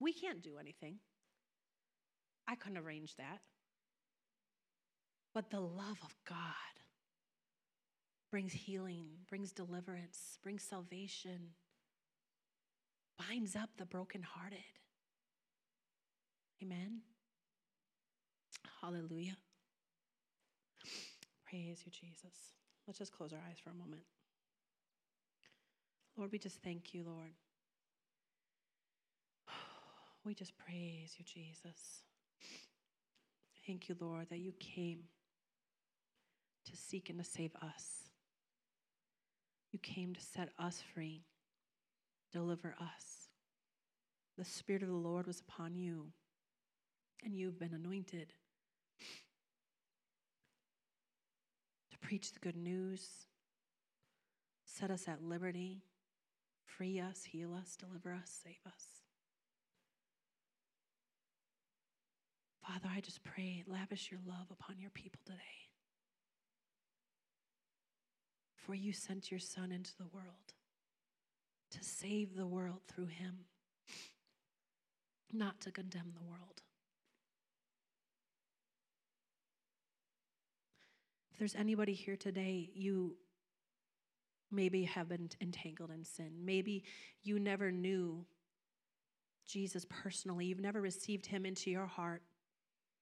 We 0.00 0.12
can't 0.12 0.42
do 0.42 0.58
anything. 0.58 0.96
I 2.48 2.56
couldn't 2.56 2.78
arrange 2.78 3.16
that. 3.16 3.40
But 5.34 5.50
the 5.50 5.60
love 5.60 5.98
of 6.02 6.16
God 6.28 6.46
brings 8.30 8.52
healing, 8.52 9.06
brings 9.28 9.52
deliverance, 9.52 10.38
brings 10.42 10.62
salvation 10.62 11.50
binds 13.18 13.56
up 13.56 13.70
the 13.76 13.86
brokenhearted. 13.86 14.58
Amen. 16.62 17.00
Hallelujah. 18.80 19.36
Praise 21.48 21.82
you, 21.84 21.92
Jesus. 21.92 22.34
Let's 22.86 22.98
just 22.98 23.12
close 23.12 23.32
our 23.32 23.38
eyes 23.48 23.58
for 23.62 23.70
a 23.70 23.74
moment. 23.74 24.02
Lord, 26.16 26.32
we 26.32 26.38
just 26.38 26.62
thank 26.62 26.94
you, 26.94 27.04
Lord. 27.04 27.32
We 30.24 30.32
just 30.32 30.56
praise 30.56 31.16
you, 31.18 31.24
Jesus. 31.26 32.02
Thank 33.66 33.90
you, 33.90 33.96
Lord, 34.00 34.30
that 34.30 34.38
you 34.38 34.52
came 34.58 35.00
to 36.66 36.76
seek 36.76 37.10
and 37.10 37.18
to 37.18 37.24
save 37.24 37.54
us. 37.56 38.10
You 39.72 39.78
came 39.80 40.14
to 40.14 40.20
set 40.20 40.50
us 40.58 40.82
free, 40.94 41.24
deliver 42.32 42.74
us. 42.80 43.28
The 44.38 44.44
Spirit 44.44 44.82
of 44.82 44.88
the 44.88 44.94
Lord 44.94 45.26
was 45.26 45.40
upon 45.40 45.74
you, 45.74 46.12
and 47.24 47.34
you've 47.34 47.58
been 47.58 47.74
anointed 47.74 48.32
to 51.90 51.98
preach 51.98 52.32
the 52.32 52.40
good 52.40 52.56
news, 52.56 53.08
set 54.64 54.90
us 54.90 55.08
at 55.08 55.22
liberty, 55.22 55.82
free 56.66 57.00
us, 57.00 57.24
heal 57.24 57.54
us, 57.54 57.76
deliver 57.76 58.12
us, 58.12 58.40
save 58.44 58.60
us. 58.66 58.84
Father, 62.66 62.88
I 62.94 63.00
just 63.00 63.22
pray, 63.22 63.62
lavish 63.66 64.10
your 64.10 64.20
love 64.26 64.46
upon 64.50 64.78
your 64.78 64.90
people 64.90 65.20
today. 65.24 65.63
For 68.64 68.74
you 68.74 68.94
sent 68.94 69.30
your 69.30 69.40
Son 69.40 69.70
into 69.70 69.94
the 69.98 70.06
world 70.12 70.54
to 71.70 71.84
save 71.84 72.34
the 72.34 72.46
world 72.46 72.80
through 72.88 73.06
him, 73.06 73.40
not 75.32 75.60
to 75.62 75.70
condemn 75.70 76.12
the 76.14 76.22
world. 76.22 76.62
If 81.32 81.38
there's 81.38 81.56
anybody 81.56 81.92
here 81.92 82.16
today, 82.16 82.70
you 82.74 83.16
maybe 84.50 84.84
have 84.84 85.08
been 85.08 85.28
entangled 85.42 85.90
in 85.90 86.04
sin. 86.04 86.30
Maybe 86.44 86.84
you 87.22 87.38
never 87.38 87.70
knew 87.70 88.24
Jesus 89.44 89.84
personally, 89.90 90.46
you've 90.46 90.60
never 90.60 90.80
received 90.80 91.26
him 91.26 91.44
into 91.44 91.70
your 91.70 91.86
heart. 91.86 92.22